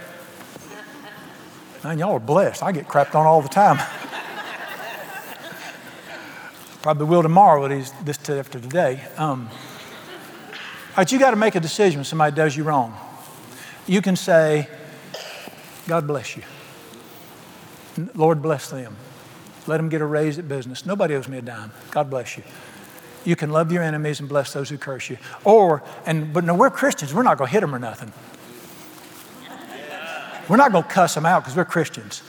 Man, 1.84 2.00
y'all 2.00 2.14
are 2.14 2.20
blessed. 2.20 2.64
I 2.64 2.72
get 2.72 2.88
crapped 2.88 3.16
on 3.16 3.26
all 3.26 3.42
the 3.42 3.50
time. 3.50 3.78
Probably 6.82 7.06
will 7.06 7.24
tomorrow, 7.24 7.68
but 7.68 7.70
this 8.06 8.30
after 8.30 8.60
today. 8.60 9.02
Um, 9.18 9.50
but 10.98 11.12
you 11.12 11.20
got 11.20 11.30
to 11.30 11.38
make 11.38 11.54
a 11.54 11.60
decision 11.60 12.00
when 12.00 12.06
somebody 12.06 12.36
does 12.36 12.58
you 12.58 12.64
wrong. 12.64 12.98
You 13.86 14.02
can 14.02 14.16
say, 14.16 14.68
God 15.88 16.08
bless 16.08 16.36
you. 16.36 16.42
Lord 18.16 18.42
bless 18.42 18.72
them. 18.72 18.96
Let 19.68 19.78
them 19.78 19.90
get 19.90 20.02
a 20.02 20.06
raise 20.06 20.40
at 20.40 20.48
business. 20.48 20.88
Nobody 20.88 21.14
owes 21.14 21.28
me 21.28 21.38
a 21.38 21.42
dime. 21.44 21.72
God 21.92 22.10
bless 22.10 22.36
you. 22.36 22.44
You 23.26 23.36
can 23.36 23.52
love 23.52 23.72
your 23.72 23.84
enemies 23.84 24.20
and 24.20 24.28
bless 24.28 24.54
those 24.54 24.70
who 24.70 24.78
curse 24.80 25.08
you. 25.08 25.18
Or, 25.44 25.84
and 26.08 26.34
but 26.34 26.44
no, 26.44 26.56
we're 26.56 26.72
Christians. 26.72 27.14
We're 27.14 27.24
not 27.24 27.38
going 27.38 27.50
to 27.50 27.52
hit 27.52 27.62
them 27.62 27.76
or 27.76 27.80
nothing. 27.80 28.12
We're 30.50 30.58
not 30.58 30.72
going 30.72 30.84
to 30.84 30.90
cuss 30.90 31.14
them 31.14 31.28
out 31.28 31.44
because 31.44 31.56
we're 31.56 31.66
Christians. 31.66 32.24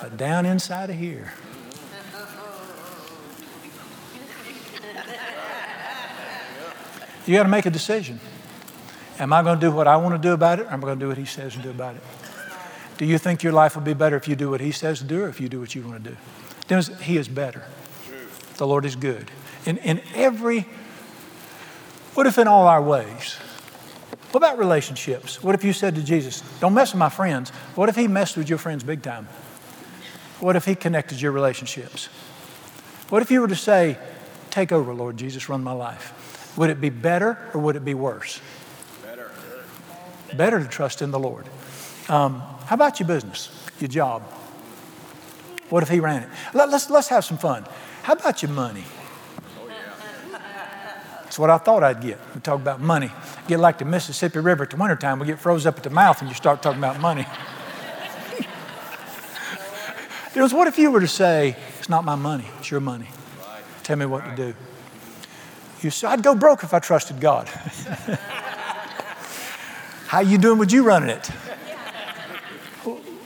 But 0.00 0.16
down 0.16 0.44
inside 0.44 0.90
of 0.90 0.96
here, 0.96 1.32
You 7.26 7.34
got 7.34 7.42
to 7.42 7.48
make 7.48 7.66
a 7.66 7.70
decision. 7.70 8.20
Am 9.18 9.32
I 9.32 9.42
going 9.42 9.58
to 9.58 9.66
do 9.66 9.72
what 9.72 9.88
I 9.88 9.96
want 9.96 10.14
to 10.14 10.28
do 10.28 10.32
about 10.32 10.60
it, 10.60 10.66
or 10.66 10.72
am 10.72 10.80
I 10.80 10.86
going 10.86 10.98
to 10.98 11.04
do 11.04 11.08
what 11.08 11.18
He 11.18 11.24
says 11.24 11.54
to 11.54 11.58
do 11.58 11.70
about 11.70 11.96
it? 11.96 12.02
Do 12.98 13.04
you 13.04 13.18
think 13.18 13.42
your 13.42 13.52
life 13.52 13.74
will 13.74 13.82
be 13.82 13.94
better 13.94 14.16
if 14.16 14.28
you 14.28 14.36
do 14.36 14.50
what 14.50 14.60
He 14.60 14.72
says 14.72 14.98
to 15.00 15.04
do, 15.04 15.24
or 15.24 15.28
if 15.28 15.40
you 15.40 15.48
do 15.48 15.60
what 15.60 15.74
you 15.74 15.82
want 15.82 16.04
to 16.04 16.10
do? 16.10 16.92
He 17.02 17.16
is 17.16 17.28
better. 17.28 17.64
The 18.56 18.66
Lord 18.66 18.84
is 18.84 18.96
good. 18.96 19.30
In, 19.64 19.78
in 19.78 20.00
every, 20.14 20.66
what 22.14 22.26
if 22.26 22.38
in 22.38 22.46
all 22.46 22.68
our 22.68 22.82
ways? 22.82 23.36
What 24.30 24.38
about 24.38 24.58
relationships? 24.58 25.42
What 25.42 25.54
if 25.54 25.64
you 25.64 25.72
said 25.72 25.94
to 25.96 26.02
Jesus, 26.02 26.42
Don't 26.60 26.74
mess 26.74 26.92
with 26.92 26.98
my 26.98 27.08
friends? 27.08 27.50
What 27.74 27.88
if 27.88 27.96
He 27.96 28.06
messed 28.06 28.36
with 28.36 28.48
your 28.48 28.58
friends 28.58 28.84
big 28.84 29.02
time? 29.02 29.26
What 30.40 30.56
if 30.56 30.64
He 30.64 30.74
connected 30.74 31.20
your 31.20 31.32
relationships? 31.32 32.06
What 33.08 33.22
if 33.22 33.30
you 33.30 33.40
were 33.40 33.48
to 33.48 33.56
say, 33.56 33.98
Take 34.50 34.72
over, 34.72 34.94
Lord 34.94 35.16
Jesus, 35.16 35.48
run 35.48 35.62
my 35.62 35.72
life? 35.72 36.12
Would 36.56 36.70
it 36.70 36.80
be 36.80 36.90
better 36.90 37.38
or 37.52 37.60
would 37.60 37.76
it 37.76 37.84
be 37.84 37.94
worse? 37.94 38.40
Better. 39.02 39.30
Better 40.34 40.58
to 40.60 40.68
trust 40.68 41.02
in 41.02 41.10
the 41.10 41.18
Lord. 41.18 41.46
Um, 42.08 42.40
how 42.66 42.74
about 42.74 42.98
your 43.00 43.06
business, 43.06 43.50
your 43.78 43.88
job? 43.88 44.22
What 45.68 45.82
if 45.82 45.88
he 45.88 46.00
ran 46.00 46.22
it? 46.22 46.28
Let, 46.54 46.68
us 46.70 46.88
let's 46.90 47.08
have 47.08 47.24
some 47.24 47.38
fun. 47.38 47.66
How 48.02 48.14
about 48.14 48.42
your 48.42 48.52
money? 48.52 48.84
Oh, 49.58 49.68
yeah. 49.68 50.38
That's 51.22 51.38
what 51.38 51.50
I 51.50 51.58
thought 51.58 51.82
I'd 51.82 52.00
get. 52.00 52.18
We 52.34 52.40
talk 52.40 52.60
about 52.60 52.80
money. 52.80 53.10
Get 53.48 53.58
like 53.60 53.78
the 53.78 53.84
Mississippi 53.84 54.38
River 54.38 54.64
at 54.64 54.70
the 54.70 54.76
wintertime. 54.76 55.18
We 55.18 55.26
get 55.26 55.40
froze 55.40 55.66
up 55.66 55.76
at 55.76 55.82
the 55.82 55.90
mouth 55.90 56.20
and 56.20 56.28
you 56.28 56.34
start 56.34 56.62
talking 56.62 56.78
about 56.78 57.00
money. 57.00 57.26
know, 60.36 60.48
what 60.48 60.68
if 60.68 60.78
you 60.78 60.90
were 60.90 61.00
to 61.00 61.08
say, 61.08 61.56
it's 61.78 61.88
not 61.88 62.04
my 62.04 62.14
money, 62.14 62.46
it's 62.58 62.70
your 62.70 62.80
money. 62.80 63.08
Right. 63.40 63.62
Tell 63.82 63.96
me 63.96 64.06
what 64.06 64.22
right. 64.22 64.36
to 64.36 64.52
do. 64.52 64.58
You 65.82 65.90
say, 65.90 66.08
I'd 66.08 66.22
go 66.22 66.34
broke 66.34 66.62
if 66.62 66.72
I 66.72 66.78
trusted 66.78 67.20
God. 67.20 67.48
How 70.06 70.20
you 70.20 70.38
doing 70.38 70.58
with 70.58 70.72
you 70.72 70.82
running 70.84 71.10
it? 71.10 71.30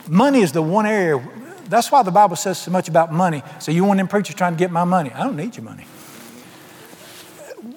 Money 0.07 0.41
is 0.41 0.51
the 0.51 0.61
one 0.61 0.85
area. 0.85 1.25
That's 1.69 1.91
why 1.91 2.03
the 2.03 2.11
Bible 2.11 2.35
says 2.35 2.57
so 2.57 2.71
much 2.71 2.89
about 2.89 3.13
money. 3.13 3.43
So 3.59 3.71
you 3.71 3.85
want 3.85 3.97
them 3.97 4.07
preachers 4.07 4.35
trying 4.35 4.53
to 4.53 4.59
get 4.59 4.71
my 4.71 4.83
money. 4.83 5.11
I 5.11 5.23
don't 5.23 5.37
need 5.37 5.55
your 5.55 5.63
money. 5.63 5.85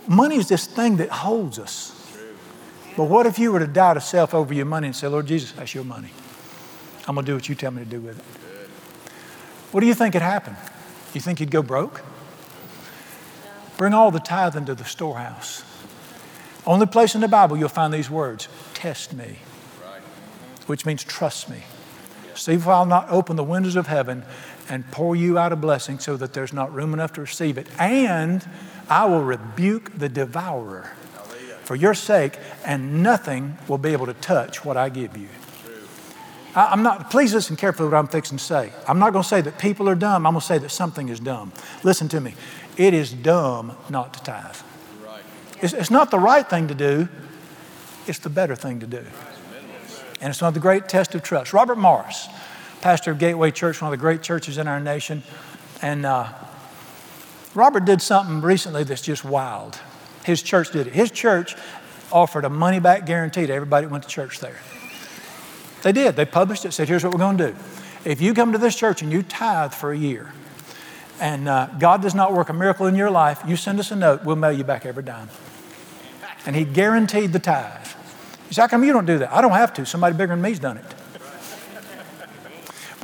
Money 0.09 0.37
is 0.37 0.49
this 0.49 0.67
thing 0.67 0.97
that 0.97 1.11
holds 1.11 1.59
us. 1.59 1.93
But 2.97 3.05
what 3.05 3.27
if 3.27 3.39
you 3.39 3.53
were 3.53 3.61
to 3.61 3.67
doubt 3.67 4.03
self 4.03 4.35
over 4.35 4.53
your 4.55 4.67
money 4.67 4.89
and 4.89 4.97
say, 4.97 5.07
Lord 5.07 5.27
Jesus, 5.27 5.53
that's 5.53 5.75
your 5.75 5.85
money. 5.85 6.11
I'm 7.07 7.15
going 7.15 7.25
to 7.27 7.33
do 7.33 7.37
what 7.37 7.49
you 7.49 7.55
tell 7.55 7.71
me 7.71 7.85
to 7.85 7.89
do 7.89 8.01
with 8.01 8.19
it. 8.19 8.25
What 9.73 9.81
do 9.81 9.87
you 9.87 9.95
think 9.95 10.15
would 10.15 10.23
happen? 10.23 10.57
You 11.13 11.21
think 11.21 11.41
you'd 11.41 11.51
go 11.51 11.63
broke? 11.63 12.03
Bring 13.77 13.93
all 13.93 14.11
the 14.11 14.21
tithe 14.21 14.57
into 14.57 14.75
the 14.75 14.85
storehouse. 14.85 15.65
Only 16.67 16.87
place 16.87 17.15
in 17.15 17.21
the 17.21 17.29
Bible 17.29 17.57
you'll 17.57 17.69
find 17.69 17.93
these 17.93 18.11
words 18.11 18.49
test 18.73 19.13
me, 19.13 19.39
which 20.67 20.87
means 20.87 21.05
trust 21.05 21.51
me. 21.51 21.63
See 22.35 22.55
if 22.55 22.67
I'll 22.67 22.87
not 22.87 23.09
open 23.11 23.37
the 23.37 23.45
windows 23.45 23.77
of 23.77 23.87
heaven 23.87 24.25
and 24.69 24.91
pour 24.91 25.15
you 25.15 25.39
out 25.39 25.53
a 25.53 25.57
blessing 25.57 25.99
so 25.99 26.17
that 26.17 26.33
there's 26.33 26.53
not 26.53 26.73
room 26.73 26.95
enough 26.95 27.13
to 27.15 27.21
receive 27.21 27.59
it. 27.59 27.69
And 27.79 28.47
I 28.89 29.05
will 29.07 29.23
rebuke 29.23 29.99
the 29.99 30.09
devourer 30.09 30.93
for 31.65 31.75
your 31.75 31.95
sake, 31.95 32.39
and 32.65 33.03
nothing 33.03 33.57
will 33.69 33.79
be 33.79 33.91
able 33.91 34.07
to 34.07 34.15
touch 34.15 34.65
what 34.65 34.77
I 34.77 34.91
give 34.91 35.17
you. 35.17 35.29
I, 36.55 36.73
am 36.73 36.83
not, 36.83 37.11
please 37.11 37.35
listen 37.35 37.57
carefully 37.57 37.89
what 37.89 37.97
I'm 37.97 38.07
fixing 38.07 38.39
to 38.39 38.45
say. 38.45 38.73
I'm 38.87 38.99
not 38.99 39.13
going 39.13 39.23
to 39.23 39.29
say 39.29 39.41
that 39.41 39.59
people 39.59 39.89
are 39.89 39.95
dumb. 39.95 40.27
I'm 40.27 40.35
going 40.35 40.41
to 40.41 40.47
say 40.47 40.59
that 40.59 40.71
something 40.71 41.09
is 41.09 41.19
dumb. 41.19 41.53
Listen 41.83 42.09
to 42.11 42.21
me. 42.21 42.35
It 42.77 42.95
is 42.95 43.13
dumb 43.13 43.77
not 43.89 44.15
to 44.15 44.23
tithe. 44.23 44.57
It's, 45.61 45.73
it's 45.73 45.91
not 45.91 46.11
the 46.11 46.19
right 46.19 46.49
thing 46.49 46.69
to 46.69 46.75
do, 46.75 47.09
it's 48.07 48.19
the 48.19 48.29
better 48.29 48.55
thing 48.55 48.81
to 48.81 48.87
do. 48.87 49.05
And 50.21 50.31
it's 50.31 50.41
one 50.41 50.49
of 50.49 50.55
the 50.55 50.61
great 50.61 50.89
tests 50.89 51.15
of 51.15 51.23
trust. 51.23 51.53
Robert 51.53 51.79
Morris, 51.79 52.29
pastor 52.81 53.13
of 53.13 53.19
Gateway 53.19 53.51
Church, 53.51 53.81
one 53.81 53.93
of 53.93 53.99
the 53.99 54.03
great 54.03 54.23
churches 54.23 54.59
in 54.59 54.69
our 54.69 54.81
nation, 54.81 55.23
and 55.83 56.05
uh, 56.05 56.29
Robert 57.55 57.85
did 57.85 58.03
something 58.03 58.41
recently 58.41 58.85
that's 58.85 59.03
just 59.03 59.25
wild. 59.25 59.79
His 60.25 60.43
church 60.43 60.73
did 60.73 60.87
it. 60.87 60.93
His 60.93 61.11
church 61.11 61.57
offered 62.11 62.45
a 62.45 62.51
money 62.51 62.81
back 62.81 63.07
guarantee 63.07 63.47
to 63.47 63.53
everybody 63.53 63.87
that 63.87 63.93
went 63.93 64.05
to 64.05 64.11
church 64.11 64.41
there. 64.41 64.59
They 65.83 65.93
did. 65.93 66.17
They 66.17 66.25
published 66.25 66.65
it, 66.65 66.73
said, 66.73 66.89
here's 66.89 67.05
what 67.05 67.13
we're 67.13 67.19
going 67.19 67.37
to 67.39 67.53
do. 67.53 67.57
If 68.05 68.21
you 68.21 68.35
come 68.35 68.53
to 68.53 68.59
this 68.59 68.75
church 68.75 69.03
and 69.03 69.13
you 69.13 69.23
tithe 69.23 69.73
for 69.73 69.93
a 69.93 69.97
year, 69.97 70.33
and 71.21 71.49
uh, 71.49 71.69
God 71.79 72.03
does 72.03 72.15
not 72.15 72.33
work 72.33 72.49
a 72.49 72.53
miracle 72.53 72.87
in 72.87 72.95
your 72.95 73.11
life, 73.11 73.43
you 73.47 73.57
send 73.57 73.79
us 73.79 73.91
a 73.91 73.97
note, 73.97 74.25
we'll 74.25 74.37
mail 74.37 74.53
you 74.53 74.65
back 74.65 74.85
every 74.87 75.03
dime. 75.03 75.29
And 76.47 76.55
he 76.55 76.65
guaranteed 76.65 77.33
the 77.33 77.39
tithe. 77.39 77.87
He 78.49 78.55
said, 78.55 78.63
How 78.63 78.69
come 78.69 78.85
you 78.85 78.93
don't 78.93 79.07
do 79.07 79.19
that? 79.19 79.33
I 79.33 79.41
don't 79.41 79.53
have 79.53 79.73
to. 79.75 79.87
Somebody 79.87 80.17
bigger 80.17 80.35
than 80.35 80.43
me's 80.43 80.59
done 80.59 80.77
it. 80.77 80.85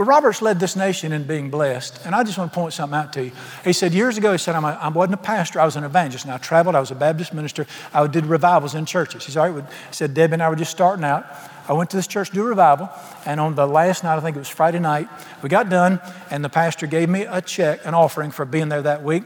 But 0.01 0.07
Robert's 0.07 0.41
led 0.41 0.59
this 0.59 0.77
nation 0.77 1.13
in 1.13 1.25
being 1.25 1.51
blessed. 1.51 2.07
And 2.07 2.15
I 2.15 2.25
just 2.25 2.39
want 2.39 2.53
to 2.53 2.55
point 2.55 2.73
something 2.73 2.99
out 2.99 3.13
to 3.13 3.25
you. 3.25 3.33
He 3.65 3.75
said, 3.75 3.93
years 3.93 4.17
ago, 4.17 4.33
he 4.33 4.39
said, 4.39 4.55
I'm 4.55 4.65
a, 4.65 4.69
I 4.69 4.89
wasn't 4.89 5.15
a 5.15 5.19
pastor, 5.19 5.61
I 5.61 5.67
was 5.67 5.77
an 5.77 5.85
evangelist. 5.85 6.25
And 6.25 6.33
I 6.33 6.39
traveled, 6.39 6.75
I 6.75 6.81
was 6.81 6.91
a 6.91 6.95
Baptist 6.95 7.35
minister. 7.35 7.67
I 7.93 8.07
did 8.07 8.25
revivals 8.25 8.75
in 8.75 8.87
churches. 8.87 9.27
He 9.27 9.33
said, 9.91 10.15
Debbie 10.15 10.33
and 10.33 10.43
I 10.43 10.49
were 10.49 10.57
just 10.57 10.71
starting 10.71 11.05
out. 11.05 11.27
I 11.71 11.73
went 11.73 11.89
to 11.91 11.97
this 11.97 12.09
church 12.09 12.33
do 12.33 12.43
a 12.43 12.47
revival. 12.47 12.91
And 13.25 13.39
on 13.39 13.55
the 13.55 13.65
last 13.65 14.03
night, 14.03 14.17
I 14.17 14.21
think 14.21 14.35
it 14.35 14.41
was 14.41 14.49
Friday 14.49 14.81
night, 14.81 15.09
we 15.41 15.49
got 15.49 15.69
done, 15.69 16.01
and 16.29 16.45
the 16.45 16.49
pastor 16.49 16.89
gave 16.89 17.09
me 17.09 17.23
a 17.23 17.41
check, 17.41 17.87
an 17.87 17.95
offering 17.95 18.33
for 18.33 18.45
being 18.45 18.69
there 18.69 18.83
that 18.83 19.05
week. 19.05 19.23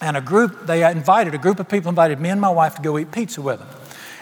And 0.00 0.16
a 0.16 0.22
group, 0.22 0.64
they 0.66 0.90
invited, 0.90 1.34
a 1.34 1.38
group 1.38 1.60
of 1.60 1.68
people 1.68 1.90
invited 1.90 2.18
me 2.20 2.30
and 2.30 2.40
my 2.40 2.48
wife 2.48 2.76
to 2.76 2.82
go 2.82 2.98
eat 2.98 3.12
pizza 3.12 3.42
with 3.42 3.58
them. 3.58 3.68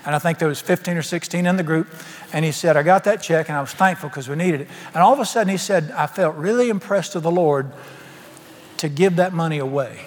And 0.04 0.16
I 0.16 0.18
think 0.18 0.40
there 0.40 0.48
was 0.48 0.60
15 0.60 0.96
or 0.96 1.02
16 1.02 1.46
in 1.46 1.56
the 1.56 1.62
group. 1.62 1.86
And 2.32 2.44
he 2.44 2.50
said, 2.50 2.76
I 2.76 2.82
got 2.82 3.04
that 3.04 3.22
check 3.22 3.48
and 3.48 3.56
I 3.56 3.60
was 3.60 3.74
thankful 3.74 4.08
because 4.08 4.28
we 4.28 4.34
needed 4.34 4.62
it. 4.62 4.68
And 4.92 4.96
all 4.96 5.12
of 5.12 5.20
a 5.20 5.24
sudden 5.24 5.50
he 5.50 5.56
said, 5.56 5.92
I 5.92 6.08
felt 6.08 6.34
really 6.34 6.68
impressed 6.68 7.14
with 7.14 7.22
the 7.22 7.30
Lord 7.30 7.70
to 8.78 8.88
give 8.88 9.16
that 9.16 9.32
money 9.32 9.58
away. 9.58 10.00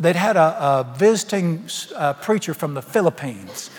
They'd 0.00 0.16
had 0.16 0.38
a, 0.38 0.40
a 0.40 0.94
visiting 0.96 1.68
uh, 1.94 2.14
preacher 2.14 2.54
from 2.54 2.72
the 2.72 2.82
Philippines, 2.82 3.70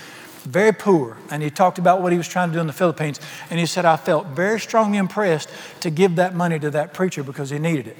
very 0.49 0.71
poor, 0.71 1.15
and 1.29 1.43
he 1.43 1.51
talked 1.51 1.77
about 1.77 2.01
what 2.01 2.11
he 2.11 2.17
was 2.17 2.27
trying 2.27 2.49
to 2.49 2.53
do 2.53 2.59
in 2.59 2.67
the 2.67 2.73
Philippines. 2.73 3.19
And 3.51 3.59
he 3.59 3.67
said, 3.67 3.85
I 3.85 3.97
felt 3.97 4.27
very 4.27 4.59
strongly 4.59 4.97
impressed 4.97 5.49
to 5.81 5.91
give 5.91 6.15
that 6.15 6.33
money 6.33 6.57
to 6.59 6.71
that 6.71 6.93
preacher 6.93 7.23
because 7.23 7.51
he 7.51 7.59
needed 7.59 7.87
it. 7.87 7.97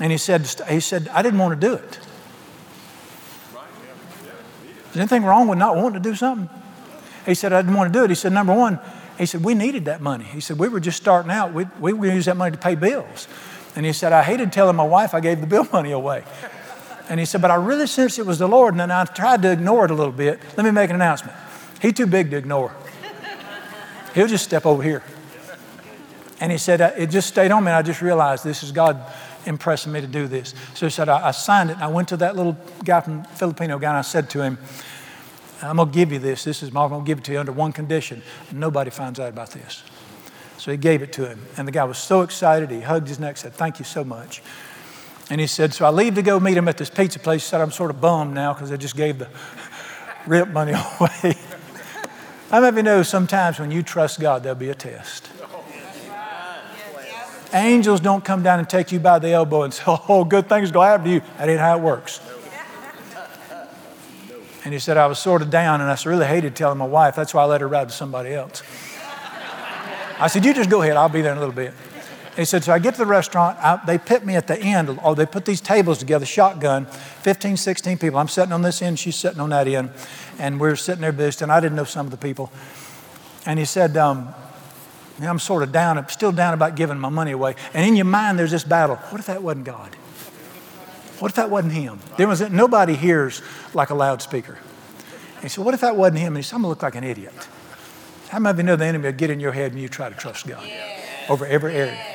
And 0.00 0.10
he 0.10 0.18
said, 0.18 0.48
he 0.68 0.80
said 0.80 1.08
I 1.08 1.22
didn't 1.22 1.38
want 1.38 1.60
to 1.60 1.66
do 1.66 1.74
it. 1.74 1.98
Is 4.90 4.96
anything 4.96 5.24
wrong 5.24 5.48
with 5.48 5.58
not 5.58 5.76
wanting 5.76 6.02
to 6.02 6.08
do 6.08 6.14
something? 6.14 6.48
He 7.26 7.34
said, 7.34 7.52
I 7.52 7.62
didn't 7.62 7.76
want 7.76 7.92
to 7.92 7.98
do 7.98 8.04
it. 8.04 8.10
He 8.10 8.16
said, 8.16 8.32
number 8.32 8.54
one, 8.54 8.78
he 9.18 9.26
said, 9.26 9.44
we 9.44 9.54
needed 9.54 9.84
that 9.84 10.00
money. 10.00 10.24
He 10.24 10.40
said, 10.40 10.58
we 10.58 10.68
were 10.68 10.80
just 10.80 10.96
starting 10.96 11.30
out. 11.30 11.52
We, 11.52 11.66
we, 11.80 11.92
we 11.92 12.10
used 12.10 12.26
that 12.26 12.36
money 12.36 12.52
to 12.52 12.58
pay 12.58 12.74
bills. 12.74 13.28
And 13.76 13.86
he 13.86 13.92
said, 13.92 14.12
I 14.12 14.22
hated 14.22 14.52
telling 14.52 14.76
my 14.76 14.84
wife 14.84 15.14
I 15.14 15.20
gave 15.20 15.40
the 15.40 15.46
bill 15.46 15.66
money 15.72 15.92
away. 15.92 16.24
And 17.08 17.20
he 17.20 17.26
said, 17.26 17.42
but 17.42 17.50
I 17.50 17.56
really 17.56 17.86
sensed 17.86 18.18
it 18.18 18.26
was 18.26 18.38
the 18.38 18.48
Lord. 18.48 18.74
And 18.74 18.80
then 18.80 18.90
I 18.90 19.04
tried 19.04 19.42
to 19.42 19.52
ignore 19.52 19.84
it 19.84 19.90
a 19.90 19.94
little 19.94 20.12
bit. 20.12 20.40
Let 20.56 20.64
me 20.64 20.70
make 20.70 20.90
an 20.90 20.96
announcement. 20.96 21.36
He's 21.84 21.92
too 21.92 22.06
big 22.06 22.30
to 22.30 22.38
ignore. 22.38 22.74
He'll 24.14 24.26
just 24.26 24.42
step 24.42 24.64
over 24.64 24.82
here. 24.82 25.02
And 26.40 26.50
he 26.50 26.56
said, 26.56 26.80
uh, 26.80 26.92
it 26.96 27.10
just 27.10 27.28
stayed 27.28 27.50
on 27.50 27.62
me. 27.62 27.68
And 27.68 27.76
I 27.76 27.82
just 27.82 28.00
realized 28.00 28.42
this 28.42 28.62
is 28.62 28.72
God 28.72 28.98
impressing 29.44 29.92
me 29.92 30.00
to 30.00 30.06
do 30.06 30.26
this. 30.26 30.54
So 30.72 30.86
he 30.86 30.90
said, 30.90 31.10
I, 31.10 31.28
I 31.28 31.30
signed 31.32 31.68
it. 31.68 31.74
And 31.74 31.82
I 31.82 31.88
went 31.88 32.08
to 32.08 32.16
that 32.16 32.36
little 32.36 32.56
guy 32.86 33.02
from 33.02 33.24
Filipino 33.24 33.78
guy 33.78 33.90
and 33.90 33.98
I 33.98 34.02
said 34.02 34.30
to 34.30 34.42
him, 34.42 34.56
I'm 35.60 35.76
going 35.76 35.90
to 35.90 35.94
give 35.94 36.10
you 36.10 36.18
this. 36.18 36.42
This 36.42 36.62
is 36.62 36.72
my, 36.72 36.84
I'm 36.84 36.88
going 36.88 37.04
to 37.04 37.06
give 37.06 37.18
it 37.18 37.24
to 37.24 37.32
you 37.32 37.38
under 37.38 37.52
one 37.52 37.70
condition. 37.70 38.22
Nobody 38.50 38.90
finds 38.90 39.20
out 39.20 39.28
about 39.28 39.50
this. 39.50 39.82
So 40.56 40.70
he 40.70 40.78
gave 40.78 41.02
it 41.02 41.12
to 41.14 41.28
him. 41.28 41.42
And 41.58 41.68
the 41.68 41.72
guy 41.72 41.84
was 41.84 41.98
so 41.98 42.22
excited. 42.22 42.70
He 42.70 42.80
hugged 42.80 43.08
his 43.08 43.20
neck, 43.20 43.36
said, 43.36 43.52
Thank 43.52 43.78
you 43.78 43.84
so 43.84 44.04
much. 44.04 44.42
And 45.28 45.38
he 45.38 45.46
said, 45.46 45.74
So 45.74 45.84
I 45.84 45.90
leave 45.90 46.14
to 46.14 46.22
go 46.22 46.40
meet 46.40 46.56
him 46.56 46.66
at 46.66 46.78
this 46.78 46.88
pizza 46.88 47.18
place. 47.18 47.44
He 47.44 47.50
said, 47.50 47.60
I'm 47.60 47.72
sort 47.72 47.90
of 47.90 48.00
bummed 48.00 48.32
now 48.32 48.54
because 48.54 48.72
I 48.72 48.78
just 48.78 48.96
gave 48.96 49.18
the 49.18 49.28
rip 50.26 50.48
money 50.48 50.72
away. 51.00 51.36
How 52.50 52.60
many 52.60 52.68
of 52.68 52.76
you 52.76 52.82
know 52.82 53.02
sometimes 53.02 53.58
when 53.58 53.70
you 53.70 53.82
trust 53.82 54.20
God, 54.20 54.42
there'll 54.42 54.56
be 54.56 54.68
a 54.68 54.74
test? 54.74 55.30
Angels 57.52 58.00
don't 58.00 58.24
come 58.24 58.42
down 58.42 58.58
and 58.58 58.68
take 58.68 58.90
you 58.90 58.98
by 58.98 59.18
the 59.18 59.30
elbow 59.30 59.62
and 59.62 59.72
say, 59.72 59.82
Oh, 59.86 60.24
good 60.24 60.48
things 60.48 60.70
to 60.72 60.80
happen 60.80 61.06
to 61.06 61.12
you. 61.12 61.22
That 61.38 61.48
ain't 61.48 61.60
how 61.60 61.76
it 61.78 61.82
works. 61.82 62.20
And 64.64 64.72
he 64.72 64.80
said, 64.80 64.96
I 64.96 65.06
was 65.06 65.18
sort 65.18 65.42
of 65.42 65.50
down 65.50 65.80
and 65.80 65.90
I 65.90 65.96
really 66.06 66.26
hated 66.26 66.56
telling 66.56 66.78
my 66.78 66.86
wife. 66.86 67.14
That's 67.14 67.34
why 67.34 67.42
I 67.42 67.44
let 67.44 67.60
her 67.60 67.68
ride 67.68 67.84
with 67.84 67.94
somebody 67.94 68.32
else. 68.32 68.62
I 70.18 70.26
said, 70.28 70.44
You 70.44 70.54
just 70.54 70.70
go 70.70 70.82
ahead. 70.82 70.96
I'll 70.96 71.08
be 71.08 71.22
there 71.22 71.32
in 71.32 71.38
a 71.38 71.40
little 71.40 71.54
bit. 71.54 71.74
He 72.36 72.44
said, 72.44 72.64
So 72.64 72.72
I 72.72 72.78
get 72.78 72.94
to 72.94 72.98
the 72.98 73.06
restaurant. 73.06 73.58
I, 73.58 73.80
they 73.86 73.98
put 73.98 74.24
me 74.24 74.34
at 74.36 74.46
the 74.46 74.58
end. 74.58 74.98
Oh, 75.02 75.14
they 75.14 75.26
put 75.26 75.44
these 75.44 75.60
tables 75.60 75.98
together, 75.98 76.26
shotgun, 76.26 76.86
15, 76.86 77.56
16 77.56 77.98
people. 77.98 78.18
I'm 78.18 78.28
sitting 78.28 78.52
on 78.52 78.62
this 78.62 78.82
end, 78.82 78.98
she's 78.98 79.16
sitting 79.16 79.40
on 79.40 79.50
that 79.50 79.68
end. 79.68 79.90
And 80.38 80.60
we're 80.60 80.76
sitting 80.76 81.02
there 81.02 81.12
visiting. 81.12 81.50
I 81.50 81.60
didn't 81.60 81.76
know 81.76 81.84
some 81.84 82.06
of 82.06 82.10
the 82.10 82.16
people. 82.16 82.50
And 83.46 83.58
he 83.58 83.64
said, 83.64 83.96
um, 83.96 84.34
I'm 85.20 85.38
sort 85.38 85.62
of 85.62 85.70
down, 85.70 85.96
I'm 85.96 86.08
still 86.08 86.32
down 86.32 86.54
about 86.54 86.74
giving 86.74 86.98
my 86.98 87.08
money 87.08 87.30
away. 87.30 87.54
And 87.72 87.86
in 87.86 87.94
your 87.94 88.06
mind, 88.06 88.38
there's 88.38 88.50
this 88.50 88.64
battle. 88.64 88.96
What 88.96 89.20
if 89.20 89.26
that 89.26 89.42
wasn't 89.42 89.66
God? 89.66 89.94
What 91.20 91.30
if 91.30 91.36
that 91.36 91.50
wasn't 91.50 91.74
him? 91.74 92.00
There 92.18 92.26
was, 92.26 92.40
nobody 92.50 92.94
hears 92.94 93.40
like 93.72 93.90
a 93.90 93.94
loudspeaker. 93.94 94.58
He 95.40 95.48
said, 95.48 95.64
What 95.64 95.74
if 95.74 95.82
that 95.82 95.94
wasn't 95.94 96.18
him? 96.18 96.28
And 96.28 96.38
he 96.38 96.42
said, 96.42 96.56
I'm 96.56 96.62
to 96.62 96.68
look 96.68 96.82
like 96.82 96.96
an 96.96 97.04
idiot. 97.04 97.32
How 98.28 98.40
many 98.40 98.50
of 98.50 98.56
you 98.58 98.64
know 98.64 98.76
the 98.76 98.86
enemy 98.86 99.04
will 99.04 99.12
get 99.12 99.30
in 99.30 99.38
your 99.38 99.52
head 99.52 99.70
and 99.70 99.80
you 99.80 99.88
try 99.88 100.08
to 100.08 100.16
trust 100.16 100.48
God 100.48 100.68
over 101.28 101.46
every 101.46 101.74
area? 101.74 102.13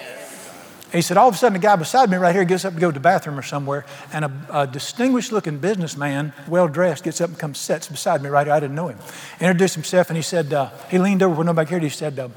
He 0.92 1.02
said, 1.04 1.18
All 1.18 1.28
of 1.28 1.36
a 1.36 1.38
sudden, 1.38 1.54
the 1.54 1.60
guy 1.60 1.76
beside 1.76 2.10
me 2.10 2.18
right 2.18 2.34
here 2.34 2.44
gets 2.44 2.66
up 2.66 2.74
to 2.74 2.80
go 2.80 2.90
to 2.90 2.94
the 2.94 3.00
bathroom 3.00 3.38
or 3.38 3.44
somewhere, 3.44 3.86
and 4.12 4.26
a, 4.26 4.32
a 4.52 4.68
distinguished 4.68 5.32
looking 5.32 5.60
businessman, 5.60 6.34
well 6.48 6.68
dressed, 6.68 7.04
gets 7.04 7.22
up 7.22 7.30
and 7.30 7.38
comes, 7.38 7.60
sits 7.60 7.88
beside 7.88 8.24
me 8.24 8.30
right 8.30 8.48
here. 8.48 8.54
I 8.54 8.60
didn't 8.60 8.76
know 8.76 8.88
him. 8.88 8.98
Introduced 9.40 9.76
himself, 9.76 10.10
and 10.10 10.18
he 10.18 10.24
said, 10.24 10.52
uh, 10.52 10.72
He 10.90 10.98
leaned 10.98 11.22
over 11.22 11.36
when 11.36 11.46
nobody 11.46 11.70
cared. 11.70 11.84
He 11.84 11.90
said, 11.90 12.18
uh, 12.18 12.30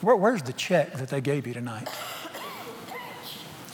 Where, 0.00 0.16
Where's 0.16 0.42
the 0.42 0.52
check 0.52 0.94
that 0.94 1.08
they 1.10 1.20
gave 1.20 1.46
you 1.46 1.54
tonight? 1.54 1.88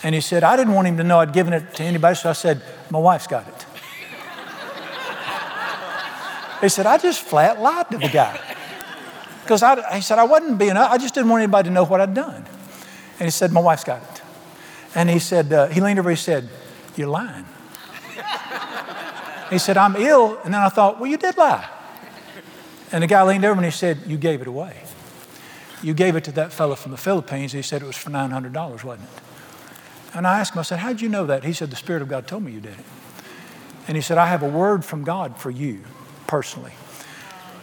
And 0.03 0.15
he 0.15 0.21
said, 0.21 0.45
I 0.45 0.57
didn't 0.57 0.75
want 0.75 0.87
him 0.87 0.99
to 0.99 1.05
know 1.05 1.19
I'd 1.19 1.33
given 1.33 1.55
it 1.55 1.75
to 1.77 1.83
anybody, 1.83 2.17
so 2.17 2.29
I 2.31 2.35
said, 2.35 2.63
My 2.91 2.99
wife's 2.99 3.27
got 3.27 3.49
it. 3.49 3.67
he 6.61 6.69
said, 6.69 6.85
I 6.85 6.99
just 6.99 7.23
flat 7.23 7.61
lied 7.61 7.91
to 7.93 7.99
the 7.99 8.09
guy. 8.09 8.39
Because 9.43 9.63
he 9.95 10.03
said, 10.03 10.19
I 10.19 10.25
wasn't 10.25 10.59
being, 10.59 10.73
I 10.73 10.99
just 10.99 11.15
didn't 11.15 11.31
want 11.31 11.43
anybody 11.43 11.71
to 11.71 11.73
know 11.73 11.85
what 11.85 12.03
I'd 12.03 12.13
done. 12.13 12.45
And 13.19 13.27
he 13.27 13.31
said, 13.31 13.53
My 13.53 13.61
wife's 13.61 13.85
got 13.85 14.03
it. 14.03 14.23
And 14.95 15.11
he 15.11 15.19
said, 15.19 15.53
uh, 15.53 15.69
He 15.69 15.81
leaned 15.81 15.99
over, 15.99 16.11
he 16.11 16.17
said, 16.17 16.49
You're 16.97 17.09
lying. 17.09 17.45
he 19.51 19.59
said, 19.59 19.77
I'm 19.77 19.97
ill. 19.97 20.39
And 20.45 20.55
then 20.55 20.61
I 20.61 20.69
thought, 20.69 21.01
Well, 21.01 21.11
you 21.11 21.19
did 21.19 21.37
lie. 21.37 21.69
And 22.91 23.03
the 23.03 23.07
guy 23.07 23.23
leaned 23.23 23.45
over 23.45 23.57
and 23.57 23.65
he 23.65 23.71
said, 23.71 23.99
You 24.07 24.17
gave 24.17 24.41
it 24.41 24.47
away. 24.47 24.77
You 25.83 25.95
gave 25.95 26.17
it 26.17 26.25
to 26.25 26.33
that 26.33 26.53
fellow 26.53 26.75
from 26.75 26.93
the 26.93 26.99
Philippines. 26.99 27.53
He 27.53 27.63
said 27.63 27.83
it 27.83 27.87
was 27.87 27.97
for 27.97 28.11
$900, 28.11 28.85
wasn't 28.85 29.05
it? 29.05 30.15
And 30.15 30.27
I 30.27 30.41
asked 30.41 30.55
him, 30.55 30.61
I 30.61 30.63
said, 30.63 30.79
How'd 30.79 31.01
you 31.01 31.09
know 31.09 31.27
that? 31.27 31.45
He 31.45 31.53
said, 31.53 31.71
The 31.71 31.77
Spirit 31.77 32.03
of 32.03 32.09
God 32.09 32.27
told 32.27 32.43
me 32.43 32.53
you 32.53 32.61
did 32.61 32.73
it. 32.73 32.85
And 33.87 33.97
he 33.97 34.03
said, 34.03 34.19
I 34.19 34.27
have 34.27 34.43
a 34.43 34.49
word 34.49 34.85
from 34.85 35.03
God 35.03 35.39
for 35.39 35.51
you 35.51 35.81
personally. 36.27 36.73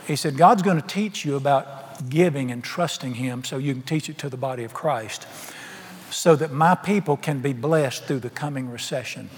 He 0.08 0.16
said, 0.16 0.38
God's 0.38 0.62
going 0.62 0.80
to 0.80 0.88
teach 0.88 1.26
you 1.26 1.36
about 1.36 1.75
giving 2.10 2.52
and 2.52 2.64
trusting 2.64 3.16
Him 3.16 3.44
so 3.44 3.58
you 3.58 3.74
can 3.74 3.82
teach 3.82 4.10
it 4.10 4.18
to 4.20 4.30
the 4.30 4.38
body 4.38 4.64
of 4.64 4.74
Christ 4.74 5.28
so 6.12 6.36
that 6.36 6.52
my 6.52 6.76
people 6.76 7.18
can 7.18 7.40
be 7.40 7.54
blessed 7.54 8.06
through 8.06 8.20
the 8.20 8.30
coming 8.30 8.70
recession. 8.70 9.30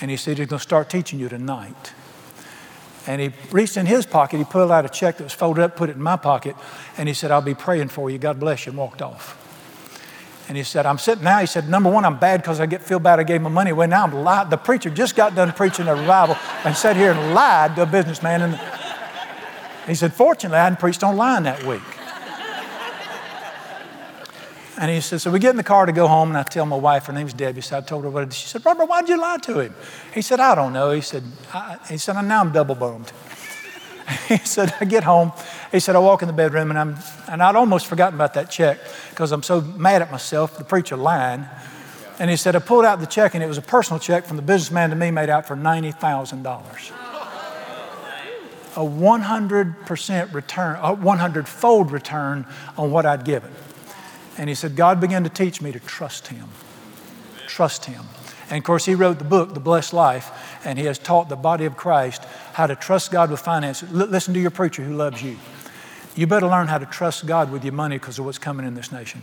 And 0.00 0.10
he 0.10 0.16
said, 0.16 0.38
He's 0.38 0.48
going 0.48 0.58
to 0.58 0.62
start 0.62 0.90
teaching 0.90 1.18
you 1.18 1.28
tonight. 1.28 1.92
And 3.06 3.20
he 3.20 3.32
reached 3.50 3.76
in 3.76 3.86
his 3.86 4.06
pocket, 4.06 4.38
he 4.38 4.44
pulled 4.44 4.70
out 4.70 4.84
a 4.86 4.88
check 4.88 5.18
that 5.18 5.24
was 5.24 5.34
folded 5.34 5.62
up, 5.62 5.76
put 5.76 5.90
it 5.90 5.96
in 5.96 6.02
my 6.02 6.16
pocket, 6.16 6.56
and 6.96 7.06
he 7.06 7.14
said, 7.14 7.30
I'll 7.30 7.42
be 7.42 7.54
praying 7.54 7.88
for 7.88 8.08
you. 8.08 8.18
God 8.18 8.40
bless 8.40 8.64
you, 8.64 8.70
and 8.70 8.78
walked 8.78 9.02
off. 9.02 9.40
And 10.48 10.56
he 10.56 10.62
said, 10.62 10.84
I'm 10.86 10.98
sitting 10.98 11.24
now. 11.24 11.38
He 11.38 11.46
said, 11.46 11.68
number 11.68 11.90
one, 11.90 12.04
I'm 12.04 12.18
bad 12.18 12.42
because 12.42 12.60
I 12.60 12.66
get 12.66 12.82
feel 12.82 12.98
bad 12.98 13.18
I 13.18 13.22
gave 13.22 13.40
my 13.40 13.50
money 13.50 13.70
away. 13.70 13.86
Now 13.86 14.04
I'm 14.04 14.12
lied. 14.12 14.50
The 14.50 14.56
preacher 14.56 14.90
just 14.90 15.16
got 15.16 15.34
done 15.34 15.52
preaching 15.52 15.86
a 15.86 15.94
revival 15.94 16.36
and 16.64 16.76
sat 16.76 16.96
here 16.96 17.12
and 17.12 17.34
lied 17.34 17.76
to 17.76 17.82
a 17.82 17.86
businessman. 17.86 18.42
And 18.42 18.60
he 19.86 19.94
said, 19.94 20.12
fortunately, 20.14 20.58
I 20.58 20.64
hadn't 20.64 20.78
preached 20.78 21.02
online 21.02 21.44
that 21.44 21.62
week. 21.64 21.82
And 24.76 24.90
he 24.90 25.00
said, 25.00 25.20
so 25.20 25.30
we 25.30 25.38
get 25.38 25.50
in 25.50 25.56
the 25.56 25.62
car 25.62 25.86
to 25.86 25.92
go 25.92 26.08
home, 26.08 26.30
and 26.30 26.38
I 26.38 26.42
tell 26.42 26.66
my 26.66 26.76
wife, 26.76 27.06
her 27.06 27.12
name's 27.12 27.32
Debbie, 27.32 27.60
so 27.60 27.78
I 27.78 27.80
told 27.80 28.02
her 28.04 28.10
what 28.10 28.32
She 28.32 28.48
said, 28.48 28.64
Robert, 28.66 28.86
why'd 28.86 29.08
you 29.08 29.20
lie 29.20 29.38
to 29.38 29.60
him? 29.60 29.74
He 30.12 30.20
said, 30.20 30.40
I 30.40 30.54
don't 30.56 30.72
know. 30.72 30.90
He 30.90 31.00
said, 31.00 31.22
I, 31.52 31.78
he 31.88 31.96
said, 31.96 32.20
now 32.22 32.40
I'm 32.40 32.50
double 32.50 32.74
bummed. 32.74 33.12
he 34.28 34.38
said, 34.38 34.74
I 34.80 34.84
get 34.84 35.04
home. 35.04 35.32
He 35.70 35.78
said, 35.78 35.94
I 35.94 36.00
walk 36.00 36.22
in 36.22 36.26
the 36.26 36.34
bedroom 36.34 36.70
and 36.70 36.78
I'm, 36.78 36.96
and 37.30 37.42
I'd 37.42 37.56
almost 37.56 37.86
forgotten 37.86 38.14
about 38.14 38.34
that 38.34 38.50
check 38.50 38.78
because 39.10 39.32
I'm 39.32 39.42
so 39.42 39.60
mad 39.60 40.02
at 40.02 40.10
myself, 40.10 40.58
the 40.58 40.64
preacher 40.64 40.96
lying. 40.96 41.46
And 42.18 42.30
he 42.30 42.36
said, 42.36 42.54
I 42.54 42.58
pulled 42.58 42.84
out 42.84 43.00
the 43.00 43.06
check 43.06 43.34
and 43.34 43.42
it 43.42 43.46
was 43.46 43.58
a 43.58 43.62
personal 43.62 43.98
check 43.98 44.26
from 44.26 44.36
the 44.36 44.42
businessman 44.42 44.90
to 44.90 44.96
me 44.96 45.10
made 45.10 45.30
out 45.30 45.46
for 45.46 45.56
$90,000. 45.56 47.03
A 48.76 48.80
100% 48.80 50.34
return, 50.34 50.78
a 50.82 50.94
100 50.94 51.48
fold 51.48 51.92
return 51.92 52.46
on 52.76 52.90
what 52.90 53.06
I'd 53.06 53.24
given. 53.24 53.52
And 54.36 54.48
he 54.48 54.54
said, 54.54 54.74
God 54.74 55.00
began 55.00 55.22
to 55.24 55.30
teach 55.30 55.62
me 55.62 55.70
to 55.72 55.80
trust 55.80 56.28
him. 56.28 56.48
Trust 57.46 57.84
him. 57.84 58.04
And 58.50 58.58
of 58.58 58.64
course, 58.64 58.84
he 58.84 58.94
wrote 58.94 59.18
the 59.18 59.24
book, 59.24 59.54
The 59.54 59.60
Blessed 59.60 59.92
Life, 59.92 60.30
and 60.64 60.78
he 60.78 60.86
has 60.86 60.98
taught 60.98 61.28
the 61.28 61.36
body 61.36 61.64
of 61.64 61.76
Christ 61.76 62.24
how 62.52 62.66
to 62.66 62.76
trust 62.76 63.10
God 63.10 63.30
with 63.30 63.40
finances. 63.40 63.88
L- 63.90 64.06
listen 64.06 64.34
to 64.34 64.40
your 64.40 64.50
preacher 64.50 64.82
who 64.82 64.94
loves 64.94 65.22
you. 65.22 65.38
You 66.14 66.26
better 66.26 66.46
learn 66.46 66.68
how 66.68 66.78
to 66.78 66.86
trust 66.86 67.26
God 67.26 67.50
with 67.50 67.64
your 67.64 67.72
money 67.72 67.96
because 67.96 68.18
of 68.18 68.24
what's 68.24 68.38
coming 68.38 68.66
in 68.66 68.74
this 68.74 68.92
nation. 68.92 69.22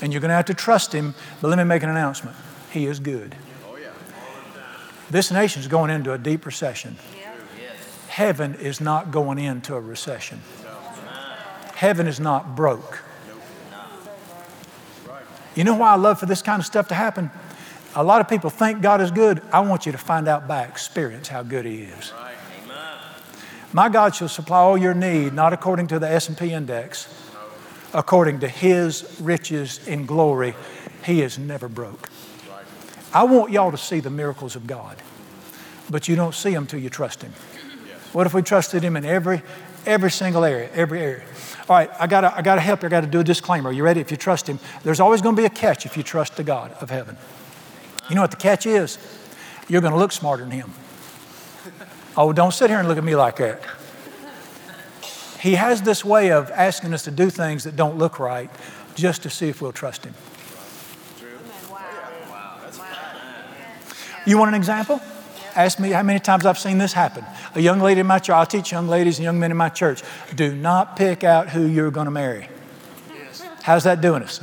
And 0.00 0.12
you're 0.12 0.20
going 0.20 0.28
to 0.28 0.34
have 0.34 0.44
to 0.46 0.54
trust 0.54 0.92
Him, 0.92 1.14
but 1.40 1.48
let 1.48 1.58
me 1.58 1.64
make 1.64 1.82
an 1.82 1.88
announcement. 1.88 2.36
He 2.70 2.86
is 2.86 3.00
good. 3.00 3.34
This 5.10 5.30
nation 5.30 5.60
is 5.60 5.68
going 5.68 5.90
into 5.90 6.12
a 6.12 6.18
deep 6.18 6.46
recession. 6.46 6.96
Heaven 8.08 8.54
is 8.54 8.80
not 8.80 9.10
going 9.10 9.38
into 9.38 9.74
a 9.74 9.80
recession. 9.80 10.40
Heaven 11.74 12.06
is 12.06 12.20
not 12.20 12.54
broke. 12.54 13.02
You 15.54 15.64
know 15.64 15.74
why 15.74 15.92
I 15.92 15.96
love 15.96 16.18
for 16.18 16.26
this 16.26 16.42
kind 16.42 16.60
of 16.60 16.66
stuff 16.66 16.88
to 16.88 16.94
happen? 16.94 17.30
A 17.94 18.02
lot 18.02 18.20
of 18.20 18.28
people 18.28 18.50
think 18.50 18.82
God 18.82 19.00
is 19.00 19.10
good. 19.10 19.40
I 19.52 19.60
want 19.60 19.86
you 19.86 19.92
to 19.92 19.98
find 19.98 20.26
out 20.26 20.48
by 20.48 20.64
experience 20.64 21.28
how 21.28 21.42
good 21.42 21.64
He 21.64 21.82
is. 21.82 22.12
My 23.72 23.88
God 23.88 24.14
shall 24.14 24.28
supply 24.28 24.58
all 24.58 24.78
your 24.78 24.94
need, 24.94 25.32
not 25.32 25.52
according 25.52 25.88
to 25.88 25.98
the 25.98 26.08
S&P 26.08 26.52
index, 26.52 27.08
according 27.92 28.40
to 28.40 28.48
His 28.48 29.16
riches 29.20 29.86
in 29.86 30.06
glory. 30.06 30.54
He 31.04 31.22
is 31.22 31.38
never 31.38 31.68
broke. 31.68 32.08
I 33.14 33.22
want 33.22 33.52
y'all 33.52 33.70
to 33.70 33.78
see 33.78 34.00
the 34.00 34.10
miracles 34.10 34.56
of 34.56 34.66
God, 34.66 34.96
but 35.88 36.08
you 36.08 36.16
don't 36.16 36.34
see 36.34 36.52
them 36.52 36.66
till 36.66 36.80
you 36.80 36.90
trust 36.90 37.22
Him. 37.22 37.32
What 38.12 38.26
if 38.26 38.34
we 38.34 38.42
trusted 38.42 38.82
Him 38.82 38.96
in 38.96 39.04
every, 39.04 39.42
every 39.86 40.10
single 40.10 40.44
area, 40.44 40.68
every 40.74 41.00
area? 41.00 41.22
All 41.68 41.76
right, 41.76 41.90
I 41.98 42.08
gotta, 42.08 42.36
I 42.36 42.42
gotta 42.42 42.60
help 42.60 42.82
you. 42.82 42.86
I 42.86 42.90
gotta 42.90 43.06
do 43.06 43.20
a 43.20 43.24
disclaimer. 43.24 43.70
Are 43.70 43.72
you 43.72 43.84
ready? 43.84 44.00
If 44.00 44.10
you 44.10 44.16
trust 44.16 44.48
Him, 44.48 44.58
there's 44.82 44.98
always 44.98 45.22
gonna 45.22 45.36
be 45.36 45.44
a 45.44 45.50
catch 45.50 45.86
if 45.86 45.96
you 45.96 46.02
trust 46.02 46.36
the 46.36 46.44
God 46.44 46.72
of 46.80 46.90
heaven. 46.90 47.16
You 48.08 48.16
know 48.16 48.20
what 48.20 48.32
the 48.32 48.36
catch 48.36 48.66
is? 48.66 48.98
You're 49.68 49.80
gonna 49.80 49.96
look 49.96 50.12
smarter 50.12 50.42
than 50.42 50.50
Him. 50.50 50.72
Oh, 52.16 52.32
don't 52.32 52.52
sit 52.52 52.68
here 52.68 52.80
and 52.80 52.88
look 52.88 52.98
at 52.98 53.04
me 53.04 53.14
like 53.14 53.36
that. 53.36 53.62
He 55.40 55.54
has 55.54 55.82
this 55.82 56.04
way 56.04 56.32
of 56.32 56.50
asking 56.50 56.94
us 56.94 57.04
to 57.04 57.10
do 57.10 57.30
things 57.30 57.64
that 57.64 57.76
don't 57.76 57.96
look 57.96 58.18
right 58.18 58.50
just 58.94 59.22
to 59.22 59.30
see 59.30 59.48
if 59.48 59.62
we'll 59.62 59.72
trust 59.72 60.04
Him. 60.04 60.14
You 64.26 64.38
want 64.38 64.48
an 64.48 64.54
example? 64.54 65.00
Ask 65.54 65.78
me 65.78 65.90
how 65.90 66.02
many 66.02 66.18
times 66.18 66.46
I've 66.46 66.58
seen 66.58 66.78
this 66.78 66.92
happen. 66.92 67.24
A 67.54 67.60
young 67.60 67.80
lady 67.80 68.00
in 68.00 68.06
my 68.06 68.18
church, 68.18 68.34
I 68.34 68.44
teach 68.44 68.72
young 68.72 68.88
ladies 68.88 69.18
and 69.18 69.24
young 69.24 69.38
men 69.38 69.50
in 69.50 69.56
my 69.56 69.68
church, 69.68 70.02
do 70.34 70.54
not 70.54 70.96
pick 70.96 71.22
out 71.22 71.50
who 71.50 71.66
you're 71.66 71.92
going 71.92 72.06
to 72.06 72.10
marry. 72.10 72.48
How's 73.62 73.84
that 73.84 74.00
doing 74.00 74.22
us? 74.22 74.40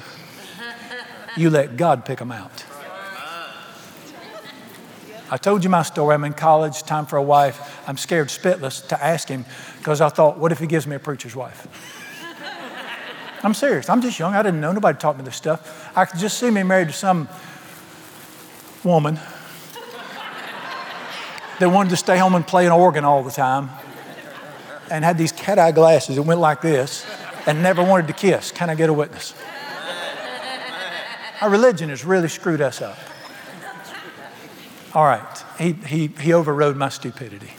You 1.35 1.49
let 1.49 1.77
God 1.77 2.05
pick 2.05 2.19
them 2.19 2.31
out. 2.31 2.65
I 5.29 5.37
told 5.37 5.63
you 5.63 5.69
my 5.69 5.83
story. 5.83 6.13
I'm 6.13 6.23
in 6.25 6.33
college, 6.33 6.83
time 6.83 7.05
for 7.05 7.17
a 7.17 7.23
wife. 7.23 7.81
I'm 7.87 7.97
scared 7.97 8.27
spitless 8.27 8.85
to 8.89 9.01
ask 9.01 9.29
him 9.29 9.45
because 9.77 10.01
I 10.01 10.09
thought, 10.09 10.37
what 10.37 10.51
if 10.51 10.59
he 10.59 10.67
gives 10.67 10.85
me 10.85 10.95
a 10.95 10.99
preacher's 10.99 11.35
wife? 11.35 11.67
I'm 13.43 13.53
serious. 13.53 13.89
I'm 13.89 14.01
just 14.01 14.19
young. 14.19 14.35
I 14.35 14.43
didn't 14.43 14.61
know. 14.61 14.71
Nobody 14.71 14.97
taught 14.97 15.17
me 15.17 15.23
this 15.23 15.35
stuff. 15.35 15.91
I 15.97 16.05
could 16.05 16.19
just 16.19 16.37
see 16.37 16.51
me 16.51 16.63
married 16.63 16.89
to 16.89 16.93
some 16.93 17.27
woman 18.83 19.19
that 21.61 21.69
wanted 21.69 21.91
to 21.91 21.97
stay 21.97 22.17
home 22.17 22.33
and 22.33 22.45
play 22.45 22.65
an 22.65 22.71
organ 22.71 23.05
all 23.05 23.23
the 23.23 23.31
time 23.31 23.69
and 24.89 25.05
had 25.05 25.17
these 25.17 25.31
cat 25.31 25.59
eye 25.59 25.71
glasses 25.71 26.15
that 26.15 26.23
went 26.23 26.39
like 26.39 26.59
this 26.61 27.05
and 27.45 27.61
never 27.61 27.83
wanted 27.83 28.07
to 28.07 28.13
kiss. 28.13 28.51
Can 28.51 28.69
I 28.69 28.75
get 28.75 28.89
a 28.89 28.93
witness? 28.93 29.35
Our 31.39 31.49
religion 31.49 31.89
has 31.89 32.03
really 32.03 32.27
screwed 32.29 32.61
us 32.61 32.81
up. 32.81 32.97
All 34.93 35.05
right, 35.05 35.43
he, 35.57 35.73
he, 35.73 36.07
he 36.07 36.33
overrode 36.33 36.75
my 36.75 36.89
stupidity. 36.89 37.51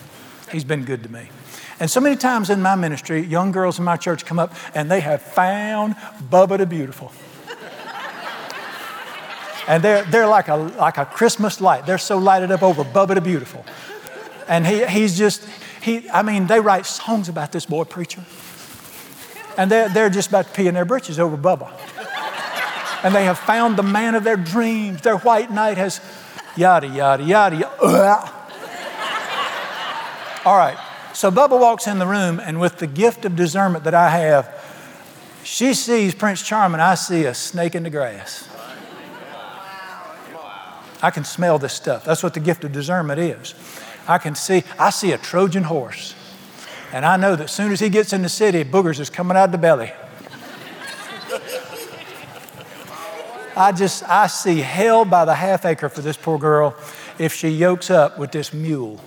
He's 0.50 0.64
been 0.64 0.84
good 0.84 1.03
to 1.05 1.09
me. 1.09 1.28
And 1.80 1.88
so 1.90 2.00
many 2.00 2.16
times 2.16 2.50
in 2.50 2.61
my 2.61 2.74
ministry, 2.74 3.20
young 3.20 3.53
girls 3.53 3.78
in 3.78 3.84
my 3.84 3.96
church 3.96 4.26
come 4.26 4.38
up 4.38 4.55
and 4.74 4.90
they 4.90 5.00
have 5.00 5.22
found 5.22 5.94
Bubba 6.30 6.59
the 6.59 6.66
Beautiful. 6.66 7.12
And 9.68 9.82
they're, 9.82 10.03
they're 10.03 10.26
like, 10.26 10.48
a, 10.48 10.57
like 10.57 10.98
a 10.98 11.07
Christmas 11.07 11.61
light. 11.61 11.86
They're 11.86 11.96
so 11.96 12.18
lighted 12.18 12.50
up 12.50 12.64
over 12.64 12.82
Bubba 12.82 13.14
the 13.14 13.20
Beautiful. 13.20 13.64
And 14.53 14.66
he, 14.66 14.84
he's 14.84 15.16
just, 15.16 15.48
he, 15.80 16.11
I 16.11 16.20
mean, 16.20 16.46
they 16.46 16.61
write 16.61 16.84
songs 16.84 17.30
about 17.30 17.53
this 17.53 17.64
boy 17.64 17.84
preacher. 17.84 18.22
And 19.57 19.70
they're, 19.70 19.88
they're 19.88 20.11
just 20.11 20.28
about 20.28 20.48
to 20.48 20.53
pee 20.53 20.66
in 20.66 20.74
their 20.74 20.84
britches 20.84 21.18
over 21.18 21.38
Bubba. 21.38 21.72
And 23.03 23.14
they 23.14 23.24
have 23.24 23.38
found 23.38 23.78
the 23.78 23.82
man 23.82 24.14
of 24.14 24.24
their 24.24 24.36
dreams. 24.36 25.00
Their 25.00 25.16
white 25.16 25.50
knight 25.50 25.78
has 25.78 26.03
yada, 26.55 26.86
yada, 26.86 27.24
yada, 27.24 27.57
yada. 27.57 28.32
All 30.44 30.59
right. 30.59 30.76
So 31.14 31.30
Bubba 31.30 31.59
walks 31.59 31.86
in 31.86 31.98
the 31.98 32.07
room, 32.07 32.38
and 32.38 32.61
with 32.61 32.76
the 32.76 32.86
gift 32.86 33.24
of 33.24 33.34
discernment 33.34 33.84
that 33.84 33.94
I 33.94 34.11
have, 34.11 34.55
she 35.44 35.72
sees 35.72 36.14
Prince 36.14 36.42
Charming. 36.46 36.78
I 36.78 36.96
see 36.96 37.24
a 37.24 37.32
snake 37.32 37.74
in 37.74 37.84
the 37.84 37.90
grass. 37.90 38.50
I 41.03 41.11
can 41.11 41.24
smell 41.24 41.59
this 41.59 41.72
stuff. 41.72 42.05
That's 42.05 42.22
what 42.22 42.34
the 42.34 42.40
gift 42.40 42.64
of 42.64 42.72
discernment 42.72 43.18
is. 43.18 43.55
I 44.07 44.18
can 44.18 44.34
see, 44.34 44.64
I 44.78 44.90
see 44.90 45.12
a 45.12 45.18
Trojan 45.18 45.64
horse. 45.64 46.14
And 46.92 47.07
I 47.07 47.16
know 47.16 47.36
that 47.36 47.44
as 47.44 47.53
soon 47.53 47.72
as 47.72 47.80
he 47.80 47.88
gets 47.88 48.12
in 48.12 48.22
the 48.22 48.28
city, 48.28 48.64
boogers 48.64 49.00
is 49.00 49.09
coming 49.09 49.36
out 49.36 49.46
of 49.46 49.53
the 49.53 49.59
belly. 49.59 49.92
I 53.57 53.72
just, 53.72 54.03
I 54.09 54.26
see 54.26 54.61
hell 54.61 55.05
by 55.05 55.24
the 55.24 55.34
half 55.34 55.64
acre 55.64 55.88
for 55.88 56.00
this 56.00 56.16
poor 56.16 56.38
girl 56.38 56.74
if 57.18 57.34
she 57.34 57.48
yokes 57.48 57.90
up 57.90 58.18
with 58.18 58.32
this 58.32 58.53
mule. 58.53 59.00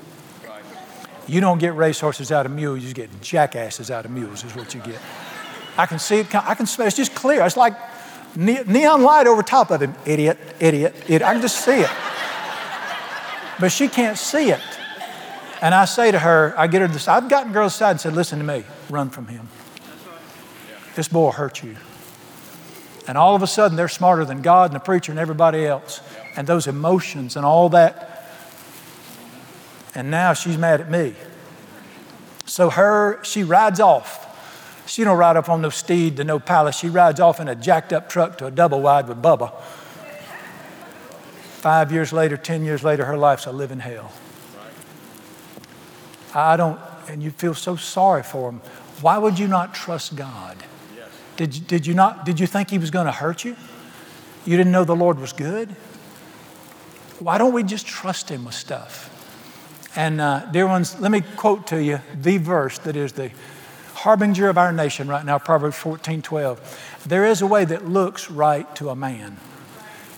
You 1.27 1.41
don't 1.41 1.57
get 1.57 1.73
racehorses 1.73 2.31
out 2.31 2.45
of 2.45 2.51
mules, 2.51 2.83
you 2.83 2.93
get 2.93 3.09
jackasses 3.21 3.89
out 3.89 4.05
of 4.05 4.11
mules, 4.11 4.43
is 4.43 4.55
what 4.55 4.75
you 4.75 4.81
get. 4.81 4.99
I 5.77 5.87
can 5.87 5.97
see 5.97 6.19
it, 6.19 6.35
I 6.35 6.53
can 6.53 6.67
smell 6.67 6.87
it's 6.87 6.95
just 6.95 7.15
clear. 7.15 7.43
It's 7.43 7.57
like 7.57 7.73
neon 8.35 9.01
light 9.01 9.27
over 9.27 9.41
top 9.41 9.71
of 9.71 9.81
him. 9.81 9.95
Idiot, 10.05 10.37
idiot, 10.59 10.95
idiot. 11.05 11.21
I 11.23 11.33
can 11.33 11.41
just 11.41 11.63
see 11.65 11.81
it. 11.81 11.89
But 13.59 13.71
she 13.71 13.87
can't 13.87 14.17
see 14.17 14.51
it. 14.51 14.61
And 15.61 15.73
I 15.73 15.85
say 15.85 16.11
to 16.11 16.19
her, 16.19 16.53
I 16.57 16.67
get 16.67 16.81
her 16.81 16.87
this, 16.87 17.07
I've 17.07 17.29
gotten 17.29 17.53
girls 17.53 17.75
aside 17.75 17.91
and 17.91 18.01
said, 18.01 18.13
listen 18.13 18.39
to 18.39 18.45
me, 18.45 18.63
run 18.89 19.09
from 19.09 19.27
him. 19.27 19.47
This 20.95 21.07
boy 21.07 21.31
hurt 21.31 21.63
you. 21.63 21.75
And 23.07 23.17
all 23.17 23.35
of 23.35 23.43
a 23.43 23.47
sudden, 23.47 23.77
they're 23.77 23.87
smarter 23.87 24.25
than 24.25 24.41
God 24.41 24.71
and 24.71 24.75
the 24.79 24.83
preacher 24.83 25.11
and 25.11 25.19
everybody 25.19 25.65
else. 25.65 26.01
And 26.35 26.47
those 26.47 26.67
emotions 26.67 27.35
and 27.35 27.45
all 27.45 27.69
that. 27.69 28.27
And 29.93 30.09
now 30.09 30.33
she's 30.33 30.57
mad 30.57 30.81
at 30.81 30.89
me. 30.89 31.15
So 32.45 32.69
her, 32.69 33.23
she 33.23 33.43
rides 33.43 33.79
off. 33.79 34.23
She 34.87 35.03
don't 35.03 35.17
ride 35.17 35.37
up 35.37 35.49
on 35.49 35.61
no 35.61 35.69
steed 35.69 36.17
to 36.17 36.23
no 36.23 36.39
palace. 36.39 36.77
She 36.77 36.89
rides 36.89 37.19
off 37.19 37.39
in 37.39 37.47
a 37.47 37.55
jacked 37.55 37.93
up 37.93 38.09
truck 38.09 38.37
to 38.39 38.47
a 38.47 38.51
double 38.51 38.81
wide 38.81 39.07
with 39.07 39.21
Bubba. 39.21 39.53
Five 41.61 41.91
years 41.91 42.13
later, 42.13 42.37
10 42.37 42.63
years 42.63 42.83
later, 42.83 43.05
her 43.05 43.17
life's 43.17 43.47
a 43.47 43.51
living 43.51 43.79
hell. 43.79 44.11
I 46.35 46.57
don't, 46.57 46.79
and 47.07 47.23
you 47.23 47.31
feel 47.31 47.53
so 47.53 47.77
sorry 47.77 48.21
for 48.21 48.49
him. 48.49 48.59
Why 49.01 49.17
would 49.17 49.39
you 49.39 49.47
not 49.47 49.73
trust 49.73 50.15
God? 50.15 50.57
Yes. 50.95 51.07
Did, 51.37 51.55
you, 51.55 51.61
did 51.61 51.87
you 51.87 51.93
not, 51.93 52.25
did 52.25 52.39
you 52.39 52.45
think 52.45 52.69
he 52.69 52.77
was 52.77 52.91
going 52.91 53.05
to 53.05 53.11
hurt 53.11 53.45
you? 53.45 53.55
You 54.45 54.57
didn't 54.57 54.71
know 54.71 54.83
the 54.83 54.95
Lord 54.95 55.19
was 55.19 55.33
good? 55.33 55.69
Why 57.19 57.37
don't 57.37 57.53
we 57.53 57.63
just 57.63 57.87
trust 57.87 58.29
him 58.29 58.45
with 58.45 58.53
stuff? 58.53 59.11
And 59.95 60.19
uh, 60.19 60.45
dear 60.51 60.67
ones, 60.67 60.99
let 60.99 61.09
me 61.09 61.21
quote 61.21 61.67
to 61.67 61.81
you 61.81 62.01
the 62.13 62.37
verse 62.37 62.77
that 62.79 62.97
is 62.97 63.13
the 63.13 63.31
harbinger 63.93 64.49
of 64.49 64.57
our 64.57 64.73
nation 64.73 65.07
right 65.07 65.25
now, 65.25 65.39
Proverbs 65.39 65.77
14, 65.77 66.21
12. 66.21 67.01
There 67.07 67.25
is 67.25 67.41
a 67.41 67.47
way 67.47 67.63
that 67.65 67.87
looks 67.87 68.29
right 68.29 68.73
to 68.75 68.89
a 68.89 68.95
man, 68.95 69.37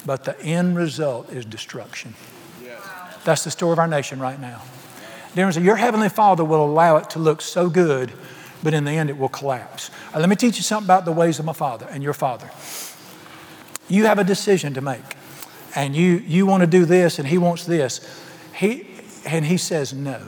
but 0.05 0.24
the 0.24 0.39
end 0.41 0.76
result 0.78 1.32
is 1.32 1.45
destruction. 1.45 2.15
Yes. 2.63 2.82
That's 3.24 3.43
the 3.43 3.51
story 3.51 3.74
of 3.74 3.80
our 3.80 3.88
nation 3.88 4.20
right 4.20 4.39
now. 4.39 4.63
Your 5.36 5.75
Heavenly 5.75 6.09
Father 6.09 6.43
will 6.43 6.63
allow 6.63 6.97
it 6.97 7.09
to 7.11 7.19
look 7.19 7.41
so 7.41 7.69
good, 7.69 8.11
but 8.63 8.73
in 8.73 8.86
the 8.86 8.91
end 8.91 9.09
it 9.09 9.17
will 9.17 9.30
collapse. 9.30 9.91
Right, 10.13 10.19
let 10.19 10.30
me 10.30 10.36
teach 10.36 10.57
you 10.57 10.63
something 10.63 10.88
about 10.88 11.05
the 11.05 11.11
ways 11.11 11.39
of 11.39 11.45
my 11.45 11.53
Father 11.53 11.88
and 11.89 12.03
your 12.03 12.13
Father. 12.13 12.49
You 13.88 14.05
have 14.05 14.19
a 14.19 14.23
decision 14.23 14.73
to 14.73 14.82
make, 14.82 15.03
and 15.75 15.95
you, 15.95 16.17
you 16.28 16.45
want 16.45 16.61
to 16.61 16.67
do 16.67 16.86
this, 16.86 17.19
and 17.19 17.28
He 17.28 17.38
wants 17.38 17.65
this. 17.65 18.01
He, 18.55 18.88
and 19.25 19.45
He 19.45 19.57
says 19.57 19.93
no. 19.93 20.21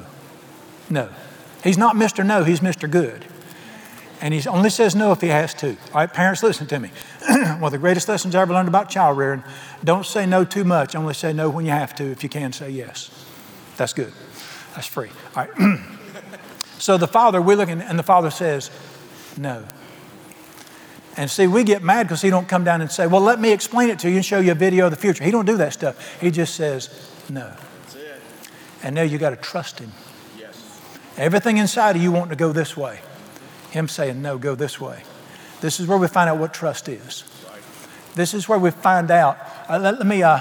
No. 0.89 1.09
He's 1.63 1.77
not 1.77 1.95
Mr. 1.95 2.25
No, 2.25 2.43
He's 2.43 2.59
Mr. 2.59 2.89
Good. 2.89 3.25
And 4.21 4.33
he 4.33 4.47
only 4.49 4.69
says 4.69 4.95
no 4.95 5.11
if 5.11 5.21
he 5.21 5.27
has 5.27 5.53
to. 5.55 5.69
All 5.69 5.75
right, 5.93 6.11
parents, 6.11 6.43
listen 6.43 6.67
to 6.67 6.79
me. 6.79 6.91
One 7.29 7.63
of 7.63 7.71
the 7.71 7.77
greatest 7.77 8.09
lessons 8.09 8.35
I 8.35 8.41
ever 8.41 8.53
learned 8.53 8.67
about 8.67 8.89
child 8.89 9.17
rearing 9.17 9.43
don't 9.83 10.05
say 10.05 10.25
no 10.25 10.43
too 10.43 10.65
much, 10.65 10.95
only 10.95 11.13
say 11.13 11.31
no 11.31 11.49
when 11.49 11.65
you 11.65 11.71
have 11.71 11.95
to. 11.95 12.03
If 12.03 12.23
you 12.23 12.29
can, 12.29 12.51
say 12.51 12.69
yes. 12.69 13.11
That's 13.77 13.93
good. 13.93 14.11
That's 14.75 14.87
free. 14.87 15.09
All 15.35 15.45
right. 15.45 15.79
so 16.77 16.97
the 16.97 17.07
father, 17.07 17.41
we're 17.41 17.57
looking, 17.57 17.81
and 17.81 17.97
the 17.97 18.03
father 18.03 18.29
says, 18.29 18.71
no. 19.37 19.63
And 21.17 21.29
see, 21.29 21.47
we 21.47 21.63
get 21.63 21.83
mad 21.83 22.03
because 22.03 22.21
he 22.21 22.29
don't 22.29 22.47
come 22.47 22.63
down 22.63 22.81
and 22.81 22.91
say, 22.91 23.07
well, 23.07 23.21
let 23.21 23.39
me 23.39 23.51
explain 23.51 23.89
it 23.89 23.99
to 23.99 24.09
you 24.09 24.17
and 24.17 24.25
show 24.25 24.39
you 24.39 24.51
a 24.51 24.55
video 24.55 24.85
of 24.85 24.91
the 24.91 24.97
future. 24.97 25.23
He 25.23 25.31
don't 25.31 25.45
do 25.45 25.57
that 25.57 25.73
stuff. 25.73 26.19
He 26.21 26.31
just 26.31 26.55
says, 26.55 26.89
no. 27.29 27.51
And 28.83 28.95
now 28.95 29.01
you 29.01 29.17
got 29.17 29.31
to 29.31 29.35
trust 29.35 29.79
him. 29.79 29.91
Yes. 30.37 30.79
Everything 31.17 31.57
inside 31.57 31.95
of 31.95 32.01
you 32.01 32.11
wanting 32.11 32.29
to 32.29 32.35
go 32.35 32.53
this 32.53 32.77
way. 32.77 32.99
Him 33.71 33.87
saying, 33.87 34.21
no, 34.21 34.37
go 34.37 34.55
this 34.55 34.79
way. 34.79 35.03
This 35.61 35.79
is 35.79 35.87
where 35.87 35.97
we 35.97 36.07
find 36.07 36.29
out 36.29 36.37
what 36.37 36.53
trust 36.53 36.87
is. 36.87 37.23
Right. 37.49 37.61
This 38.15 38.33
is 38.33 38.47
where 38.47 38.57
we 38.57 38.71
find 38.71 39.11
out. 39.11 39.37
Uh, 39.69 39.77
let, 39.79 39.97
let, 39.97 40.07
me, 40.07 40.23
uh, 40.23 40.39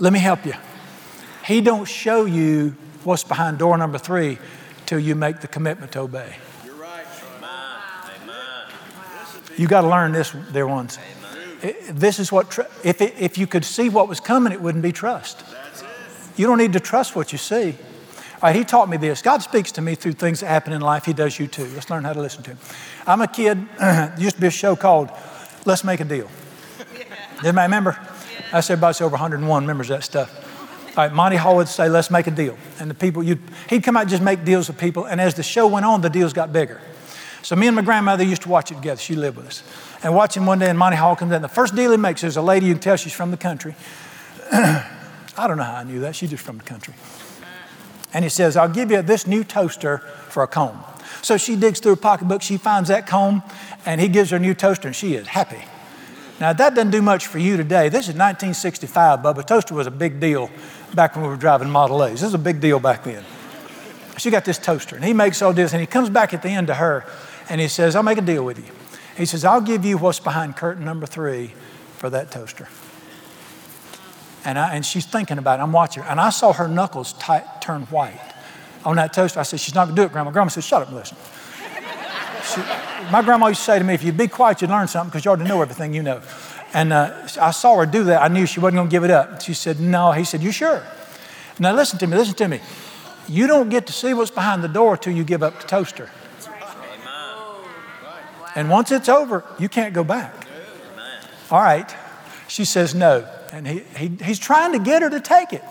let 0.00 0.12
me 0.12 0.18
help 0.18 0.46
you. 0.46 0.54
He 1.46 1.60
don't 1.60 1.86
show 1.86 2.24
you 2.24 2.74
what's 3.04 3.22
behind 3.22 3.58
door 3.58 3.78
number 3.78 3.98
three 3.98 4.38
till 4.84 4.98
you 4.98 5.14
make 5.14 5.40
the 5.40 5.46
commitment 5.46 5.92
to 5.92 6.00
obey. 6.00 6.34
You're 6.64 6.74
right. 6.74 7.06
Amen. 7.36 7.50
Amen. 8.22 9.42
You 9.56 9.68
got 9.68 9.82
to 9.82 9.88
learn 9.88 10.10
this, 10.10 10.34
dear 10.52 10.66
ones. 10.66 10.98
This 11.88 12.18
is 12.18 12.32
what, 12.32 12.50
tr- 12.50 12.62
if, 12.82 13.00
it, 13.00 13.14
if 13.18 13.38
you 13.38 13.46
could 13.46 13.64
see 13.64 13.88
what 13.88 14.08
was 14.08 14.18
coming, 14.18 14.52
it 14.52 14.60
wouldn't 14.60 14.82
be 14.82 14.90
trust. 14.92 15.44
You 16.36 16.46
don't 16.46 16.58
need 16.58 16.72
to 16.72 16.80
trust 16.80 17.14
what 17.14 17.30
you 17.30 17.38
see. 17.38 17.76
All 18.34 18.40
right, 18.42 18.56
he 18.56 18.64
taught 18.64 18.88
me 18.88 18.96
this. 18.96 19.22
God 19.22 19.40
speaks 19.42 19.72
to 19.72 19.80
me 19.80 19.94
through 19.94 20.12
things 20.12 20.40
that 20.40 20.48
happen 20.48 20.72
in 20.72 20.80
life. 20.80 21.04
He 21.04 21.12
does 21.12 21.38
you 21.38 21.46
too. 21.46 21.66
Let's 21.74 21.88
learn 21.88 22.04
how 22.04 22.12
to 22.12 22.20
listen 22.20 22.42
to 22.42 22.50
him. 22.50 22.58
I'm 23.06 23.22
a 23.22 23.28
kid. 23.28 23.66
there 23.78 24.14
used 24.18 24.34
to 24.34 24.40
be 24.40 24.48
a 24.48 24.50
show 24.50 24.76
called 24.76 25.10
Let's 25.64 25.84
Make 25.84 26.00
a 26.00 26.04
Deal. 26.04 26.28
Anybody 27.38 27.62
remember? 27.62 27.98
I 28.52 28.60
said 28.60 28.78
about 28.78 29.00
over 29.00 29.12
101 29.12 29.62
remembers 29.62 29.88
that 29.88 30.04
stuff. 30.04 30.42
All 30.96 31.04
right, 31.04 31.12
Monty 31.12 31.36
Hall 31.36 31.56
would 31.56 31.68
say, 31.68 31.90
let's 31.90 32.10
make 32.10 32.26
a 32.26 32.30
deal. 32.30 32.56
And 32.80 32.88
the 32.88 32.94
people, 32.94 33.22
you'd, 33.22 33.40
he'd 33.68 33.82
come 33.82 33.98
out 33.98 34.02
and 34.02 34.10
just 34.10 34.22
make 34.22 34.44
deals 34.44 34.68
with 34.68 34.78
people. 34.78 35.04
And 35.04 35.20
as 35.20 35.34
the 35.34 35.42
show 35.42 35.66
went 35.66 35.84
on, 35.84 36.00
the 36.00 36.08
deals 36.08 36.32
got 36.32 36.54
bigger. 36.54 36.80
So 37.42 37.54
me 37.54 37.66
and 37.66 37.76
my 37.76 37.82
grandmother 37.82 38.24
used 38.24 38.42
to 38.42 38.48
watch 38.48 38.70
it 38.70 38.76
together. 38.76 38.98
She 38.98 39.14
lived 39.14 39.36
with 39.36 39.46
us. 39.46 39.62
And 40.02 40.14
watching 40.14 40.46
one 40.46 40.58
day, 40.58 40.70
and 40.70 40.78
Monty 40.78 40.96
Hall 40.96 41.14
comes 41.14 41.32
in. 41.32 41.42
The 41.42 41.48
first 41.48 41.76
deal 41.76 41.90
he 41.90 41.98
makes 41.98 42.24
is 42.24 42.38
a 42.38 42.42
lady 42.42 42.66
you 42.66 42.72
can 42.72 42.80
tell 42.80 42.96
she's 42.96 43.12
from 43.12 43.30
the 43.30 43.36
country. 43.36 43.74
I 44.52 45.46
don't 45.46 45.58
know 45.58 45.64
how 45.64 45.76
I 45.76 45.84
knew 45.84 46.00
that. 46.00 46.16
She's 46.16 46.30
just 46.30 46.42
from 46.42 46.56
the 46.56 46.64
country. 46.64 46.94
And 48.14 48.24
he 48.24 48.30
says, 48.30 48.56
I'll 48.56 48.68
give 48.68 48.90
you 48.90 49.02
this 49.02 49.26
new 49.26 49.44
toaster 49.44 49.98
for 50.30 50.42
a 50.42 50.48
comb. 50.48 50.82
So 51.20 51.36
she 51.36 51.56
digs 51.56 51.78
through 51.78 51.92
her 51.92 52.00
pocketbook, 52.00 52.40
she 52.40 52.56
finds 52.56 52.88
that 52.88 53.06
comb, 53.06 53.42
and 53.84 54.00
he 54.00 54.08
gives 54.08 54.30
her 54.30 54.38
a 54.38 54.40
new 54.40 54.54
toaster, 54.54 54.88
and 54.88 54.96
she 54.96 55.14
is 55.14 55.26
happy. 55.26 55.62
Now, 56.40 56.52
that 56.52 56.74
doesn't 56.74 56.90
do 56.90 57.00
much 57.00 57.26
for 57.26 57.38
you 57.38 57.56
today. 57.56 57.88
This 57.88 58.08
is 58.08 58.14
1965, 58.14 59.20
Bubba. 59.20 59.46
Toaster 59.46 59.74
was 59.74 59.86
a 59.86 59.90
big 59.90 60.20
deal 60.20 60.50
back 60.96 61.14
when 61.14 61.24
we 61.24 61.30
were 61.30 61.36
driving 61.36 61.70
Model 61.70 62.02
A's. 62.04 62.14
This 62.14 62.22
was 62.22 62.34
a 62.34 62.38
big 62.38 62.60
deal 62.60 62.80
back 62.80 63.04
then. 63.04 63.22
She 64.18 64.30
got 64.30 64.44
this 64.44 64.58
toaster, 64.58 64.96
and 64.96 65.04
he 65.04 65.12
makes 65.12 65.42
all 65.42 65.52
this, 65.52 65.72
and 65.72 65.80
he 65.80 65.86
comes 65.86 66.08
back 66.08 66.32
at 66.32 66.42
the 66.42 66.48
end 66.48 66.68
to 66.68 66.74
her, 66.74 67.04
and 67.50 67.60
he 67.60 67.68
says, 67.68 67.94
I'll 67.94 68.02
make 68.02 68.18
a 68.18 68.22
deal 68.22 68.44
with 68.44 68.58
you. 68.58 68.72
He 69.16 69.26
says, 69.26 69.44
I'll 69.44 69.60
give 69.60 69.84
you 69.84 69.98
what's 69.98 70.20
behind 70.20 70.56
curtain 70.56 70.84
number 70.84 71.06
three 71.06 71.52
for 71.98 72.10
that 72.10 72.30
toaster. 72.30 72.66
And, 74.44 74.58
I, 74.58 74.74
and 74.74 74.86
she's 74.86 75.04
thinking 75.04 75.38
about 75.38 75.60
it. 75.60 75.62
I'm 75.62 75.72
watching 75.72 76.02
her, 76.02 76.08
and 76.08 76.18
I 76.18 76.30
saw 76.30 76.52
her 76.52 76.66
knuckles 76.66 77.12
tight, 77.14 77.44
turn 77.60 77.82
white 77.82 78.20
on 78.84 78.96
that 78.96 79.12
toaster. 79.12 79.40
I 79.40 79.42
said, 79.42 79.60
She's 79.60 79.74
not 79.74 79.84
going 79.86 79.96
to 79.96 80.02
do 80.02 80.06
it, 80.06 80.12
Grandma. 80.12 80.30
Grandma 80.30 80.48
said, 80.48 80.64
Shut 80.64 80.82
up 80.82 80.88
and 80.88 80.96
listen. 80.96 81.16
She, 82.54 82.60
my 83.10 83.22
grandma 83.22 83.48
used 83.48 83.60
to 83.60 83.64
say 83.64 83.78
to 83.78 83.84
me, 83.84 83.94
If 83.94 84.04
you'd 84.04 84.16
be 84.16 84.28
quiet, 84.28 84.62
you'd 84.62 84.70
learn 84.70 84.86
something 84.88 85.10
because 85.10 85.24
you 85.24 85.30
already 85.30 85.48
know 85.48 85.60
everything 85.62 85.92
you 85.92 86.02
know. 86.02 86.22
And 86.76 86.92
uh, 86.92 87.26
I 87.40 87.52
saw 87.52 87.78
her 87.78 87.86
do 87.86 88.04
that. 88.04 88.22
I 88.22 88.28
knew 88.28 88.44
she 88.44 88.60
wasn't 88.60 88.76
going 88.76 88.88
to 88.88 88.90
give 88.90 89.02
it 89.02 89.10
up. 89.10 89.40
She 89.40 89.54
said, 89.54 89.80
No. 89.80 90.12
He 90.12 90.24
said, 90.24 90.42
You 90.42 90.52
sure? 90.52 90.86
Now 91.58 91.74
listen 91.74 91.98
to 92.00 92.06
me, 92.06 92.18
listen 92.18 92.34
to 92.34 92.48
me. 92.48 92.60
You 93.26 93.46
don't 93.46 93.70
get 93.70 93.86
to 93.86 93.94
see 93.94 94.12
what's 94.12 94.30
behind 94.30 94.62
the 94.62 94.68
door 94.68 94.98
till 94.98 95.14
you 95.14 95.24
give 95.24 95.42
up 95.42 95.58
the 95.62 95.66
toaster. 95.66 96.10
And 98.54 98.68
once 98.68 98.92
it's 98.92 99.08
over, 99.08 99.42
you 99.58 99.70
can't 99.70 99.94
go 99.94 100.04
back. 100.04 100.46
All 101.50 101.62
right. 101.62 101.92
She 102.46 102.66
says 102.66 102.94
no. 102.94 103.26
And 103.52 103.66
he, 103.66 103.80
he, 103.96 104.08
he's 104.22 104.38
trying 104.38 104.72
to 104.72 104.78
get 104.78 105.00
her 105.00 105.08
to 105.08 105.20
take 105.20 105.54
it. 105.54 105.64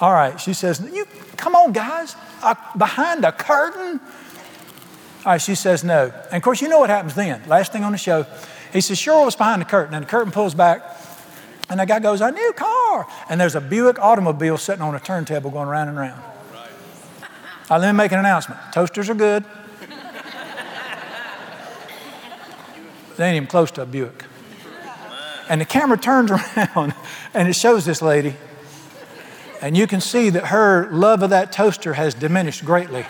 All 0.00 0.12
right. 0.12 0.40
She 0.40 0.52
says, 0.52 0.80
You 0.92 1.06
come 1.36 1.54
on, 1.54 1.70
guys. 1.70 2.16
Uh, 2.42 2.56
behind 2.76 3.24
a 3.24 3.30
curtain? 3.30 4.00
All 5.24 5.30
right, 5.30 5.40
she 5.40 5.54
says 5.54 5.84
no. 5.84 6.12
And 6.26 6.34
of 6.34 6.42
course, 6.42 6.60
you 6.60 6.68
know 6.68 6.80
what 6.80 6.90
happens 6.90 7.14
then. 7.14 7.40
Last 7.46 7.70
thing 7.70 7.84
on 7.84 7.92
the 7.92 7.98
show, 7.98 8.26
he 8.72 8.80
says, 8.80 8.98
Sure, 8.98 9.24
what's 9.24 9.36
behind 9.36 9.60
the 9.60 9.66
curtain? 9.66 9.94
And 9.94 10.04
the 10.04 10.08
curtain 10.08 10.32
pulls 10.32 10.54
back, 10.54 10.82
and 11.68 11.80
the 11.80 11.86
guy 11.86 12.00
goes, 12.00 12.20
A 12.20 12.30
new 12.30 12.52
car. 12.54 13.06
And 13.28 13.40
there's 13.40 13.54
a 13.54 13.60
Buick 13.60 13.98
automobile 13.98 14.58
sitting 14.58 14.82
on 14.82 14.94
a 14.94 15.00
turntable 15.00 15.50
going 15.50 15.68
round 15.68 15.88
and 15.88 15.98
round. 15.98 16.22
Right, 17.70 17.78
let 17.78 17.92
me 17.92 17.96
make 17.96 18.12
an 18.12 18.18
announcement 18.18 18.60
toasters 18.72 19.08
are 19.08 19.14
good. 19.14 19.44
they 23.16 23.26
ain't 23.26 23.36
even 23.36 23.46
close 23.46 23.70
to 23.72 23.82
a 23.82 23.86
Buick. 23.86 24.24
And 25.48 25.60
the 25.60 25.64
camera 25.64 25.98
turns 25.98 26.30
around 26.56 26.94
and 27.34 27.48
it 27.48 27.54
shows 27.54 27.84
this 27.84 28.00
lady. 28.00 28.34
And 29.60 29.76
you 29.76 29.86
can 29.86 30.00
see 30.00 30.30
that 30.30 30.46
her 30.46 30.90
love 30.90 31.22
of 31.22 31.30
that 31.30 31.52
toaster 31.52 31.92
has 31.94 32.14
diminished 32.14 32.64
greatly 32.64 33.06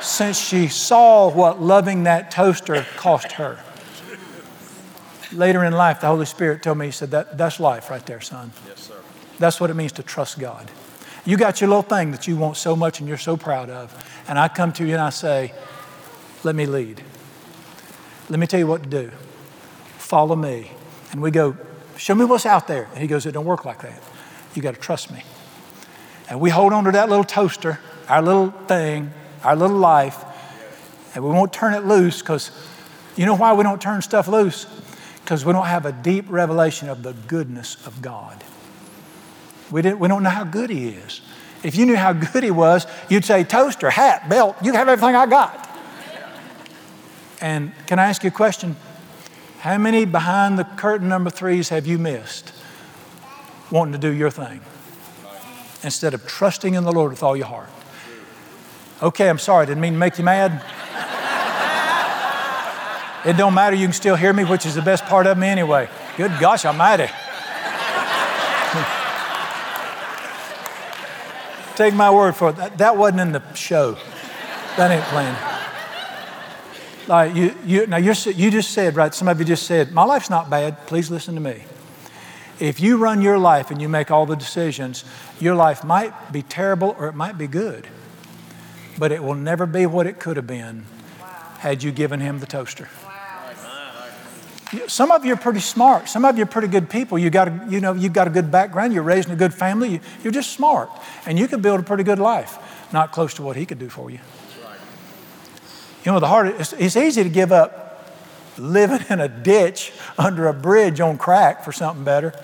since 0.00 0.38
she 0.38 0.68
saw 0.68 1.30
what 1.30 1.60
loving 1.60 2.04
that 2.04 2.30
toaster 2.30 2.84
cost 2.96 3.32
her. 3.32 3.58
Later 5.32 5.64
in 5.64 5.72
life, 5.72 6.00
the 6.00 6.06
Holy 6.06 6.26
Spirit 6.26 6.62
told 6.62 6.78
me, 6.78 6.86
He 6.86 6.92
said, 6.92 7.10
that, 7.10 7.36
That's 7.36 7.60
life 7.60 7.90
right 7.90 8.04
there, 8.06 8.20
son. 8.20 8.52
Yes, 8.66 8.80
sir. 8.80 8.94
That's 9.38 9.60
what 9.60 9.70
it 9.70 9.74
means 9.74 9.92
to 9.92 10.02
trust 10.02 10.38
God. 10.38 10.70
You 11.24 11.36
got 11.36 11.60
your 11.60 11.68
little 11.68 11.82
thing 11.82 12.10
that 12.12 12.26
you 12.26 12.36
want 12.36 12.56
so 12.56 12.74
much 12.74 13.00
and 13.00 13.08
you're 13.08 13.18
so 13.18 13.36
proud 13.36 13.70
of. 13.70 13.94
And 14.28 14.38
I 14.38 14.48
come 14.48 14.72
to 14.72 14.84
you 14.84 14.92
and 14.92 15.02
I 15.02 15.10
say, 15.10 15.52
Let 16.44 16.54
me 16.54 16.66
lead. 16.66 17.02
Let 18.30 18.38
me 18.38 18.46
tell 18.46 18.60
you 18.60 18.66
what 18.66 18.82
to 18.82 18.88
do. 18.88 19.10
Follow 19.98 20.36
me. 20.36 20.70
And 21.12 21.20
we 21.20 21.30
go, 21.30 21.56
Show 21.96 22.14
me 22.14 22.24
what's 22.24 22.46
out 22.46 22.66
there. 22.66 22.88
And 22.92 22.98
he 22.98 23.06
goes, 23.06 23.26
It 23.26 23.32
don't 23.32 23.44
work 23.44 23.64
like 23.64 23.82
that. 23.82 24.02
You 24.54 24.62
got 24.62 24.74
to 24.74 24.80
trust 24.80 25.10
me. 25.12 25.22
And 26.30 26.40
we 26.40 26.50
hold 26.50 26.72
on 26.72 26.84
to 26.84 26.92
that 26.92 27.08
little 27.08 27.24
toaster, 27.24 27.80
our 28.08 28.22
little 28.22 28.50
thing, 28.50 29.12
our 29.44 29.56
little 29.56 29.76
life, 29.76 30.24
and 31.14 31.24
we 31.24 31.30
won't 31.30 31.52
turn 31.52 31.74
it 31.74 31.84
loose 31.84 32.20
because 32.20 32.50
you 33.16 33.26
know 33.26 33.34
why 33.36 33.52
we 33.52 33.62
don't 33.62 33.80
turn 33.80 34.02
stuff 34.02 34.28
loose? 34.28 34.66
Because 35.28 35.44
we 35.44 35.52
don't 35.52 35.66
have 35.66 35.84
a 35.84 35.92
deep 35.92 36.24
revelation 36.30 36.88
of 36.88 37.02
the 37.02 37.12
goodness 37.12 37.86
of 37.86 38.00
God. 38.00 38.42
We, 39.70 39.82
didn't, 39.82 39.98
we 39.98 40.08
don't 40.08 40.22
know 40.22 40.30
how 40.30 40.44
good 40.44 40.70
He 40.70 40.88
is. 40.88 41.20
If 41.62 41.76
you 41.76 41.84
knew 41.84 41.96
how 41.96 42.14
good 42.14 42.42
He 42.42 42.50
was, 42.50 42.86
you'd 43.10 43.26
say, 43.26 43.44
toaster, 43.44 43.90
hat, 43.90 44.30
belt, 44.30 44.56
you 44.62 44.72
have 44.72 44.88
everything 44.88 45.14
I 45.14 45.26
got. 45.26 45.68
And 47.42 47.72
can 47.86 47.98
I 47.98 48.06
ask 48.06 48.24
you 48.24 48.28
a 48.28 48.30
question? 48.30 48.74
How 49.58 49.76
many 49.76 50.06
behind 50.06 50.58
the 50.58 50.64
curtain 50.64 51.10
number 51.10 51.28
threes 51.28 51.68
have 51.68 51.86
you 51.86 51.98
missed 51.98 52.54
wanting 53.70 53.92
to 53.92 53.98
do 53.98 54.10
your 54.10 54.30
thing 54.30 54.62
instead 55.82 56.14
of 56.14 56.26
trusting 56.26 56.72
in 56.72 56.84
the 56.84 56.92
Lord 56.92 57.10
with 57.10 57.22
all 57.22 57.36
your 57.36 57.48
heart? 57.48 57.68
Okay, 59.02 59.28
I'm 59.28 59.38
sorry, 59.38 59.66
didn't 59.66 59.82
mean 59.82 59.92
to 59.92 59.98
make 59.98 60.16
you 60.16 60.24
mad. 60.24 60.64
It 63.28 63.36
don't 63.36 63.54
matter, 63.54 63.76
you 63.76 63.86
can 63.86 63.92
still 63.92 64.16
hear 64.16 64.32
me, 64.32 64.44
which 64.44 64.66
is 64.66 64.74
the 64.74 64.82
best 64.82 65.04
part 65.04 65.26
of 65.26 65.36
me 65.36 65.46
anyway. 65.46 65.88
Good 66.16 66.32
gosh, 66.40 66.64
I'm 66.64 66.80
at 66.80 67.00
it. 67.00 67.10
Take 71.76 71.94
my 71.94 72.10
word 72.10 72.34
for 72.34 72.50
it. 72.50 72.56
That, 72.56 72.78
that 72.78 72.96
wasn't 72.96 73.20
in 73.20 73.32
the 73.32 73.54
show. 73.54 73.96
That 74.76 74.90
ain't 74.90 75.04
playing. 75.04 75.36
Like 77.06 77.34
you, 77.36 77.54
you, 77.64 77.86
now 77.86 77.98
you 77.98 78.12
you 78.32 78.50
just 78.50 78.72
said, 78.72 78.96
right? 78.96 79.14
Some 79.14 79.28
of 79.28 79.38
you 79.38 79.44
just 79.44 79.66
said, 79.66 79.92
my 79.92 80.04
life's 80.04 80.30
not 80.30 80.50
bad. 80.50 80.86
Please 80.86 81.10
listen 81.10 81.34
to 81.34 81.40
me. 81.40 81.64
If 82.58 82.80
you 82.80 82.96
run 82.96 83.22
your 83.22 83.38
life 83.38 83.70
and 83.70 83.80
you 83.80 83.88
make 83.88 84.10
all 84.10 84.26
the 84.26 84.34
decisions, 84.34 85.04
your 85.38 85.54
life 85.54 85.84
might 85.84 86.32
be 86.32 86.42
terrible 86.42 86.96
or 86.98 87.06
it 87.06 87.14
might 87.14 87.38
be 87.38 87.46
good 87.46 87.86
but 88.98 89.12
it 89.12 89.22
will 89.22 89.34
never 89.34 89.64
be 89.64 89.86
what 89.86 90.06
it 90.06 90.18
could 90.18 90.36
have 90.36 90.46
been 90.46 90.84
had 91.58 91.82
you 91.82 91.92
given 91.92 92.20
him 92.20 92.40
the 92.40 92.46
toaster. 92.46 92.88
Wow. 94.72 94.86
Some 94.86 95.10
of 95.10 95.24
you 95.24 95.32
are 95.32 95.36
pretty 95.36 95.60
smart. 95.60 96.08
Some 96.08 96.24
of 96.24 96.36
you 96.36 96.42
are 96.44 96.46
pretty 96.46 96.68
good 96.68 96.90
people. 96.90 97.18
You 97.18 97.30
got 97.30 97.48
a, 97.48 97.66
you 97.68 97.80
know, 97.80 97.94
you've 97.94 98.12
got 98.12 98.26
a 98.26 98.30
good 98.30 98.50
background. 98.50 98.92
You're 98.92 99.02
raised 99.02 99.28
in 99.28 99.34
a 99.34 99.38
good 99.38 99.54
family. 99.54 100.00
You, 100.22 100.28
are 100.28 100.32
just 100.32 100.52
smart. 100.52 100.90
And 101.26 101.38
you 101.38 101.48
could 101.48 101.62
build 101.62 101.80
a 101.80 101.82
pretty 101.82 102.04
good 102.04 102.18
life, 102.18 102.58
not 102.92 103.12
close 103.12 103.34
to 103.34 103.42
what 103.42 103.56
he 103.56 103.66
could 103.66 103.78
do 103.78 103.88
for 103.88 104.10
you. 104.10 104.18
Right. 104.64 104.78
You 106.04 106.12
know, 106.12 106.20
the 106.20 106.28
hardest, 106.28 106.72
it's, 106.74 106.82
it's 106.82 106.96
easy 106.96 107.22
to 107.22 107.30
give 107.30 107.52
up 107.52 107.88
living 108.58 109.04
in 109.08 109.20
a 109.20 109.28
ditch 109.28 109.92
under 110.18 110.48
a 110.48 110.52
bridge 110.52 111.00
on 111.00 111.16
crack 111.16 111.64
for 111.64 111.72
something 111.72 112.04
better. 112.04 112.34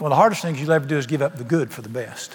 Well, 0.00 0.10
the 0.10 0.16
hardest 0.16 0.42
thing 0.42 0.56
you'll 0.56 0.72
ever 0.72 0.86
do 0.86 0.96
is 0.96 1.06
give 1.06 1.22
up 1.22 1.36
the 1.36 1.44
good 1.44 1.72
for 1.72 1.82
the 1.82 1.88
best. 1.88 2.34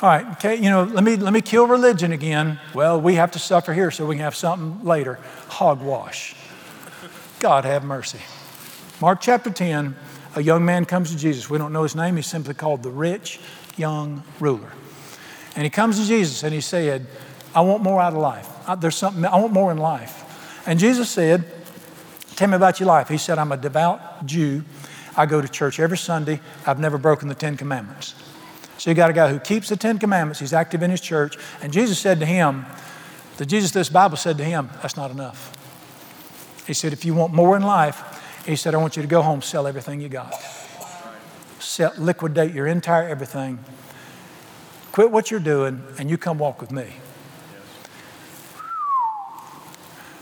All 0.00 0.08
right, 0.08 0.24
okay, 0.34 0.54
you 0.54 0.70
know, 0.70 0.84
let 0.84 1.02
me, 1.02 1.16
let 1.16 1.32
me 1.32 1.40
kill 1.40 1.66
religion 1.66 2.12
again. 2.12 2.60
Well, 2.72 3.00
we 3.00 3.14
have 3.14 3.32
to 3.32 3.40
suffer 3.40 3.74
here 3.74 3.90
so 3.90 4.06
we 4.06 4.14
can 4.14 4.22
have 4.22 4.36
something 4.36 4.86
later. 4.86 5.18
Hogwash. 5.48 6.36
God 7.40 7.64
have 7.64 7.84
mercy. 7.84 8.20
Mark 9.00 9.20
chapter 9.20 9.50
10, 9.50 9.94
a 10.34 10.42
young 10.42 10.64
man 10.64 10.84
comes 10.84 11.10
to 11.12 11.16
Jesus. 11.16 11.48
We 11.48 11.58
don't 11.58 11.72
know 11.72 11.84
his 11.84 11.94
name. 11.94 12.16
He's 12.16 12.26
simply 12.26 12.54
called 12.54 12.82
the 12.82 12.90
rich 12.90 13.38
young 13.76 14.24
ruler. 14.40 14.72
And 15.54 15.64
he 15.64 15.70
comes 15.70 15.98
to 16.00 16.06
Jesus 16.06 16.42
and 16.42 16.52
he 16.52 16.60
said, 16.60 17.06
I 17.54 17.60
want 17.60 17.82
more 17.82 18.00
out 18.00 18.12
of 18.12 18.18
life. 18.18 18.48
There's 18.80 18.96
something, 18.96 19.24
I 19.24 19.36
want 19.36 19.52
more 19.52 19.70
in 19.70 19.78
life. 19.78 20.62
And 20.66 20.78
Jesus 20.78 21.10
said, 21.10 21.44
Tell 22.36 22.46
me 22.46 22.54
about 22.54 22.78
your 22.78 22.86
life. 22.86 23.08
He 23.08 23.18
said, 23.18 23.36
I'm 23.36 23.50
a 23.50 23.56
devout 23.56 24.24
Jew. 24.24 24.62
I 25.16 25.26
go 25.26 25.40
to 25.40 25.48
church 25.48 25.80
every 25.80 25.98
Sunday. 25.98 26.40
I've 26.64 26.78
never 26.78 26.96
broken 26.96 27.26
the 27.26 27.34
Ten 27.34 27.56
Commandments. 27.56 28.14
So 28.78 28.90
you 28.90 28.94
got 28.94 29.10
a 29.10 29.12
guy 29.12 29.28
who 29.28 29.40
keeps 29.40 29.68
the 29.68 29.76
Ten 29.76 29.98
Commandments, 29.98 30.38
he's 30.38 30.52
active 30.52 30.84
in 30.84 30.92
his 30.92 31.00
church, 31.00 31.36
and 31.60 31.72
Jesus 31.72 31.98
said 31.98 32.20
to 32.20 32.26
him, 32.26 32.64
the 33.38 33.44
Jesus 33.44 33.72
this 33.72 33.88
Bible 33.88 34.16
said 34.16 34.38
to 34.38 34.44
him, 34.44 34.70
that's 34.80 34.96
not 34.96 35.10
enough. 35.10 35.57
He 36.68 36.74
said, 36.74 36.92
if 36.92 37.06
you 37.06 37.14
want 37.14 37.32
more 37.32 37.56
in 37.56 37.62
life, 37.62 38.44
he 38.44 38.54
said, 38.54 38.74
I 38.74 38.78
want 38.78 38.94
you 38.94 39.02
to 39.02 39.08
go 39.08 39.22
home, 39.22 39.40
sell 39.40 39.66
everything 39.66 40.02
you 40.02 40.10
got. 40.10 40.34
Sell, 41.58 41.94
liquidate 41.96 42.52
your 42.52 42.66
entire 42.66 43.08
everything. 43.08 43.58
Quit 44.92 45.10
what 45.10 45.30
you're 45.30 45.40
doing, 45.40 45.82
and 45.98 46.10
you 46.10 46.18
come 46.18 46.38
walk 46.38 46.60
with 46.60 46.70
me. 46.70 46.92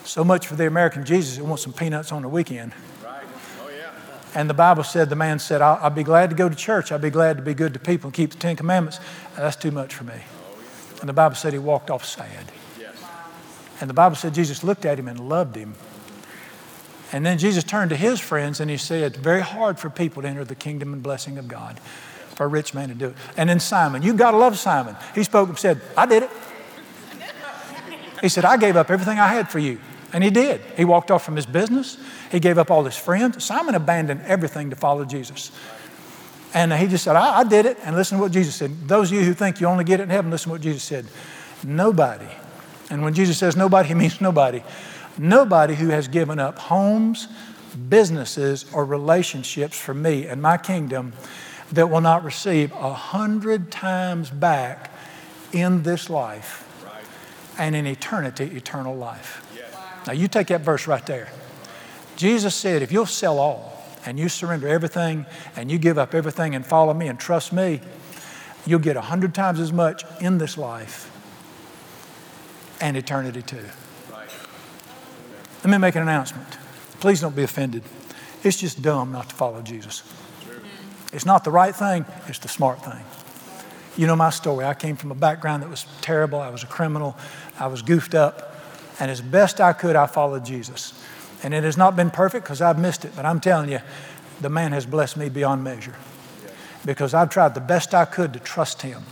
So 0.04 0.22
much 0.22 0.46
for 0.46 0.54
the 0.54 0.68
American 0.68 1.04
Jesus 1.04 1.36
that 1.36 1.44
wants 1.44 1.64
some 1.64 1.72
peanuts 1.72 2.12
on 2.12 2.22
the 2.22 2.28
weekend. 2.28 2.72
Right. 3.04 3.24
Oh, 3.60 3.68
yeah. 3.68 3.90
And 4.36 4.48
the 4.48 4.54
Bible 4.54 4.84
said, 4.84 5.10
the 5.10 5.16
man 5.16 5.40
said, 5.40 5.60
I'll, 5.60 5.80
I'll 5.82 5.90
be 5.90 6.04
glad 6.04 6.30
to 6.30 6.36
go 6.36 6.48
to 6.48 6.54
church. 6.54 6.92
I'll 6.92 7.00
be 7.00 7.10
glad 7.10 7.38
to 7.38 7.42
be 7.42 7.54
good 7.54 7.74
to 7.74 7.80
people 7.80 8.06
and 8.06 8.14
keep 8.14 8.30
the 8.30 8.38
Ten 8.38 8.54
Commandments. 8.54 9.00
That's 9.36 9.56
too 9.56 9.72
much 9.72 9.94
for 9.94 10.04
me. 10.04 10.14
Oh, 10.14 11.00
and 11.00 11.08
the 11.08 11.12
Bible 11.12 11.34
said 11.34 11.54
he 11.54 11.58
walked 11.58 11.90
off 11.90 12.04
sad. 12.04 12.52
Yes. 12.78 12.94
And 13.80 13.90
the 13.90 13.94
Bible 13.94 14.14
said 14.14 14.32
Jesus 14.32 14.62
looked 14.62 14.84
at 14.84 14.96
him 14.96 15.08
and 15.08 15.18
loved 15.18 15.56
him. 15.56 15.74
And 17.12 17.24
then 17.24 17.38
Jesus 17.38 17.64
turned 17.64 17.90
to 17.90 17.96
his 17.96 18.20
friends 18.20 18.60
and 18.60 18.70
he 18.70 18.76
said, 18.76 19.02
It's 19.02 19.18
very 19.18 19.40
hard 19.40 19.78
for 19.78 19.90
people 19.90 20.22
to 20.22 20.28
enter 20.28 20.44
the 20.44 20.54
kingdom 20.54 20.92
and 20.92 21.02
blessing 21.02 21.38
of 21.38 21.48
God, 21.48 21.78
for 22.34 22.44
a 22.44 22.48
rich 22.48 22.74
man 22.74 22.88
to 22.88 22.94
do 22.94 23.06
it. 23.08 23.16
And 23.36 23.48
then 23.48 23.60
Simon, 23.60 24.02
you've 24.02 24.16
got 24.16 24.32
to 24.32 24.36
love 24.36 24.58
Simon. 24.58 24.96
He 25.14 25.22
spoke 25.22 25.48
and 25.48 25.58
said, 25.58 25.80
I 25.96 26.06
did 26.06 26.24
it. 26.24 26.30
He 28.20 28.28
said, 28.28 28.44
I 28.44 28.56
gave 28.56 28.76
up 28.76 28.90
everything 28.90 29.18
I 29.18 29.28
had 29.28 29.50
for 29.50 29.58
you. 29.58 29.78
And 30.12 30.24
he 30.24 30.30
did. 30.30 30.60
He 30.76 30.84
walked 30.84 31.10
off 31.10 31.24
from 31.24 31.36
his 31.36 31.46
business. 31.46 31.98
He 32.32 32.40
gave 32.40 32.58
up 32.58 32.70
all 32.70 32.84
his 32.84 32.96
friends. 32.96 33.44
Simon 33.44 33.74
abandoned 33.74 34.22
everything 34.22 34.70
to 34.70 34.76
follow 34.76 35.04
Jesus. 35.04 35.52
And 36.54 36.72
he 36.72 36.86
just 36.86 37.04
said, 37.04 37.16
I, 37.16 37.40
I, 37.40 37.44
did 37.44 37.66
it. 37.66 37.76
And 37.82 37.94
listen 37.94 38.16
to 38.16 38.22
what 38.22 38.32
Jesus 38.32 38.54
said. 38.54 38.88
Those 38.88 39.12
of 39.12 39.18
you 39.18 39.24
who 39.24 39.34
think 39.34 39.60
you 39.60 39.66
only 39.66 39.84
get 39.84 40.00
it 40.00 40.04
in 40.04 40.10
heaven, 40.10 40.30
listen 40.30 40.48
to 40.48 40.52
what 40.52 40.62
Jesus 40.62 40.82
said. 40.82 41.06
Nobody, 41.62 42.28
and 42.90 43.02
when 43.02 43.14
Jesus 43.14 43.38
says 43.38 43.56
nobody, 43.56 43.88
he 43.88 43.94
means 43.94 44.20
nobody. 44.20 44.62
Nobody 45.18 45.74
who 45.74 45.88
has 45.88 46.08
given 46.08 46.38
up 46.38 46.58
homes, 46.58 47.28
businesses, 47.88 48.66
or 48.72 48.84
relationships 48.84 49.78
for 49.78 49.94
me 49.94 50.26
and 50.26 50.42
my 50.42 50.56
kingdom 50.56 51.12
that 51.72 51.90
will 51.90 52.00
not 52.00 52.22
receive 52.24 52.72
a 52.72 52.92
hundred 52.92 53.70
times 53.70 54.30
back 54.30 54.90
in 55.52 55.82
this 55.82 56.10
life 56.10 56.62
and 57.58 57.74
in 57.74 57.86
eternity, 57.86 58.44
eternal 58.44 58.94
life. 58.94 59.42
Now, 60.06 60.12
you 60.12 60.28
take 60.28 60.48
that 60.48 60.60
verse 60.60 60.86
right 60.86 61.04
there. 61.06 61.28
Jesus 62.16 62.54
said, 62.54 62.82
if 62.82 62.92
you'll 62.92 63.06
sell 63.06 63.38
all 63.38 63.84
and 64.04 64.18
you 64.18 64.28
surrender 64.28 64.68
everything 64.68 65.26
and 65.56 65.70
you 65.70 65.78
give 65.78 65.98
up 65.98 66.14
everything 66.14 66.54
and 66.54 66.64
follow 66.64 66.94
me 66.94 67.08
and 67.08 67.18
trust 67.18 67.52
me, 67.52 67.80
you'll 68.64 68.78
get 68.78 68.96
a 68.96 69.00
hundred 69.00 69.34
times 69.34 69.58
as 69.58 69.72
much 69.72 70.04
in 70.20 70.38
this 70.38 70.56
life 70.56 71.10
and 72.80 72.96
eternity 72.96 73.42
too. 73.42 73.64
Let 75.64 75.70
me 75.70 75.78
make 75.78 75.94
an 75.94 76.02
announcement. 76.02 76.58
Please 77.00 77.20
don't 77.20 77.36
be 77.36 77.42
offended. 77.42 77.82
It's 78.42 78.56
just 78.56 78.82
dumb 78.82 79.12
not 79.12 79.28
to 79.28 79.34
follow 79.34 79.62
Jesus. 79.62 80.02
It's 81.12 81.26
not 81.26 81.44
the 81.44 81.50
right 81.50 81.74
thing, 81.74 82.04
it's 82.28 82.38
the 82.38 82.48
smart 82.48 82.84
thing. 82.84 83.04
You 83.96 84.06
know 84.06 84.16
my 84.16 84.30
story. 84.30 84.64
I 84.64 84.74
came 84.74 84.96
from 84.96 85.10
a 85.10 85.14
background 85.14 85.62
that 85.62 85.70
was 85.70 85.86
terrible. 86.02 86.38
I 86.38 86.50
was 86.50 86.62
a 86.62 86.66
criminal. 86.66 87.16
I 87.58 87.66
was 87.68 87.80
goofed 87.80 88.14
up. 88.14 88.54
And 89.00 89.10
as 89.10 89.20
best 89.20 89.60
I 89.60 89.72
could, 89.72 89.96
I 89.96 90.06
followed 90.06 90.44
Jesus. 90.44 90.92
And 91.42 91.54
it 91.54 91.64
has 91.64 91.76
not 91.76 91.96
been 91.96 92.10
perfect 92.10 92.44
because 92.44 92.60
I've 92.60 92.78
missed 92.78 93.04
it, 93.04 93.12
but 93.16 93.24
I'm 93.24 93.40
telling 93.40 93.70
you, 93.70 93.80
the 94.40 94.50
man 94.50 94.72
has 94.72 94.84
blessed 94.84 95.16
me 95.16 95.28
beyond 95.30 95.64
measure 95.64 95.94
because 96.84 97.14
I've 97.14 97.30
tried 97.30 97.54
the 97.54 97.60
best 97.60 97.94
I 97.94 98.04
could 98.04 98.32
to 98.34 98.38
trust 98.38 98.82
him 98.82 99.02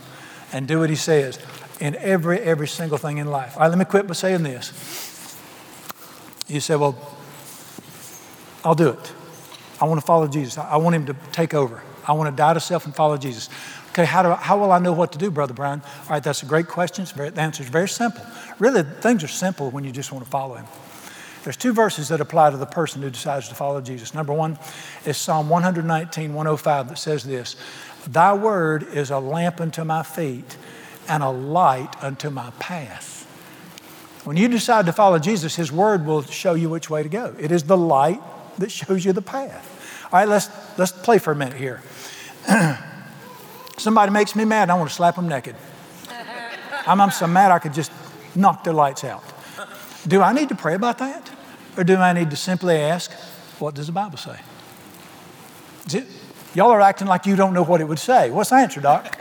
and 0.53 0.67
do 0.67 0.79
what 0.79 0.89
he 0.89 0.95
says 0.95 1.39
in 1.79 1.95
every, 1.95 2.39
every 2.39 2.67
single 2.67 2.97
thing 2.97 3.17
in 3.17 3.27
life. 3.27 3.55
All 3.55 3.63
right, 3.63 3.69
let 3.69 3.77
me 3.77 3.85
quit 3.85 4.07
by 4.07 4.13
saying 4.13 4.43
this. 4.43 5.14
You 6.47 6.59
say, 6.59 6.75
well, 6.75 6.95
I'll 8.63 8.75
do 8.75 8.89
it. 8.89 9.13
I 9.79 9.85
want 9.85 9.99
to 9.99 10.05
follow 10.05 10.27
Jesus. 10.27 10.57
I 10.57 10.77
want 10.77 10.95
him 10.95 11.05
to 11.07 11.15
take 11.31 11.53
over. 11.53 11.81
I 12.07 12.13
want 12.13 12.29
to 12.29 12.35
die 12.35 12.53
to 12.53 12.59
self 12.59 12.85
and 12.85 12.95
follow 12.95 13.17
Jesus. 13.17 13.49
Okay, 13.89 14.05
how, 14.05 14.23
do 14.23 14.29
I, 14.29 14.35
how 14.35 14.57
will 14.57 14.71
I 14.71 14.79
know 14.79 14.93
what 14.93 15.11
to 15.13 15.17
do, 15.17 15.31
Brother 15.31 15.53
Brian? 15.53 15.81
All 15.81 16.09
right, 16.09 16.23
that's 16.23 16.43
a 16.43 16.45
great 16.45 16.67
question. 16.67 17.05
Very, 17.05 17.29
the 17.29 17.41
answer 17.41 17.63
is 17.63 17.69
very 17.69 17.87
simple. 17.87 18.25
Really, 18.59 18.83
things 18.83 19.23
are 19.23 19.27
simple 19.27 19.71
when 19.71 19.83
you 19.83 19.91
just 19.91 20.11
want 20.11 20.23
to 20.23 20.29
follow 20.29 20.55
Him. 20.55 20.65
There's 21.43 21.57
two 21.57 21.73
verses 21.73 22.09
that 22.09 22.21
apply 22.21 22.49
to 22.49 22.57
the 22.57 22.65
person 22.65 23.01
who 23.01 23.09
decides 23.09 23.47
to 23.49 23.55
follow 23.55 23.79
Jesus. 23.79 24.13
Number 24.13 24.33
one 24.33 24.57
is 25.05 25.15
Psalm 25.15 25.47
119, 25.47 26.33
105 26.33 26.89
that 26.89 26.97
says 26.97 27.23
this 27.23 27.55
Thy 28.07 28.33
word 28.33 28.83
is 28.83 29.11
a 29.11 29.19
lamp 29.19 29.61
unto 29.61 29.83
my 29.83 30.03
feet 30.03 30.57
and 31.07 31.23
a 31.23 31.29
light 31.29 32.03
unto 32.03 32.29
my 32.29 32.49
path. 32.59 33.14
When 34.25 34.37
you 34.37 34.47
decide 34.47 34.87
to 34.87 34.91
follow 34.91 35.19
Jesus, 35.19 35.55
His 35.55 35.71
word 35.71 36.05
will 36.05 36.23
show 36.23 36.55
you 36.55 36.69
which 36.69 36.89
way 36.89 37.03
to 37.03 37.09
go. 37.09 37.35
It 37.39 37.51
is 37.51 37.63
the 37.63 37.77
light 37.77 38.21
that 38.57 38.71
shows 38.71 39.05
you 39.05 39.13
the 39.13 39.21
path. 39.21 40.07
All 40.11 40.19
right, 40.19 40.27
let's, 40.27 40.49
let's 40.79 40.91
play 40.91 41.19
for 41.19 41.31
a 41.31 41.35
minute 41.35 41.57
here. 41.57 41.81
Somebody 43.77 44.11
makes 44.11 44.35
me 44.35 44.43
mad, 44.43 44.71
I 44.71 44.73
want 44.73 44.89
to 44.89 44.95
slap 44.95 45.15
them 45.15 45.27
naked. 45.27 45.55
I'm, 46.87 46.99
I'm 46.99 47.11
so 47.11 47.27
mad 47.27 47.51
I 47.51 47.59
could 47.59 47.73
just 47.73 47.91
knock 48.35 48.63
their 48.63 48.73
lights 48.73 49.03
out. 49.03 49.23
Do 50.07 50.21
I 50.21 50.33
need 50.33 50.49
to 50.49 50.55
pray 50.55 50.73
about 50.73 50.97
that? 50.99 51.29
Or 51.77 51.83
do 51.83 51.97
I 51.97 52.13
need 52.13 52.31
to 52.31 52.35
simply 52.35 52.77
ask, 52.77 53.11
what 53.59 53.75
does 53.75 53.87
the 53.87 53.93
Bible 53.93 54.17
say? 54.17 54.39
It, 55.93 56.07
y'all 56.55 56.71
are 56.71 56.81
acting 56.81 57.07
like 57.07 57.27
you 57.27 57.35
don't 57.35 57.53
know 57.53 57.63
what 57.63 57.79
it 57.79 57.85
would 57.85 57.99
say. 57.99 58.31
What's 58.31 58.49
the 58.49 58.55
answer, 58.55 58.81
Doc? 58.81 59.19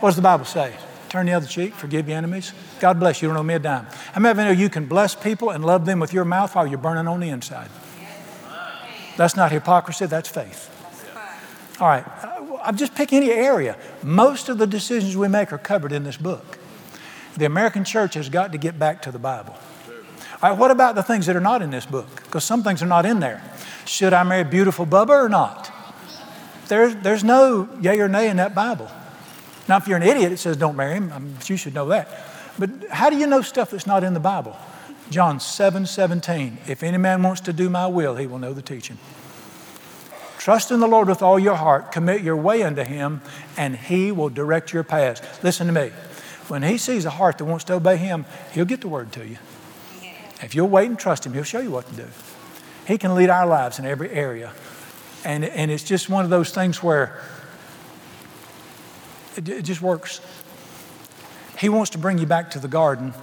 What 0.00 0.10
does 0.10 0.16
the 0.16 0.22
Bible 0.22 0.44
say? 0.44 0.74
Turn 1.08 1.26
the 1.26 1.32
other 1.32 1.46
cheek, 1.46 1.74
forgive 1.74 2.08
your 2.08 2.18
enemies. 2.18 2.52
God 2.84 3.00
bless 3.00 3.22
you, 3.22 3.28
you 3.28 3.32
don't 3.32 3.40
owe 3.40 3.42
me 3.42 3.54
a 3.54 3.58
dime. 3.58 3.86
How 4.12 4.20
many 4.20 4.32
of 4.32 4.36
you 4.36 4.44
know 4.44 4.50
you 4.50 4.68
can 4.68 4.84
bless 4.84 5.14
people 5.14 5.48
and 5.48 5.64
love 5.64 5.86
them 5.86 6.00
with 6.00 6.12
your 6.12 6.26
mouth 6.26 6.54
while 6.54 6.66
you're 6.66 6.76
burning 6.76 7.08
on 7.08 7.18
the 7.18 7.30
inside? 7.30 7.70
That's 9.16 9.34
not 9.34 9.50
hypocrisy, 9.50 10.04
that's 10.04 10.28
faith. 10.28 10.68
All 11.80 11.88
right, 11.88 12.04
I'm 12.62 12.76
just 12.76 12.94
pick 12.94 13.14
any 13.14 13.30
area. 13.30 13.78
Most 14.02 14.50
of 14.50 14.58
the 14.58 14.66
decisions 14.66 15.16
we 15.16 15.28
make 15.28 15.50
are 15.50 15.56
covered 15.56 15.92
in 15.92 16.04
this 16.04 16.18
book. 16.18 16.58
The 17.38 17.46
American 17.46 17.86
church 17.86 18.12
has 18.16 18.28
got 18.28 18.52
to 18.52 18.58
get 18.58 18.78
back 18.78 19.00
to 19.00 19.10
the 19.10 19.18
Bible. 19.18 19.56
All 20.42 20.50
right, 20.50 20.58
what 20.58 20.70
about 20.70 20.94
the 20.94 21.02
things 21.02 21.24
that 21.24 21.34
are 21.34 21.40
not 21.40 21.62
in 21.62 21.70
this 21.70 21.86
book? 21.86 22.16
Because 22.16 22.44
some 22.44 22.62
things 22.62 22.82
are 22.82 22.86
not 22.86 23.06
in 23.06 23.18
there. 23.18 23.42
Should 23.86 24.12
I 24.12 24.24
marry 24.24 24.44
beautiful 24.44 24.84
Bubba 24.84 25.24
or 25.24 25.30
not? 25.30 25.72
There's, 26.68 26.94
there's 26.96 27.24
no 27.24 27.66
yay 27.80 27.98
or 27.98 28.08
nay 28.08 28.28
in 28.28 28.36
that 28.36 28.54
Bible. 28.54 28.90
Now, 29.70 29.78
if 29.78 29.88
you're 29.88 29.96
an 29.96 30.02
idiot, 30.02 30.32
it 30.32 30.36
says 30.36 30.58
don't 30.58 30.76
marry 30.76 30.96
him. 30.96 31.10
I 31.10 31.48
you 31.48 31.56
should 31.56 31.72
know 31.72 31.88
that. 31.88 32.33
But 32.58 32.70
how 32.90 33.10
do 33.10 33.16
you 33.16 33.26
know 33.26 33.42
stuff 33.42 33.70
that's 33.70 33.86
not 33.86 34.04
in 34.04 34.14
the 34.14 34.20
Bible? 34.20 34.56
John 35.10 35.40
7 35.40 35.86
17. 35.86 36.58
If 36.66 36.82
any 36.82 36.98
man 36.98 37.22
wants 37.22 37.40
to 37.42 37.52
do 37.52 37.68
my 37.68 37.86
will, 37.86 38.16
he 38.16 38.26
will 38.26 38.38
know 38.38 38.52
the 38.52 38.62
teaching. 38.62 38.98
Trust 40.44 40.70
in 40.70 40.80
the 40.80 40.86
Lord 40.86 41.08
with 41.08 41.22
all 41.22 41.38
your 41.38 41.54
heart, 41.54 41.90
commit 41.90 42.20
your 42.20 42.36
way 42.36 42.62
unto 42.62 42.84
Him, 42.84 43.22
and 43.56 43.74
He 43.74 44.12
will 44.12 44.28
direct 44.28 44.74
your 44.74 44.84
paths. 44.84 45.22
Listen 45.42 45.66
to 45.68 45.72
me. 45.72 45.88
When 46.48 46.62
He 46.62 46.76
sees 46.76 47.06
a 47.06 47.10
heart 47.10 47.38
that 47.38 47.46
wants 47.46 47.64
to 47.64 47.72
obey 47.72 47.96
Him, 47.96 48.26
He'll 48.52 48.66
get 48.66 48.82
the 48.82 48.88
word 48.88 49.10
to 49.12 49.26
you. 49.26 49.38
If 50.42 50.54
you'll 50.54 50.68
wait 50.68 50.90
and 50.90 50.98
trust 50.98 51.24
Him, 51.24 51.32
He'll 51.32 51.44
show 51.44 51.60
you 51.60 51.70
what 51.70 51.88
to 51.88 51.96
do. 51.96 52.06
He 52.86 52.98
can 52.98 53.14
lead 53.14 53.30
our 53.30 53.46
lives 53.46 53.78
in 53.78 53.86
every 53.86 54.10
area. 54.10 54.52
And, 55.24 55.46
and 55.46 55.70
it's 55.70 55.82
just 55.82 56.10
one 56.10 56.24
of 56.24 56.30
those 56.30 56.50
things 56.50 56.82
where 56.82 57.18
it, 59.36 59.48
it 59.48 59.62
just 59.62 59.80
works. 59.80 60.20
He 61.58 61.68
wants 61.68 61.90
to 61.90 61.98
bring 61.98 62.18
you 62.18 62.26
back 62.26 62.50
to 62.52 62.58
the 62.58 62.68
garden. 62.68 63.14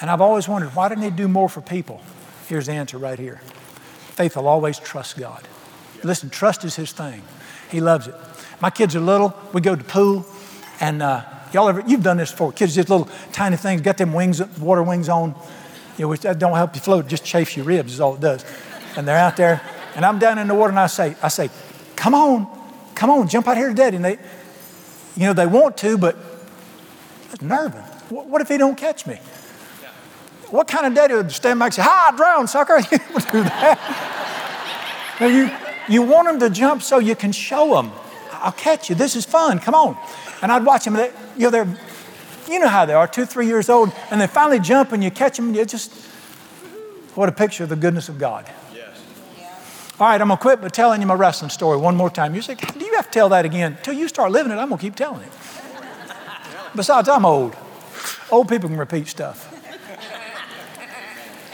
And 0.00 0.10
I've 0.10 0.20
always 0.20 0.48
wondered, 0.48 0.74
why 0.74 0.88
didn't 0.88 1.04
He 1.04 1.10
do 1.10 1.28
more 1.28 1.48
for 1.48 1.60
people? 1.60 2.00
Here's 2.48 2.66
the 2.66 2.72
answer 2.72 2.98
right 2.98 3.18
here 3.18 3.40
faith 4.16 4.36
will 4.36 4.48
always 4.48 4.78
trust 4.78 5.18
God. 5.18 5.46
Listen, 6.02 6.30
trust 6.30 6.64
is 6.64 6.76
his 6.76 6.92
thing. 6.92 7.22
He 7.70 7.80
loves 7.80 8.06
it. 8.06 8.14
My 8.60 8.70
kids 8.70 8.96
are 8.96 9.00
little. 9.00 9.34
We 9.52 9.60
go 9.60 9.76
to 9.76 9.84
pool, 9.84 10.24
and 10.80 11.02
uh, 11.02 11.22
y'all 11.52 11.68
ever, 11.68 11.82
you've 11.86 12.02
done 12.02 12.16
this 12.16 12.30
before. 12.30 12.52
Kids 12.52 12.74
just 12.74 12.88
little 12.88 13.08
tiny 13.32 13.56
things, 13.56 13.82
got 13.82 13.98
them 13.98 14.12
wings, 14.12 14.42
water 14.58 14.82
wings 14.82 15.08
on, 15.08 15.34
you 15.98 16.04
know, 16.04 16.08
which 16.08 16.22
that 16.22 16.38
don't 16.38 16.54
help 16.54 16.74
you 16.74 16.80
float, 16.80 17.08
just 17.08 17.24
chafes 17.24 17.56
your 17.56 17.66
ribs 17.66 17.92
is 17.92 18.00
all 18.00 18.14
it 18.14 18.20
does. 18.20 18.44
And 18.96 19.06
they're 19.06 19.18
out 19.18 19.36
there, 19.36 19.60
and 19.94 20.04
I'm 20.04 20.18
down 20.18 20.38
in 20.38 20.48
the 20.48 20.54
water, 20.54 20.70
and 20.70 20.80
I 20.80 20.86
say, 20.86 21.14
I 21.22 21.28
say, 21.28 21.50
come 21.96 22.14
on, 22.14 22.46
come 22.94 23.10
on, 23.10 23.28
jump 23.28 23.48
out 23.48 23.56
here 23.56 23.68
to 23.68 23.74
daddy. 23.74 23.96
And 23.96 24.04
they, 24.04 24.18
you 25.16 25.26
know, 25.26 25.34
they 25.34 25.46
want 25.46 25.76
to, 25.78 25.98
but 25.98 26.16
it's 27.32 27.42
nervous. 27.42 27.84
What 28.10 28.40
if 28.40 28.48
he 28.48 28.56
don't 28.56 28.76
catch 28.76 29.06
me? 29.06 29.18
What 30.50 30.68
kind 30.68 30.86
of 30.86 30.94
daddy 30.94 31.14
would 31.14 31.32
stand 31.32 31.58
back 31.58 31.66
and 31.66 31.74
say, 31.74 31.82
"Hi, 31.84 32.16
drown, 32.16 32.46
sucker"? 32.46 32.78
You 32.90 32.98
would 33.14 33.24
do 33.32 33.42
that. 33.42 35.16
now 35.20 35.26
you, 35.26 35.50
you 35.88 36.02
want 36.02 36.28
them 36.28 36.38
to 36.40 36.50
jump 36.50 36.82
so 36.82 36.98
you 36.98 37.16
can 37.16 37.32
show 37.32 37.74
them. 37.74 37.90
I'll 38.32 38.52
catch 38.52 38.88
you. 38.88 38.94
This 38.94 39.16
is 39.16 39.24
fun. 39.24 39.58
Come 39.58 39.74
on. 39.74 39.98
And 40.42 40.52
I'd 40.52 40.64
watch 40.64 40.84
them. 40.84 40.94
They, 40.94 41.10
you 41.36 41.44
know, 41.44 41.50
they're, 41.50 41.78
you 42.48 42.58
know 42.60 42.68
how 42.68 42.84
they 42.84 42.92
are, 42.92 43.08
two, 43.08 43.26
three 43.26 43.46
years 43.46 43.68
old, 43.68 43.92
and 44.10 44.20
they 44.20 44.26
finally 44.26 44.60
jump 44.60 44.92
and 44.92 45.02
you 45.02 45.10
catch 45.10 45.36
them. 45.36 45.48
And 45.48 45.56
you 45.56 45.64
just, 45.64 45.92
what 47.14 47.28
a 47.28 47.32
picture 47.32 47.64
of 47.64 47.70
the 47.70 47.76
goodness 47.76 48.08
of 48.08 48.18
God. 48.18 48.48
Yes. 48.72 49.02
All 49.98 50.06
right, 50.06 50.20
I'm 50.20 50.28
gonna 50.28 50.40
quit 50.40 50.60
by 50.60 50.68
telling 50.68 51.00
you 51.00 51.06
my 51.06 51.14
wrestling 51.14 51.50
story 51.50 51.76
one 51.78 51.96
more 51.96 52.10
time. 52.10 52.34
You 52.34 52.42
say, 52.42 52.54
do 52.54 52.84
you 52.84 52.94
have 52.94 53.06
to 53.06 53.12
tell 53.12 53.30
that 53.30 53.44
again? 53.44 53.72
Until 53.72 53.94
you 53.94 54.06
start 54.06 54.30
living 54.30 54.52
it, 54.52 54.56
I'm 54.56 54.68
gonna 54.68 54.80
keep 54.80 54.94
telling 54.94 55.22
it. 55.22 55.32
Besides, 56.76 57.08
I'm 57.08 57.24
old. 57.24 57.56
Old 58.30 58.48
people 58.48 58.68
can 58.68 58.78
repeat 58.78 59.08
stuff. 59.08 59.52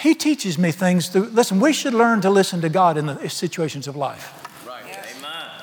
He 0.01 0.17
teaches 0.17 0.59
me 0.59 0.73
things 0.73 1.09
through, 1.09 1.27
listen, 1.27 1.61
we 1.61 1.73
should 1.73 1.95
learn 1.95 2.23
to 2.23 2.31
listen 2.31 2.61
to 2.63 2.69
God 2.69 2.97
in 2.97 3.07
the 3.07 3.29
situations 3.31 3.87
of 3.87 3.95
life. 3.95 4.35
Right. 4.67 4.83
Yes. 4.89 5.17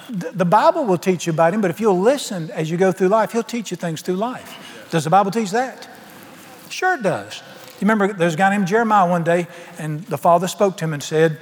The, 0.10 0.32
the 0.32 0.46
Bible 0.46 0.86
will 0.86 0.98
teach 0.98 1.28
you 1.28 1.34
about 1.34 1.54
Him, 1.54 1.60
but 1.60 1.70
if 1.70 1.82
you'll 1.82 2.00
listen 2.00 2.50
as 2.52 2.72
you 2.72 2.78
go 2.78 2.94
through 2.94 3.10
life, 3.10 3.34
He'll 3.34 3.44
teach 3.44 3.70
you 3.70 3.76
things 3.76 4.02
through 4.02 4.16
life. 4.16 4.88
Does 4.92 5.04
the 5.04 5.10
Bible 5.10 5.30
teach 5.30 5.52
that? 5.52 5.90
Sure, 6.70 6.96
it 6.96 7.04
does. 7.04 7.44
You 7.82 7.88
remember 7.88 8.14
there's 8.14 8.36
a 8.36 8.38
guy 8.38 8.50
named 8.50 8.68
Jeremiah 8.68 9.10
one 9.10 9.26
day, 9.26 9.48
and 9.78 10.04
the 10.06 10.18
father 10.18 10.48
spoke 10.48 10.78
to 10.78 10.86
him 10.86 10.94
and 10.94 11.04
said, 11.04 11.38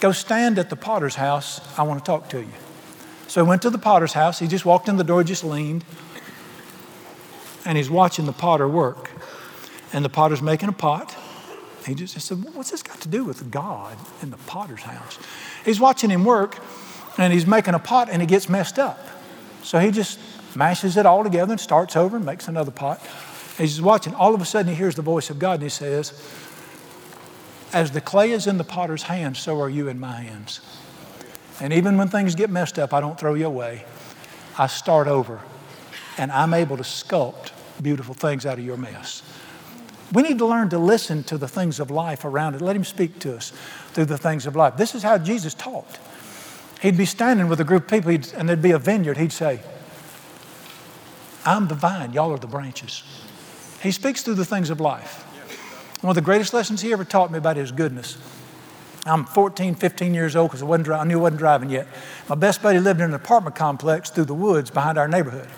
Go 0.00 0.12
stand 0.12 0.58
at 0.58 0.68
the 0.68 0.76
potter's 0.76 1.14
house. 1.14 1.60
I 1.78 1.82
want 1.84 2.00
to 2.00 2.04
talk 2.04 2.28
to 2.30 2.40
you. 2.40 2.52
So 3.26 3.42
he 3.42 3.48
went 3.48 3.62
to 3.62 3.70
the 3.70 3.78
potter's 3.78 4.12
house. 4.12 4.38
He 4.38 4.48
just 4.48 4.66
walked 4.66 4.88
in 4.88 4.96
the 4.96 5.04
door, 5.04 5.24
just 5.24 5.44
leaned, 5.44 5.84
and 7.64 7.76
he's 7.76 7.90
watching 7.90 8.26
the 8.26 8.32
potter 8.32 8.68
work. 8.68 9.10
And 9.92 10.04
the 10.04 10.08
potter's 10.08 10.42
making 10.42 10.68
a 10.68 10.72
pot. 10.72 11.14
He 11.86 11.94
just 11.94 12.18
said, 12.20 12.38
What's 12.54 12.70
this 12.70 12.82
got 12.82 13.00
to 13.00 13.08
do 13.08 13.24
with 13.24 13.50
God 13.50 13.96
in 14.22 14.30
the 14.30 14.36
potter's 14.38 14.82
house? 14.82 15.18
He's 15.64 15.80
watching 15.80 16.10
him 16.10 16.24
work, 16.24 16.58
and 17.18 17.32
he's 17.32 17.46
making 17.46 17.74
a 17.74 17.78
pot, 17.78 18.08
and 18.10 18.22
it 18.22 18.26
gets 18.26 18.48
messed 18.48 18.78
up. 18.78 18.98
So 19.62 19.78
he 19.78 19.90
just 19.90 20.18
mashes 20.56 20.96
it 20.96 21.06
all 21.06 21.22
together 21.24 21.52
and 21.52 21.60
starts 21.60 21.96
over 21.96 22.16
and 22.16 22.24
makes 22.24 22.48
another 22.48 22.70
pot. 22.70 23.00
He's 23.58 23.82
watching. 23.82 24.14
All 24.14 24.34
of 24.34 24.40
a 24.40 24.44
sudden, 24.44 24.70
he 24.70 24.76
hears 24.76 24.94
the 24.94 25.02
voice 25.02 25.30
of 25.30 25.38
God, 25.38 25.54
and 25.54 25.64
he 25.64 25.68
says, 25.68 26.12
As 27.72 27.90
the 27.90 28.00
clay 28.00 28.30
is 28.30 28.46
in 28.46 28.58
the 28.58 28.64
potter's 28.64 29.04
hands, 29.04 29.38
so 29.38 29.60
are 29.60 29.70
you 29.70 29.88
in 29.88 30.00
my 30.00 30.20
hands. 30.20 30.60
And 31.60 31.72
even 31.72 31.96
when 31.96 32.08
things 32.08 32.34
get 32.34 32.50
messed 32.50 32.78
up, 32.78 32.92
I 32.92 33.00
don't 33.00 33.18
throw 33.18 33.34
you 33.34 33.46
away. 33.46 33.84
I 34.58 34.66
start 34.66 35.06
over, 35.06 35.40
and 36.18 36.30
I'm 36.32 36.54
able 36.54 36.76
to 36.76 36.82
sculpt 36.82 37.52
beautiful 37.82 38.14
things 38.14 38.46
out 38.46 38.58
of 38.58 38.64
your 38.64 38.76
mess. 38.76 39.22
We 40.12 40.22
need 40.22 40.38
to 40.38 40.46
learn 40.46 40.68
to 40.70 40.78
listen 40.78 41.24
to 41.24 41.38
the 41.38 41.48
things 41.48 41.80
of 41.80 41.90
life 41.90 42.24
around 42.24 42.54
it. 42.54 42.60
Let 42.60 42.76
Him 42.76 42.84
speak 42.84 43.18
to 43.20 43.34
us 43.36 43.52
through 43.92 44.06
the 44.06 44.18
things 44.18 44.46
of 44.46 44.54
life. 44.54 44.76
This 44.76 44.94
is 44.94 45.02
how 45.02 45.18
Jesus 45.18 45.54
taught. 45.54 45.98
He'd 46.82 46.98
be 46.98 47.06
standing 47.06 47.48
with 47.48 47.60
a 47.60 47.64
group 47.64 47.84
of 47.84 47.90
people, 47.90 48.10
and 48.36 48.48
there'd 48.48 48.60
be 48.60 48.72
a 48.72 48.78
vineyard. 48.78 49.16
He'd 49.16 49.32
say, 49.32 49.60
I'm 51.44 51.68
the 51.68 51.74
vine, 51.74 52.12
y'all 52.12 52.32
are 52.32 52.38
the 52.38 52.46
branches. 52.46 53.02
He 53.82 53.90
speaks 53.90 54.22
through 54.22 54.34
the 54.34 54.44
things 54.44 54.70
of 54.70 54.80
life. 54.80 55.22
One 56.02 56.10
of 56.10 56.14
the 56.16 56.20
greatest 56.20 56.52
lessons 56.52 56.82
he 56.82 56.92
ever 56.92 57.04
taught 57.04 57.30
me 57.30 57.38
about 57.38 57.56
his 57.56 57.72
goodness. 57.72 58.18
I'm 59.04 59.24
14, 59.24 59.74
15 59.74 60.14
years 60.14 60.36
old 60.36 60.50
because 60.52 60.62
I, 60.62 60.94
I 60.94 61.04
knew 61.04 61.18
I 61.18 61.22
wasn't 61.22 61.38
driving 61.38 61.70
yet. 61.70 61.88
My 62.28 62.34
best 62.34 62.62
buddy 62.62 62.78
lived 62.78 63.00
in 63.00 63.06
an 63.06 63.14
apartment 63.14 63.56
complex 63.56 64.10
through 64.10 64.26
the 64.26 64.34
woods 64.34 64.70
behind 64.70 64.98
our 64.98 65.08
neighborhood. 65.08 65.48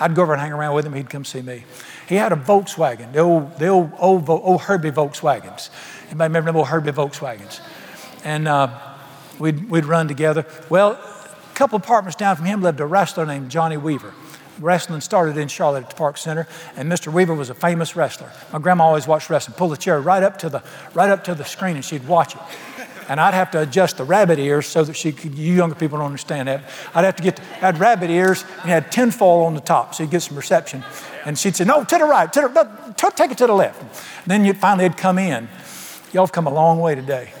I'd 0.00 0.14
go 0.14 0.22
over 0.22 0.32
and 0.32 0.40
hang 0.40 0.52
around 0.52 0.74
with 0.74 0.86
him. 0.86 0.94
He'd 0.94 1.10
come 1.10 1.24
see 1.24 1.42
me. 1.42 1.64
He 2.08 2.14
had 2.14 2.32
a 2.32 2.36
Volkswagen, 2.36 3.12
the 3.12 3.20
old, 3.20 3.58
the 3.58 3.68
old, 3.68 3.92
old, 3.98 4.28
old 4.28 4.62
Herbie 4.62 4.90
Volkswagens. 4.90 5.70
Anybody 6.08 6.28
remember 6.28 6.52
the 6.52 6.58
old 6.58 6.68
Herbie 6.68 6.92
Volkswagens? 6.92 7.60
And 8.24 8.48
uh, 8.48 8.76
we'd, 9.38 9.70
we'd 9.70 9.84
run 9.84 10.08
together. 10.08 10.46
Well, 10.68 10.92
a 10.92 11.54
couple 11.54 11.76
apartments 11.76 12.16
down 12.16 12.36
from 12.36 12.46
him 12.46 12.62
lived 12.62 12.80
a 12.80 12.86
wrestler 12.86 13.26
named 13.26 13.50
Johnny 13.50 13.76
Weaver 13.76 14.14
wrestling 14.60 15.00
started 15.00 15.36
in 15.36 15.48
Charlotte 15.48 15.84
at 15.84 15.90
the 15.90 15.96
Park 15.96 16.16
Center, 16.18 16.46
and 16.76 16.90
Mr. 16.90 17.12
Weaver 17.12 17.34
was 17.34 17.50
a 17.50 17.54
famous 17.54 17.96
wrestler. 17.96 18.30
My 18.52 18.58
grandma 18.58 18.84
always 18.84 19.06
watched 19.06 19.30
wrestling. 19.30 19.56
Pull 19.56 19.70
the 19.70 19.76
chair 19.76 20.00
right 20.00 20.22
up 20.22 20.38
to 20.40 20.48
the 20.48 20.62
right 20.94 21.10
up 21.10 21.24
to 21.24 21.34
the 21.34 21.44
screen, 21.44 21.76
and 21.76 21.84
she'd 21.84 22.06
watch 22.06 22.34
it. 22.34 22.40
And 23.10 23.20
I'd 23.20 23.34
have 23.34 23.50
to 23.50 23.60
adjust 23.60 23.96
the 23.96 24.04
rabbit 24.04 24.38
ears 24.38 24.66
so 24.66 24.84
that 24.84 24.94
she 24.94 25.10
could. 25.10 25.34
You 25.34 25.52
younger 25.52 25.74
people 25.74 25.98
don't 25.98 26.06
understand 26.06 26.46
that. 26.46 26.62
I'd 26.94 27.04
have 27.04 27.16
to 27.16 27.22
get. 27.24 27.40
had 27.40 27.80
rabbit 27.80 28.08
ears 28.08 28.44
and 28.62 28.70
had 28.70 28.92
tinfoil 28.92 29.46
on 29.46 29.54
the 29.54 29.60
top, 29.60 29.96
so 29.96 30.04
you 30.04 30.08
get 30.08 30.22
some 30.22 30.36
reception. 30.36 30.84
And 31.24 31.36
she'd 31.36 31.56
say, 31.56 31.64
"No, 31.64 31.82
to 31.82 31.98
the 31.98 32.04
right. 32.04 32.32
To 32.32 32.42
the, 32.42 32.48
no, 32.48 33.10
take 33.10 33.32
it 33.32 33.38
to 33.38 33.48
the 33.48 33.52
left." 33.52 33.82
And 33.82 34.26
then 34.26 34.44
you'd 34.44 34.58
finally 34.58 34.88
would 34.88 34.96
come 34.96 35.18
in. 35.18 35.48
Y'all 36.12 36.24
have 36.24 36.32
come 36.32 36.46
a 36.46 36.54
long 36.54 36.78
way 36.78 36.94
today 36.94 37.32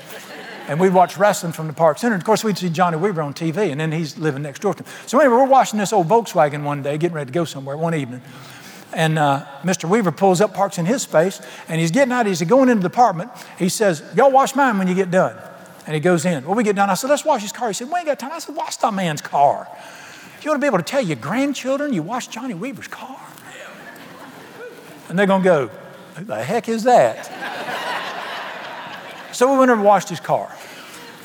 and 0.68 0.78
we'd 0.78 0.94
watch 0.94 1.16
wrestling 1.16 1.52
from 1.52 1.66
the 1.66 1.72
Park 1.72 1.98
Center. 1.98 2.14
Of 2.14 2.22
course, 2.22 2.44
we'd 2.44 2.56
see 2.56 2.68
Johnny 2.68 2.96
Weaver 2.96 3.22
on 3.22 3.34
TV, 3.34 3.72
and 3.72 3.80
then 3.80 3.90
he's 3.90 4.16
living 4.16 4.42
next 4.42 4.60
door 4.62 4.72
to 4.72 4.84
him. 4.84 4.92
So 5.06 5.18
anyway, 5.18 5.38
we're 5.38 5.48
watching 5.48 5.80
this 5.80 5.92
old 5.92 6.06
Volkswagen 6.06 6.62
one 6.62 6.80
day, 6.80 6.96
getting 6.96 7.16
ready 7.16 7.26
to 7.26 7.32
go 7.32 7.44
somewhere 7.44 7.76
one 7.76 7.92
evening. 7.92 8.22
And 8.92 9.18
uh, 9.18 9.44
Mr. 9.62 9.88
Weaver 9.88 10.12
pulls 10.12 10.40
up, 10.40 10.54
parks 10.54 10.78
in 10.78 10.86
his 10.86 11.02
space, 11.02 11.40
and 11.68 11.80
he's 11.80 11.90
getting 11.90 12.12
out. 12.12 12.26
He's 12.26 12.42
going 12.42 12.68
into 12.68 12.82
the 12.82 12.88
apartment. 12.88 13.30
He 13.58 13.68
says, 13.68 14.02
Y'all 14.16 14.30
wash 14.30 14.54
mine 14.54 14.78
when 14.78 14.86
you 14.86 14.94
get 14.94 15.10
done. 15.10 15.36
And 15.90 15.96
he 15.96 16.00
goes 16.00 16.24
in. 16.24 16.46
When 16.46 16.56
we 16.56 16.62
get 16.62 16.76
done, 16.76 16.88
I 16.88 16.94
said, 16.94 17.10
Let's 17.10 17.24
wash 17.24 17.42
his 17.42 17.50
car. 17.50 17.66
He 17.66 17.74
said, 17.74 17.90
We 17.90 17.98
ain't 17.98 18.06
got 18.06 18.20
time. 18.20 18.30
I 18.30 18.38
said, 18.38 18.54
Wash 18.54 18.76
that 18.76 18.94
man's 18.94 19.20
car. 19.20 19.66
You 20.40 20.48
want 20.48 20.60
to 20.60 20.64
be 20.64 20.68
able 20.68 20.78
to 20.78 20.84
tell 20.84 21.00
your 21.00 21.16
grandchildren 21.16 21.92
you 21.92 22.04
washed 22.04 22.30
Johnny 22.30 22.54
Weaver's 22.54 22.86
car? 22.86 23.18
And 25.08 25.18
they're 25.18 25.26
going 25.26 25.42
to 25.42 25.48
go, 25.48 25.70
Who 26.14 26.24
the 26.26 26.44
heck 26.44 26.68
is 26.68 26.84
that? 26.84 27.26
so 29.32 29.50
we 29.52 29.58
went 29.58 29.72
over 29.72 29.80
and 29.80 29.84
washed 29.84 30.10
his 30.10 30.20
car. 30.20 30.54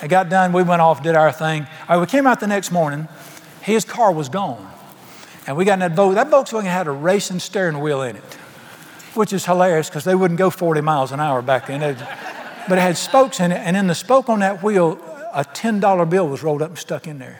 I 0.01 0.07
got 0.07 0.29
done, 0.29 0.51
we 0.51 0.63
went 0.63 0.81
off, 0.81 1.03
did 1.03 1.15
our 1.15 1.31
thing. 1.31 1.67
All 1.87 1.97
right, 1.97 2.01
we 2.01 2.07
came 2.07 2.25
out 2.25 2.39
the 2.39 2.47
next 2.47 2.71
morning, 2.71 3.07
his 3.61 3.85
car 3.85 4.11
was 4.11 4.29
gone. 4.29 4.67
And 5.45 5.55
we 5.57 5.65
got 5.65 5.73
in 5.73 5.79
that 5.81 5.95
boat. 5.95 6.15
That 6.15 6.31
Volkswagen 6.31 6.63
had 6.63 6.87
a 6.87 6.91
racing 6.91 7.37
steering 7.37 7.81
wheel 7.81 8.01
in 8.01 8.15
it, 8.15 8.33
which 9.13 9.31
is 9.31 9.45
hilarious 9.45 9.89
because 9.89 10.05
they 10.05 10.15
wouldn't 10.15 10.39
go 10.39 10.49
40 10.49 10.81
miles 10.81 11.11
an 11.11 11.19
hour 11.19 11.43
back 11.43 11.67
then. 11.67 11.83
But 12.67 12.77
it 12.77 12.81
had 12.81 12.97
spokes 12.97 13.39
in 13.39 13.51
it, 13.51 13.57
and 13.57 13.77
in 13.77 13.87
the 13.87 13.95
spoke 13.95 14.29
on 14.29 14.39
that 14.39 14.63
wheel, 14.63 14.99
a 15.33 15.43
$10 15.43 16.09
bill 16.09 16.27
was 16.27 16.43
rolled 16.43 16.61
up 16.61 16.69
and 16.69 16.77
stuck 16.77 17.07
in 17.07 17.19
there. 17.19 17.39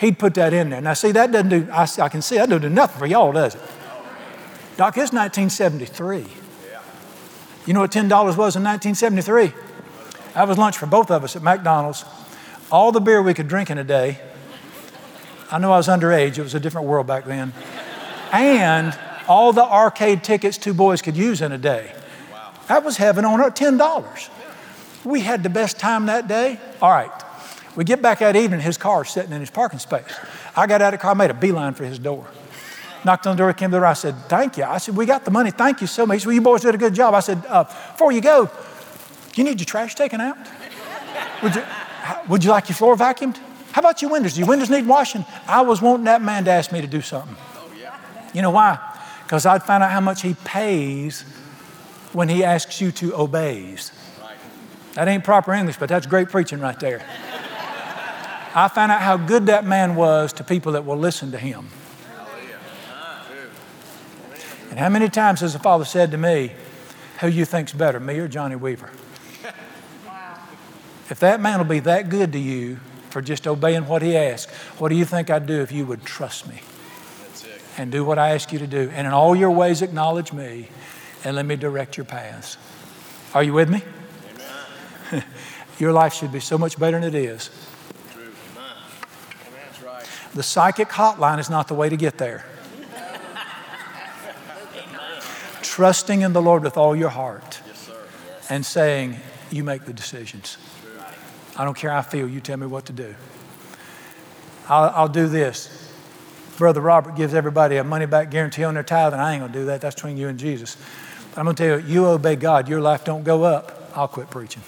He'd 0.00 0.18
put 0.18 0.34
that 0.34 0.52
in 0.52 0.70
there. 0.70 0.80
Now, 0.80 0.94
see, 0.94 1.12
that 1.12 1.32
doesn't 1.32 1.48
do, 1.48 1.68
I, 1.72 1.88
I 1.98 2.08
can 2.08 2.22
see 2.22 2.36
that 2.36 2.48
doesn't 2.48 2.62
do 2.62 2.68
nothing 2.68 2.98
for 2.98 3.06
y'all, 3.06 3.32
does 3.32 3.54
it? 3.54 3.60
Doc, 4.76 4.96
it's 4.98 5.12
1973. 5.12 6.26
You 7.66 7.72
know 7.72 7.80
what 7.80 7.90
$10 7.90 8.08
was 8.10 8.56
in 8.56 8.62
1973? 8.62 9.52
That 10.34 10.46
was 10.46 10.58
lunch 10.58 10.76
for 10.76 10.86
both 10.86 11.10
of 11.10 11.24
us 11.24 11.34
at 11.34 11.42
McDonald's. 11.42 12.04
All 12.70 12.92
the 12.92 13.00
beer 13.00 13.22
we 13.22 13.34
could 13.34 13.48
drink 13.48 13.70
in 13.70 13.78
a 13.78 13.84
day. 13.84 14.20
I 15.50 15.58
know 15.58 15.72
I 15.72 15.78
was 15.78 15.88
underage, 15.88 16.38
it 16.38 16.42
was 16.42 16.54
a 16.54 16.60
different 16.60 16.86
world 16.86 17.06
back 17.06 17.24
then. 17.24 17.52
And 18.32 18.96
all 19.28 19.52
the 19.52 19.64
arcade 19.64 20.22
tickets 20.22 20.58
two 20.58 20.74
boys 20.74 21.00
could 21.02 21.16
use 21.16 21.40
in 21.40 21.52
a 21.52 21.58
day. 21.58 21.92
That 22.68 22.84
was 22.84 22.96
heaven 22.96 23.24
on 23.24 23.40
earth, 23.40 23.54
$10. 23.54 24.28
We 25.06 25.20
had 25.20 25.44
the 25.44 25.48
best 25.48 25.78
time 25.78 26.06
that 26.06 26.26
day. 26.26 26.58
All 26.82 26.90
right. 26.90 27.10
We 27.76 27.84
get 27.84 28.02
back 28.02 28.18
that 28.18 28.34
evening, 28.34 28.60
his 28.60 28.76
car 28.76 29.04
sitting 29.04 29.32
in 29.32 29.40
his 29.40 29.50
parking 29.50 29.78
space. 29.78 30.12
I 30.56 30.66
got 30.66 30.82
out 30.82 30.94
of 30.94 30.98
the 30.98 31.02
car, 31.02 31.12
I 31.12 31.14
made 31.14 31.30
a 31.30 31.34
beeline 31.34 31.74
for 31.74 31.84
his 31.84 31.98
door. 31.98 32.26
Knocked 33.04 33.26
on 33.26 33.36
the 33.36 33.42
door, 33.42 33.52
came 33.52 33.70
to 33.70 33.76
the 33.76 33.78
door. 33.78 33.86
I 33.86 33.92
said, 33.92 34.16
Thank 34.28 34.56
you. 34.56 34.64
I 34.64 34.78
said, 34.78 34.96
We 34.96 35.06
got 35.06 35.24
the 35.24 35.30
money. 35.30 35.52
Thank 35.52 35.80
you 35.80 35.86
so 35.86 36.06
much. 36.06 36.26
Well, 36.26 36.34
you 36.34 36.40
boys 36.40 36.62
did 36.62 36.74
a 36.74 36.78
good 36.78 36.94
job. 36.94 37.14
I 37.14 37.20
said, 37.20 37.40
uh, 37.46 37.64
Before 37.64 38.10
you 38.10 38.20
go, 38.20 38.50
you 39.36 39.44
need 39.44 39.60
your 39.60 39.66
trash 39.66 39.94
taken 39.94 40.20
out? 40.20 40.36
Would 41.42 41.54
you, 41.54 41.62
would 42.28 42.44
you 42.44 42.50
like 42.50 42.68
your 42.68 42.76
floor 42.76 42.96
vacuumed? 42.96 43.38
How 43.72 43.80
about 43.80 44.02
your 44.02 44.10
windows? 44.10 44.32
Do 44.32 44.40
your 44.40 44.48
windows 44.48 44.70
need 44.70 44.88
washing? 44.88 45.24
I 45.46 45.60
was 45.60 45.80
wanting 45.80 46.06
that 46.06 46.22
man 46.22 46.46
to 46.46 46.50
ask 46.50 46.72
me 46.72 46.80
to 46.80 46.86
do 46.86 47.00
something. 47.00 47.36
You 48.34 48.42
know 48.42 48.50
why? 48.50 48.78
Because 49.22 49.46
I'd 49.46 49.62
find 49.62 49.84
out 49.84 49.90
how 49.90 50.00
much 50.00 50.22
he 50.22 50.34
pays 50.44 51.22
when 52.12 52.28
he 52.28 52.42
asks 52.42 52.80
you 52.80 52.90
to 52.92 53.14
obey. 53.14 53.76
That 54.96 55.08
ain't 55.08 55.24
proper 55.24 55.52
English, 55.52 55.76
but 55.76 55.90
that's 55.90 56.06
great 56.06 56.30
preaching 56.30 56.58
right 56.58 56.80
there. 56.80 57.02
I 58.54 58.68
found 58.68 58.90
out 58.90 59.02
how 59.02 59.18
good 59.18 59.46
that 59.46 59.66
man 59.66 59.94
was 59.94 60.32
to 60.34 60.44
people 60.44 60.72
that 60.72 60.86
will 60.86 60.96
listen 60.96 61.32
to 61.32 61.38
him. 61.38 61.68
And 64.70 64.78
how 64.78 64.88
many 64.88 65.10
times 65.10 65.40
has 65.40 65.52
the 65.52 65.58
Father 65.58 65.84
said 65.84 66.12
to 66.12 66.16
me, 66.16 66.52
Who 67.20 67.28
you 67.28 67.44
think's 67.44 67.74
better, 67.74 68.00
me 68.00 68.18
or 68.18 68.26
Johnny 68.26 68.56
Weaver? 68.56 68.88
If 71.10 71.20
that 71.20 71.42
man 71.42 71.58
will 71.58 71.66
be 71.66 71.80
that 71.80 72.08
good 72.08 72.32
to 72.32 72.38
you 72.38 72.78
for 73.10 73.20
just 73.20 73.46
obeying 73.46 73.86
what 73.86 74.00
he 74.00 74.16
asks, 74.16 74.50
what 74.78 74.88
do 74.88 74.94
you 74.94 75.04
think 75.04 75.28
I'd 75.28 75.44
do 75.44 75.60
if 75.60 75.72
you 75.72 75.84
would 75.84 76.06
trust 76.06 76.48
me 76.48 76.62
and 77.76 77.92
do 77.92 78.02
what 78.02 78.18
I 78.18 78.30
ask 78.30 78.50
you 78.50 78.58
to 78.60 78.66
do? 78.66 78.90
And 78.94 79.06
in 79.06 79.12
all 79.12 79.36
your 79.36 79.50
ways, 79.50 79.82
acknowledge 79.82 80.32
me 80.32 80.68
and 81.22 81.36
let 81.36 81.44
me 81.44 81.56
direct 81.56 81.98
your 81.98 82.06
paths. 82.06 82.56
Are 83.34 83.42
you 83.42 83.52
with 83.52 83.68
me? 83.68 83.82
your 85.78 85.92
life 85.92 86.14
should 86.14 86.32
be 86.32 86.40
so 86.40 86.58
much 86.58 86.78
better 86.78 86.98
than 87.00 87.08
it 87.08 87.14
is. 87.14 87.50
The 90.34 90.42
psychic 90.42 90.88
hotline 90.88 91.38
is 91.38 91.48
not 91.48 91.68
the 91.68 91.74
way 91.74 91.88
to 91.88 91.96
get 91.96 92.18
there. 92.18 92.44
Trusting 95.62 96.22
in 96.22 96.32
the 96.32 96.42
Lord 96.42 96.62
with 96.62 96.76
all 96.76 96.94
your 96.94 97.08
heart 97.08 97.60
and 98.50 98.64
saying, 98.64 99.16
You 99.50 99.64
make 99.64 99.84
the 99.84 99.92
decisions. 99.92 100.58
I 101.56 101.64
don't 101.64 101.76
care 101.76 101.90
how 101.90 101.98
I 101.98 102.02
feel, 102.02 102.28
you 102.28 102.40
tell 102.40 102.58
me 102.58 102.66
what 102.66 102.84
to 102.86 102.92
do. 102.92 103.14
I'll, 104.68 104.90
I'll 104.90 105.08
do 105.08 105.26
this. 105.26 105.90
Brother 106.58 106.80
Robert 106.80 107.16
gives 107.16 107.34
everybody 107.34 107.76
a 107.76 107.84
money 107.84 108.06
back 108.06 108.30
guarantee 108.30 108.64
on 108.64 108.74
their 108.74 108.82
tithe, 108.82 109.12
and 109.12 109.22
I 109.22 109.32
ain't 109.32 109.42
gonna 109.42 109.52
do 109.52 109.66
that. 109.66 109.80
That's 109.80 109.94
between 109.94 110.16
you 110.16 110.28
and 110.28 110.38
Jesus. 110.38 110.76
But 111.30 111.40
I'm 111.40 111.44
gonna 111.46 111.56
tell 111.56 111.80
you, 111.80 111.86
you 111.86 112.06
obey 112.06 112.36
God, 112.36 112.68
your 112.68 112.80
life 112.80 113.04
don't 113.04 113.24
go 113.24 113.44
up, 113.44 113.90
I'll 113.94 114.08
quit 114.08 114.30
preaching. 114.30 114.62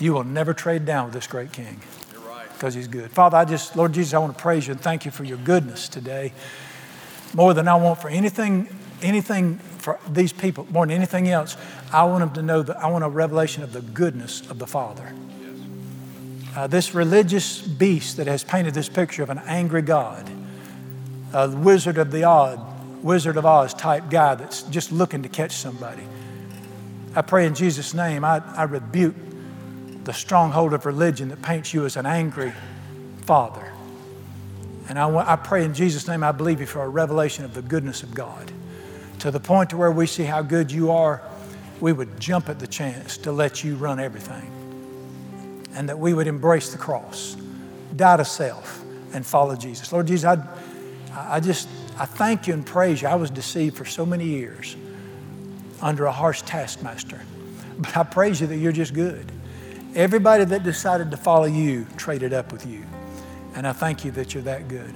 You 0.00 0.12
will 0.12 0.24
never 0.24 0.54
trade 0.54 0.84
down 0.84 1.06
with 1.06 1.14
this 1.14 1.26
great 1.26 1.52
king. 1.52 1.80
You're 2.12 2.20
right. 2.22 2.48
Because 2.52 2.74
he's 2.74 2.88
good. 2.88 3.10
Father, 3.10 3.36
I 3.36 3.44
just, 3.44 3.76
Lord 3.76 3.92
Jesus, 3.92 4.14
I 4.14 4.18
want 4.18 4.36
to 4.36 4.42
praise 4.42 4.66
you 4.66 4.72
and 4.72 4.80
thank 4.80 5.04
you 5.04 5.10
for 5.10 5.24
your 5.24 5.38
goodness 5.38 5.88
today. 5.88 6.32
More 7.34 7.52
than 7.52 7.68
I 7.68 7.74
want 7.74 8.00
for 8.00 8.08
anything, 8.08 8.68
anything 9.02 9.58
for 9.78 9.98
these 10.08 10.32
people, 10.32 10.66
more 10.70 10.86
than 10.86 10.94
anything 10.94 11.28
else, 11.28 11.56
I 11.92 12.04
want 12.04 12.20
them 12.20 12.34
to 12.34 12.42
know 12.42 12.62
that 12.62 12.76
I 12.78 12.88
want 12.88 13.04
a 13.04 13.08
revelation 13.08 13.62
of 13.62 13.72
the 13.72 13.80
goodness 13.80 14.48
of 14.50 14.58
the 14.58 14.66
Father. 14.66 15.12
Uh, 16.56 16.66
this 16.66 16.94
religious 16.94 17.60
beast 17.60 18.16
that 18.16 18.26
has 18.26 18.42
painted 18.42 18.74
this 18.74 18.88
picture 18.88 19.22
of 19.22 19.30
an 19.30 19.38
angry 19.46 19.82
God, 19.82 20.28
a 21.32 21.48
Wizard 21.50 21.98
of 21.98 22.10
the 22.10 22.24
odd, 22.24 22.60
Wizard 23.02 23.36
of 23.36 23.46
Oz 23.46 23.74
type 23.74 24.10
guy 24.10 24.34
that's 24.34 24.62
just 24.62 24.90
looking 24.90 25.22
to 25.22 25.28
catch 25.28 25.52
somebody. 25.52 26.02
I 27.14 27.22
pray 27.22 27.46
in 27.46 27.54
Jesus' 27.54 27.94
name, 27.94 28.24
I, 28.24 28.42
I 28.56 28.64
rebuke 28.64 29.14
the 30.08 30.14
stronghold 30.14 30.72
of 30.72 30.86
religion 30.86 31.28
that 31.28 31.42
paints 31.42 31.74
you 31.74 31.84
as 31.84 31.94
an 31.98 32.06
angry 32.06 32.50
father. 33.26 33.70
And 34.88 34.98
I, 34.98 35.34
I 35.34 35.36
pray 35.36 35.66
in 35.66 35.74
Jesus' 35.74 36.08
name, 36.08 36.24
I 36.24 36.32
believe 36.32 36.60
you 36.60 36.66
for 36.66 36.82
a 36.82 36.88
revelation 36.88 37.44
of 37.44 37.52
the 37.52 37.60
goodness 37.60 38.02
of 38.02 38.14
God 38.14 38.50
to 39.18 39.30
the 39.30 39.38
point 39.38 39.68
to 39.68 39.76
where 39.76 39.92
we 39.92 40.06
see 40.06 40.24
how 40.24 40.40
good 40.40 40.72
you 40.72 40.90
are, 40.92 41.20
we 41.82 41.92
would 41.92 42.18
jump 42.18 42.48
at 42.48 42.58
the 42.58 42.66
chance 42.66 43.18
to 43.18 43.32
let 43.32 43.62
you 43.62 43.76
run 43.76 44.00
everything. 44.00 44.50
And 45.74 45.90
that 45.90 45.98
we 45.98 46.14
would 46.14 46.26
embrace 46.26 46.72
the 46.72 46.78
cross, 46.78 47.36
die 47.94 48.16
to 48.16 48.24
self, 48.24 48.82
and 49.12 49.26
follow 49.26 49.56
Jesus. 49.56 49.92
Lord 49.92 50.06
Jesus, 50.06 50.24
I, 50.24 50.42
I 51.14 51.38
just, 51.38 51.68
I 51.98 52.06
thank 52.06 52.46
you 52.46 52.54
and 52.54 52.64
praise 52.64 53.02
you. 53.02 53.08
I 53.08 53.16
was 53.16 53.28
deceived 53.28 53.76
for 53.76 53.84
so 53.84 54.06
many 54.06 54.24
years 54.24 54.74
under 55.82 56.06
a 56.06 56.12
harsh 56.12 56.40
taskmaster. 56.40 57.20
But 57.80 57.96
I 57.96 58.02
praise 58.02 58.40
you 58.40 58.46
that 58.46 58.56
you're 58.56 58.72
just 58.72 58.92
good. 58.94 59.30
Everybody 59.94 60.44
that 60.44 60.62
decided 60.62 61.10
to 61.10 61.16
follow 61.16 61.46
you 61.46 61.86
traded 61.96 62.32
up 62.32 62.52
with 62.52 62.66
you. 62.66 62.84
And 63.54 63.66
I 63.66 63.72
thank 63.72 64.04
you 64.04 64.10
that 64.12 64.34
you're 64.34 64.42
that 64.44 64.68
good. 64.68 64.94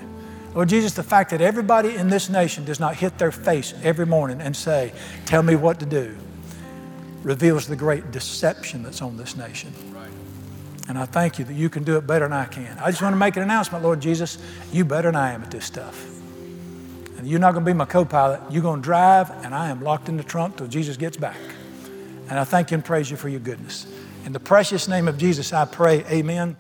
Lord 0.55 0.69
Jesus, 0.69 0.93
the 0.93 1.03
fact 1.03 1.31
that 1.31 1.41
everybody 1.41 1.95
in 1.97 2.09
this 2.09 2.29
nation 2.29 2.65
does 2.65 2.79
not 2.79 2.95
hit 2.95 3.19
their 3.19 3.33
face 3.33 3.73
every 3.83 4.05
morning 4.05 4.41
and 4.41 4.55
say, 4.55 4.93
Tell 5.25 5.43
me 5.43 5.57
what 5.57 5.81
to 5.81 5.87
do, 5.87 6.17
reveals 7.23 7.67
the 7.67 7.77
great 7.77 8.11
deception 8.11 8.83
that's 8.83 9.01
on 9.01 9.17
this 9.17 9.37
nation. 9.37 9.73
And 10.89 10.99
I 10.99 11.07
thank 11.07 11.39
you 11.39 11.45
that 11.47 11.55
you 11.55 11.71
can 11.71 11.85
do 11.85 11.97
it 11.97 12.07
better 12.07 12.27
than 12.27 12.33
I 12.33 12.45
can. 12.45 12.79
I 12.79 12.91
just 12.91 13.01
want 13.01 13.15
to 13.15 13.19
make 13.19 13.37
an 13.37 13.43
announcement, 13.43 13.83
Lord 13.83 14.01
Jesus, 14.01 14.39
you 14.73 14.85
better 14.85 15.09
than 15.09 15.17
I 15.17 15.33
am 15.33 15.43
at 15.43 15.51
this 15.51 15.65
stuff. 15.65 16.09
And 17.17 17.27
you're 17.27 17.41
not 17.41 17.53
going 17.53 17.65
to 17.65 17.71
be 17.71 17.73
my 17.73 17.85
co 17.85 18.05
pilot. 18.05 18.41
You're 18.51 18.63
going 18.63 18.81
to 18.81 18.85
drive, 18.85 19.31
and 19.45 19.55
I 19.55 19.71
am 19.71 19.81
locked 19.81 20.09
in 20.09 20.17
the 20.17 20.25
trunk 20.25 20.57
till 20.57 20.67
Jesus 20.67 20.97
gets 20.97 21.17
back. 21.17 21.39
And 22.29 22.39
I 22.39 22.45
thank 22.45 22.71
you 22.71 22.75
and 22.75 22.85
praise 22.85 23.11
you 23.11 23.17
for 23.17 23.29
your 23.29 23.41
goodness. 23.41 23.87
In 24.25 24.33
the 24.33 24.41
precious 24.41 24.87
name 24.87 25.09
of 25.09 25.19
Jesus, 25.19 25.53
I 25.53 25.65
pray, 25.65 26.05
Amen. 26.05 26.57